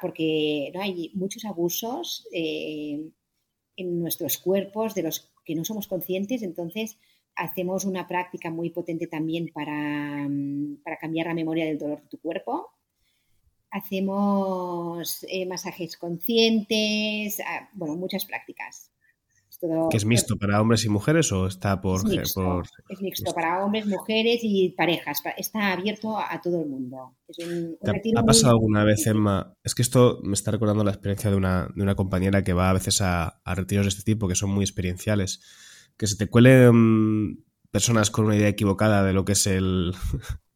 porque 0.00 0.72
¿no? 0.74 0.80
hay 0.80 1.10
muchos 1.14 1.44
abusos 1.44 2.26
eh, 2.32 3.10
en 3.76 4.00
nuestros 4.00 4.38
cuerpos 4.38 4.94
de 4.94 5.02
los 5.02 5.30
que 5.44 5.54
no 5.54 5.64
somos 5.64 5.86
conscientes, 5.86 6.42
entonces 6.42 6.98
hacemos 7.36 7.84
una 7.84 8.08
práctica 8.08 8.50
muy 8.50 8.70
potente 8.70 9.06
también 9.06 9.50
para, 9.52 10.28
para 10.82 10.96
cambiar 10.96 11.26
la 11.26 11.34
memoria 11.34 11.66
del 11.66 11.78
dolor 11.78 12.02
de 12.02 12.08
tu 12.08 12.18
cuerpo. 12.18 12.70
Hacemos 13.70 15.24
eh, 15.28 15.46
masajes 15.46 15.96
conscientes, 15.96 17.38
ah, 17.40 17.68
bueno, 17.74 17.96
muchas 17.96 18.24
prácticas 18.24 18.89
¿Que 19.90 19.96
es 19.98 20.06
mixto 20.06 20.36
para 20.36 20.60
hombres 20.60 20.84
y 20.84 20.88
mujeres 20.88 21.30
o 21.32 21.46
está 21.46 21.80
por... 21.80 22.00
Es 22.00 22.04
mixto, 22.04 22.62
es 22.88 23.00
mixto 23.02 23.34
para 23.34 23.62
hombres, 23.62 23.86
mujeres 23.86 24.40
y 24.42 24.70
parejas. 24.70 25.22
Está 25.36 25.72
abierto 25.72 26.18
a 26.18 26.40
todo 26.40 26.62
el 26.62 26.68
mundo. 26.68 27.16
¿Ha 28.16 28.22
pasado 28.24 28.52
alguna 28.52 28.84
vez, 28.84 29.06
Emma? 29.06 29.54
Es 29.62 29.74
que 29.74 29.82
esto 29.82 30.20
me 30.22 30.32
está 30.32 30.50
recordando 30.50 30.82
la 30.82 30.92
experiencia 30.92 31.30
de 31.30 31.36
una, 31.36 31.68
de 31.74 31.82
una 31.82 31.94
compañera 31.94 32.42
que 32.42 32.54
va 32.54 32.70
a 32.70 32.74
veces 32.74 33.02
a, 33.02 33.40
retiros 33.44 33.84
de 33.84 33.90
este 33.90 34.02
tipo 34.02 34.28
que 34.28 34.34
son 34.34 34.50
muy 34.50 34.64
experienciales. 34.64 35.40
Que 35.98 36.06
se 36.06 36.16
te 36.16 36.28
cuelen 36.28 37.44
personas 37.70 38.10
con 38.10 38.24
una 38.24 38.36
idea 38.36 38.48
equivocada 38.48 39.04
de 39.04 39.12
lo 39.12 39.26
que 39.26 39.32
es 39.32 39.46
el, 39.46 39.92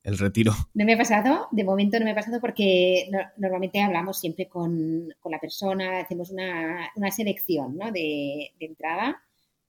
el 0.05 0.19
retiro. 0.19 0.53
No 0.75 0.85
me 0.85 0.93
ha 0.93 0.99
pasado, 0.99 1.49
de 1.51 1.65
momento 1.65 1.99
no 1.99 2.05
me 2.05 2.13
ha 2.13 2.15
pasado 2.15 2.39
porque 2.39 3.11
normalmente 3.39 3.81
hablamos 3.81 4.21
siempre 4.21 4.49
con, 4.49 5.09
la 5.25 5.41
persona, 5.41 6.01
hacemos 6.01 6.31
una, 6.31 7.11
selección 7.11 7.77
¿no? 7.77 7.91
de, 7.91 8.53
entrada 8.61 9.23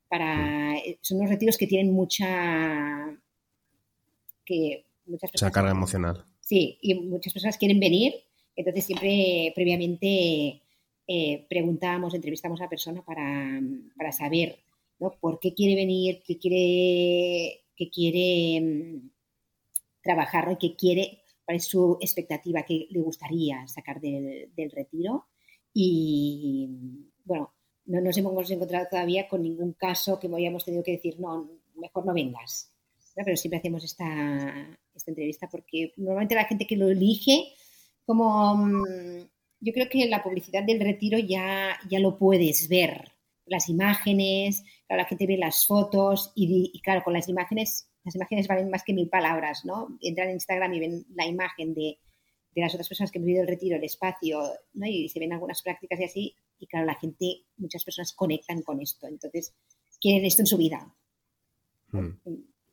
para... 0.09 0.75
Son 1.01 1.19
unos 1.19 1.31
retiros 1.31 1.57
que 1.57 1.67
tienen 1.67 1.93
mucha... 1.93 3.17
que 4.43 4.85
muchas 5.05 5.31
personas... 5.31 5.51
Esa 5.51 5.51
carga 5.51 5.71
emocional. 5.71 6.25
Sí, 6.41 6.77
y 6.81 6.95
muchas 6.95 7.31
personas 7.33 7.57
quieren 7.57 7.79
venir, 7.79 8.13
entonces 8.57 8.85
siempre 8.85 9.53
previamente 9.55 10.61
eh, 11.07 11.45
preguntamos, 11.49 12.13
entrevistamos 12.13 12.59
a 12.59 12.65
la 12.65 12.69
persona 12.69 13.01
para, 13.03 13.61
para 13.95 14.11
saber 14.11 14.59
¿no? 14.99 15.15
por 15.19 15.39
qué 15.39 15.53
quiere 15.53 15.75
venir, 15.75 16.21
qué 16.27 16.37
quiere, 16.37 17.63
qué 17.75 17.89
quiere 17.89 18.61
mm, 18.61 19.14
trabajar 20.05 20.47
y 20.51 20.57
qué 20.57 20.75
quiere, 20.75 21.23
cuál 21.43 21.57
es 21.57 21.65
su 21.65 21.97
expectativa, 21.99 22.63
qué 22.63 22.87
le 22.89 23.01
gustaría 23.01 23.67
sacar 23.67 23.99
del, 23.99 24.71
retiro. 24.71 25.25
Y 25.73 26.69
bueno, 27.25 27.53
no 27.85 27.99
nos 27.99 28.17
hemos 28.17 28.49
encontrado 28.51 28.85
todavía 28.89 29.27
con 29.27 29.41
ningún 29.41 29.73
caso 29.73 30.19
que 30.19 30.29
hayamos 30.33 30.63
tenido 30.63 30.83
que 30.83 30.93
decir, 30.93 31.19
no, 31.19 31.49
mejor 31.75 32.05
no 32.05 32.13
vengas. 32.13 32.71
Pero 33.15 33.35
siempre 33.35 33.59
hacemos 33.59 33.83
esta, 33.83 34.77
entrevista 35.07 35.49
porque 35.49 35.93
normalmente 35.97 36.35
la 36.35 36.45
gente 36.45 36.67
que 36.67 36.77
lo 36.77 36.89
elige, 36.89 37.53
como 38.05 38.55
mm, 38.55 39.27
yo 39.59 39.73
creo 39.73 39.89
que 39.89 40.05
la 40.07 40.23
publicidad 40.23 40.63
del 40.63 40.79
retiro 40.79 41.17
ya, 41.17 41.77
ya 41.89 41.99
lo 41.99 42.17
puedes 42.17 42.69
ver, 42.69 43.11
las 43.45 43.69
imágenes, 43.69 44.63
la 44.89 45.05
gente 45.05 45.27
ve 45.27 45.37
las 45.37 45.65
fotos 45.65 46.31
y, 46.35 46.79
claro, 46.81 47.03
con 47.03 47.13
las 47.13 47.29
imágenes, 47.29 47.89
las 48.05 48.15
imágenes 48.15 48.47
valen 48.47 48.69
más 48.69 48.83
que 48.83 48.93
mil 48.93 49.09
palabras, 49.09 49.65
¿no? 49.65 49.97
Entran 50.01 50.29
en 50.29 50.35
Instagram 50.35 50.73
y 50.73 50.79
ven 50.79 51.05
la 51.15 51.25
imagen 51.25 51.73
de, 51.73 51.97
de 52.55 52.61
las 52.61 52.73
otras 52.73 52.87
personas 52.87 53.11
que 53.11 53.19
han 53.19 53.25
vivido 53.25 53.41
el 53.41 53.49
retiro, 53.49 53.75
el 53.75 53.83
espacio, 53.83 54.41
¿no? 54.73 54.85
Y 54.87 55.09
se 55.09 55.19
ven 55.19 55.33
algunas 55.33 55.61
prácticas 55.61 55.99
y 55.99 56.03
así, 56.03 56.35
y 56.59 56.67
claro, 56.67 56.85
la 56.85 56.95
gente, 56.95 57.43
muchas 57.57 57.83
personas 57.83 58.13
conectan 58.13 58.61
con 58.61 58.81
esto, 58.81 59.07
entonces 59.07 59.53
quieren 59.99 60.25
esto 60.25 60.41
en 60.41 60.47
su 60.47 60.57
vida. 60.57 60.93
Hmm. 61.91 62.11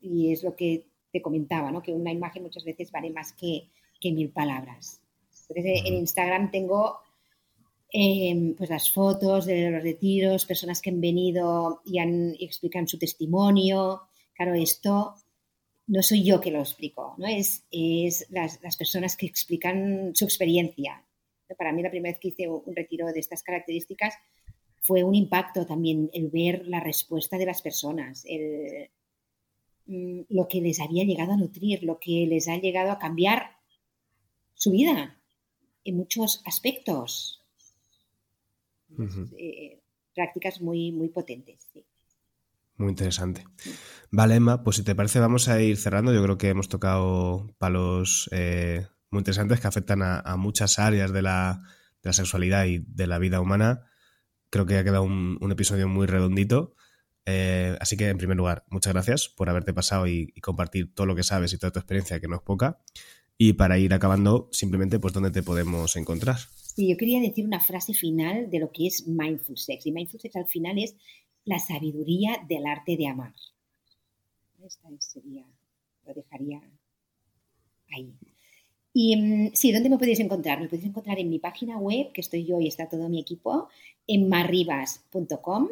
Y 0.00 0.32
es 0.32 0.42
lo 0.42 0.54
que 0.54 0.86
te 1.10 1.20
comentaba, 1.20 1.70
¿no? 1.70 1.82
Que 1.82 1.92
una 1.92 2.12
imagen 2.12 2.42
muchas 2.42 2.64
veces 2.64 2.90
vale 2.92 3.10
más 3.10 3.32
que, 3.32 3.68
que 4.00 4.12
mil 4.12 4.30
palabras. 4.30 5.00
Entonces, 5.48 5.82
en 5.84 5.94
Instagram 5.94 6.50
tengo 6.50 6.98
em, 7.90 8.54
pues 8.54 8.70
las 8.70 8.90
fotos 8.90 9.46
de 9.46 9.70
los 9.70 9.82
retiros, 9.82 10.46
personas 10.46 10.80
que 10.80 10.90
han 10.90 11.00
venido 11.00 11.82
y, 11.84 11.98
han, 11.98 12.34
explican 12.38 12.88
su 12.88 12.98
testimonio. 12.98 14.02
Claro, 14.42 14.56
esto 14.56 15.14
no 15.86 16.02
soy 16.02 16.24
yo 16.24 16.40
que 16.40 16.50
lo 16.50 16.58
explico, 16.58 17.14
¿no? 17.16 17.28
Es, 17.28 17.64
es 17.70 18.26
las, 18.28 18.60
las 18.60 18.76
personas 18.76 19.16
que 19.16 19.26
explican 19.26 20.16
su 20.16 20.24
experiencia. 20.24 21.06
Para 21.56 21.72
mí 21.72 21.80
la 21.80 21.90
primera 21.90 22.12
vez 22.12 22.20
que 22.20 22.28
hice 22.28 22.48
un 22.48 22.74
retiro 22.74 23.06
de 23.06 23.20
estas 23.20 23.44
características 23.44 24.14
fue 24.80 25.04
un 25.04 25.14
impacto 25.14 25.64
también 25.64 26.10
el 26.12 26.28
ver 26.28 26.66
la 26.66 26.80
respuesta 26.80 27.38
de 27.38 27.46
las 27.46 27.62
personas, 27.62 28.24
el, 28.26 28.90
mm, 29.86 30.22
lo 30.30 30.48
que 30.48 30.60
les 30.60 30.80
había 30.80 31.04
llegado 31.04 31.34
a 31.34 31.36
nutrir, 31.36 31.84
lo 31.84 32.00
que 32.00 32.26
les 32.26 32.48
ha 32.48 32.56
llegado 32.56 32.90
a 32.90 32.98
cambiar 32.98 33.58
su 34.54 34.72
vida 34.72 35.20
en 35.84 35.96
muchos 35.98 36.42
aspectos. 36.46 37.40
Eh, 39.38 39.78
prácticas 40.12 40.60
muy, 40.60 40.90
muy 40.90 41.10
potentes. 41.10 41.68
Muy 42.76 42.90
interesante. 42.90 43.44
Vale, 44.10 44.34
Emma, 44.34 44.62
pues 44.62 44.76
si 44.76 44.82
te 44.82 44.94
parece 44.94 45.20
vamos 45.20 45.48
a 45.48 45.60
ir 45.60 45.76
cerrando. 45.76 46.12
Yo 46.12 46.22
creo 46.22 46.38
que 46.38 46.48
hemos 46.48 46.68
tocado 46.68 47.54
palos 47.58 48.28
eh, 48.32 48.86
muy 49.10 49.20
interesantes 49.20 49.60
que 49.60 49.68
afectan 49.68 50.02
a, 50.02 50.36
muchas 50.36 50.78
áreas 50.78 51.12
de 51.12 51.22
la, 51.22 51.62
sexualidad 52.02 52.66
y 52.66 52.78
de 52.78 53.06
la 53.06 53.18
vida 53.18 53.40
humana. 53.40 53.86
Creo 54.50 54.66
que 54.66 54.76
ha 54.76 54.84
quedado 54.84 55.04
un, 55.04 55.38
episodio 55.50 55.88
muy 55.88 56.06
redondito. 56.06 56.74
Eh, 57.24 57.76
así 57.80 57.96
que, 57.96 58.08
en 58.08 58.18
primer 58.18 58.36
lugar, 58.36 58.64
muchas 58.68 58.92
gracias 58.92 59.28
por 59.28 59.48
haberte 59.48 59.72
pasado 59.72 60.06
y, 60.06 60.32
compartir 60.42 60.92
todo 60.94 61.06
lo 61.06 61.14
que 61.14 61.22
sabes 61.22 61.52
y 61.52 61.58
toda 61.58 61.70
tu 61.70 61.78
experiencia, 61.78 62.20
que 62.20 62.28
no 62.28 62.36
es 62.36 62.42
poca. 62.42 62.80
Y 63.38 63.54
para 63.54 63.78
ir 63.78 63.94
acabando, 63.94 64.48
simplemente, 64.52 64.98
pues, 64.98 65.14
¿dónde 65.14 65.30
te 65.30 65.42
podemos 65.42 65.96
encontrar? 65.96 66.38
Sí, 66.74 66.90
yo 66.90 66.96
quería 66.96 67.20
decir 67.20 67.46
una 67.46 67.60
frase 67.60 67.92
final 67.94 68.50
de 68.50 68.58
lo 68.58 68.72
que 68.72 68.86
es 68.86 69.06
mindful 69.06 69.56
sex. 69.58 69.86
Y 69.86 69.92
mindful 69.92 70.20
sex 70.20 70.36
al 70.36 70.48
final 70.48 70.78
es 70.78 70.96
la 71.44 71.58
sabiduría 71.58 72.36
del 72.48 72.66
arte 72.66 72.96
de 72.96 73.08
amar. 73.08 73.34
Esta 74.64 74.88
sería, 74.98 75.44
lo 76.06 76.14
dejaría 76.14 76.60
ahí. 77.94 78.14
Y 78.92 79.16
mm, 79.16 79.50
sí, 79.54 79.72
¿dónde 79.72 79.88
me 79.88 79.98
podéis 79.98 80.20
encontrar? 80.20 80.60
Me 80.60 80.68
podéis 80.68 80.86
encontrar 80.86 81.18
en 81.18 81.30
mi 81.30 81.38
página 81.38 81.78
web, 81.78 82.12
que 82.12 82.20
estoy 82.20 82.44
yo 82.44 82.60
y 82.60 82.68
está 82.68 82.88
todo 82.88 83.08
mi 83.08 83.20
equipo, 83.20 83.68
en 84.06 84.28
marribas.com. 84.28 85.68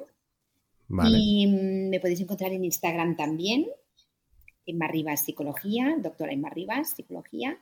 Y 1.06 1.46
mm, 1.46 1.88
me 1.90 2.00
podéis 2.00 2.20
encontrar 2.20 2.52
en 2.52 2.64
Instagram 2.64 3.16
también, 3.16 3.68
en 4.66 4.78
Marribas 4.78 5.24
Psicología, 5.24 5.96
doctora 6.00 6.32
en 6.32 6.40
Marribas 6.40 6.90
Psicología. 6.90 7.58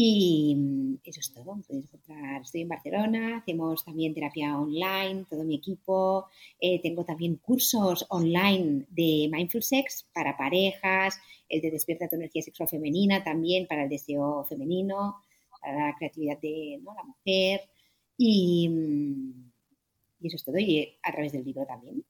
Y 0.00 0.54
mm, 0.54 0.98
eso 1.02 1.18
es 1.18 1.32
todo. 1.32 1.60
Podéis 1.66 1.86
encontrar, 1.86 2.42
estoy 2.42 2.60
en 2.60 2.68
Barcelona, 2.68 3.38
hacemos 3.38 3.84
también 3.84 4.14
terapia 4.14 4.56
online, 4.56 5.26
todo 5.28 5.42
mi 5.42 5.56
equipo. 5.56 6.28
Eh, 6.60 6.80
tengo 6.80 7.04
también 7.04 7.34
cursos 7.38 8.06
online 8.08 8.86
de 8.90 9.28
Mindful 9.28 9.64
Sex 9.64 10.08
para 10.14 10.36
parejas, 10.36 11.18
el 11.48 11.60
de 11.60 11.72
Despierta 11.72 12.08
tu 12.08 12.14
energía 12.14 12.42
sexual 12.42 12.68
femenina 12.68 13.24
también 13.24 13.66
para 13.66 13.82
el 13.82 13.88
deseo 13.88 14.44
femenino, 14.44 15.16
para 15.60 15.88
la 15.88 15.96
creatividad 15.98 16.38
de 16.40 16.80
la 16.80 17.02
mujer. 17.02 17.62
Y, 18.16 18.68
mm, 18.68 19.50
y 20.20 20.26
eso 20.28 20.36
es 20.36 20.44
todo. 20.44 20.58
Y 20.58 20.96
a 21.02 21.10
través 21.10 21.32
del 21.32 21.42
libro 21.42 21.66
también. 21.66 22.04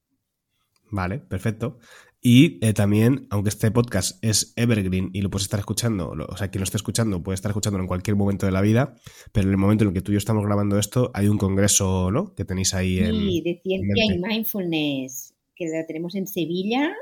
Vale, 0.91 1.18
perfecto. 1.18 1.78
Y 2.21 2.64
eh, 2.66 2.73
también, 2.73 3.29
aunque 3.31 3.49
este 3.49 3.71
podcast 3.71 4.23
es 4.25 4.53
evergreen 4.57 5.11
y 5.12 5.23
lo 5.23 5.31
puedes 5.31 5.45
estar 5.45 5.61
escuchando, 5.61 6.11
o 6.11 6.37
sea, 6.37 6.51
quien 6.51 6.61
lo 6.61 6.64
esté 6.64 6.77
escuchando 6.77 7.23
puede 7.23 7.35
estar 7.35 7.51
escuchando 7.51 7.79
en 7.79 7.87
cualquier 7.87 8.16
momento 8.16 8.45
de 8.45 8.53
la 8.53 8.61
vida, 8.61 8.97
pero 9.33 9.47
en 9.47 9.53
el 9.53 9.57
momento 9.57 9.85
en 9.85 9.89
el 9.89 9.95
que 9.95 10.01
tú 10.01 10.11
y 10.11 10.14
yo 10.14 10.19
estamos 10.19 10.45
grabando 10.45 10.79
esto, 10.79 11.12
hay 11.14 11.29
un 11.29 11.39
congreso, 11.39 12.11
¿no? 12.11 12.35
Que 12.35 12.45
tenéis 12.45 12.75
ahí 12.75 12.99
en. 12.99 13.14
Sí, 13.14 13.41
de 13.43 13.61
ciencia 13.62 14.05
y 14.05 14.19
mindfulness, 14.19 15.35
que 15.55 15.66
lo 15.66 15.87
tenemos 15.87 16.16
en 16.16 16.27
Sevilla, 16.27 16.93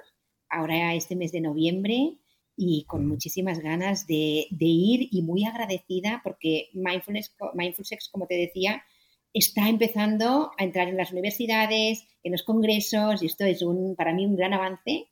ahora 0.51 0.95
este 0.95 1.17
mes 1.17 1.33
de 1.33 1.41
noviembre, 1.41 2.19
y 2.55 2.85
con 2.85 3.07
muchísimas 3.07 3.61
ganas 3.61 4.07
de, 4.07 4.47
de 4.51 4.67
ir 4.67 5.09
y 5.11 5.23
muy 5.23 5.45
agradecida 5.45 6.21
porque 6.25 6.69
mindfulness, 6.75 7.35
Mindful 7.55 7.87
Sex, 7.87 8.09
como 8.11 8.27
te 8.27 8.35
decía, 8.35 8.83
está 9.39 9.68
empezando 9.68 10.51
a 10.57 10.64
entrar 10.64 10.89
en 10.89 10.97
las 10.97 11.12
universidades, 11.12 12.09
en 12.22 12.32
los 12.32 12.43
congresos, 12.43 13.22
y 13.22 13.26
esto 13.26 13.45
es 13.45 13.61
un, 13.61 13.95
para 13.95 14.14
mí 14.14 14.24
un 14.24 14.34
gran 14.34 14.55
avance 14.55 15.11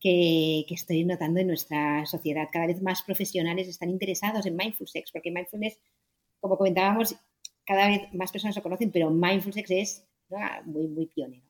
que, 0.00 0.64
estoy 0.70 1.04
notando 1.04 1.40
en 1.40 1.48
nuestra 1.48 2.06
sociedad. 2.06 2.48
Cada 2.52 2.68
vez 2.68 2.80
más 2.80 3.02
profesionales 3.02 3.66
están 3.66 3.90
interesados 3.90 4.46
en 4.46 4.54
mindful 4.54 4.86
sex, 4.86 5.10
porque 5.10 5.32
mindfulness, 5.32 5.80
como 6.38 6.56
comentábamos, 6.56 7.16
cada 7.64 7.88
vez 7.88 8.02
más 8.12 8.30
personas 8.30 8.54
lo 8.54 8.62
conocen, 8.62 8.92
pero 8.92 9.10
mindful 9.10 9.52
sex 9.52 9.70
es 9.72 10.08
muy, 10.64 10.86
muy 10.86 11.06
pionero. 11.06 11.44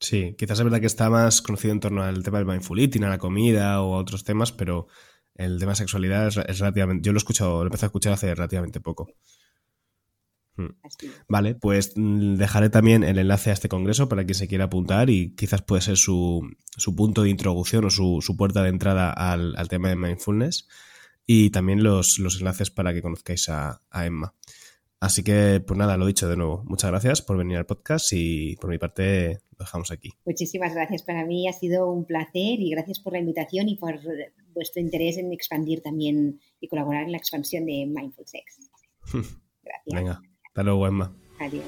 Sí, 0.00 0.34
quizás 0.36 0.58
es 0.58 0.64
verdad 0.64 0.80
que 0.80 0.86
está 0.86 1.08
más 1.10 1.42
conocido 1.42 1.72
en 1.72 1.80
torno 1.80 2.02
al 2.02 2.24
tema 2.24 2.38
del 2.38 2.46
mindful 2.46 2.80
eating, 2.80 3.04
a 3.04 3.08
la 3.08 3.18
comida 3.18 3.82
o 3.82 3.94
a 3.94 3.98
otros 3.98 4.24
temas, 4.24 4.50
pero 4.50 4.88
el 5.34 5.60
tema 5.60 5.76
sexualidad 5.76 6.26
es, 6.26 6.38
es 6.38 6.58
relativamente... 6.58 7.06
Yo 7.06 7.12
lo 7.12 7.18
he 7.18 7.22
escuchado, 7.22 7.58
lo 7.58 7.66
empecé 7.66 7.86
a 7.86 7.88
escuchar 7.88 8.14
hace 8.14 8.34
relativamente 8.34 8.80
poco. 8.80 9.06
Hmm. 10.56 10.68
Vale, 11.28 11.54
pues 11.54 11.92
mm, 11.96 12.34
dejaré 12.36 12.70
también 12.70 13.04
el 13.04 13.18
enlace 13.18 13.50
a 13.50 13.52
este 13.52 13.68
congreso 13.68 14.08
para 14.08 14.24
quien 14.24 14.34
se 14.34 14.48
quiera 14.48 14.64
apuntar 14.64 15.10
y 15.10 15.34
quizás 15.34 15.62
puede 15.62 15.82
ser 15.82 15.96
su, 15.96 16.48
punto 16.96 17.22
de 17.22 17.30
introducción 17.30 17.84
o 17.84 17.90
su, 17.90 18.36
puerta 18.36 18.62
de 18.62 18.70
entrada 18.70 19.10
al, 19.10 19.68
tema 19.68 19.90
de 19.90 19.96
mindfulness 19.96 20.66
y 21.26 21.50
también 21.50 21.82
los, 21.82 22.18
enlaces 22.18 22.70
para 22.70 22.94
que 22.94 23.02
conozcáis 23.02 23.48
a, 23.48 23.82
Emma. 23.92 24.34
Así 24.98 25.22
que, 25.22 25.62
pues 25.64 25.76
nada, 25.76 25.98
lo 25.98 26.06
dicho 26.06 26.26
de 26.26 26.38
nuevo. 26.38 26.64
Muchas 26.64 26.90
gracias 26.90 27.20
por 27.20 27.36
venir 27.36 27.58
al 27.58 27.66
podcast 27.66 28.10
y 28.12 28.56
por 28.56 28.70
mi 28.70 28.78
parte 28.78 29.40
lo 29.58 29.64
dejamos 29.64 29.90
aquí. 29.90 30.14
Muchísimas 30.24 30.74
gracias. 30.74 31.02
Para 31.02 31.26
mí 31.26 31.46
ha 31.48 31.52
sido 31.52 31.92
un 31.92 32.06
placer 32.06 32.60
y 32.60 32.70
gracias 32.70 33.00
por 33.00 33.12
la 33.12 33.18
invitación 33.18 33.68
y 33.68 33.76
por 33.76 34.00
vuestro 34.54 34.80
interés 34.80 35.18
en 35.18 35.34
expandir 35.34 35.82
también 35.82 36.40
y 36.60 36.68
colaborar 36.68 37.04
en 37.04 37.12
la 37.12 37.18
expansión 37.18 37.66
de 37.66 37.84
Mindful 37.86 38.26
Sex. 38.26 38.70
Gracias. 39.62 39.94
Venga. 39.94 40.22
Hasta 40.56 40.64
luego, 40.64 40.86
Emma. 40.86 41.12
Adiós. 41.38 41.66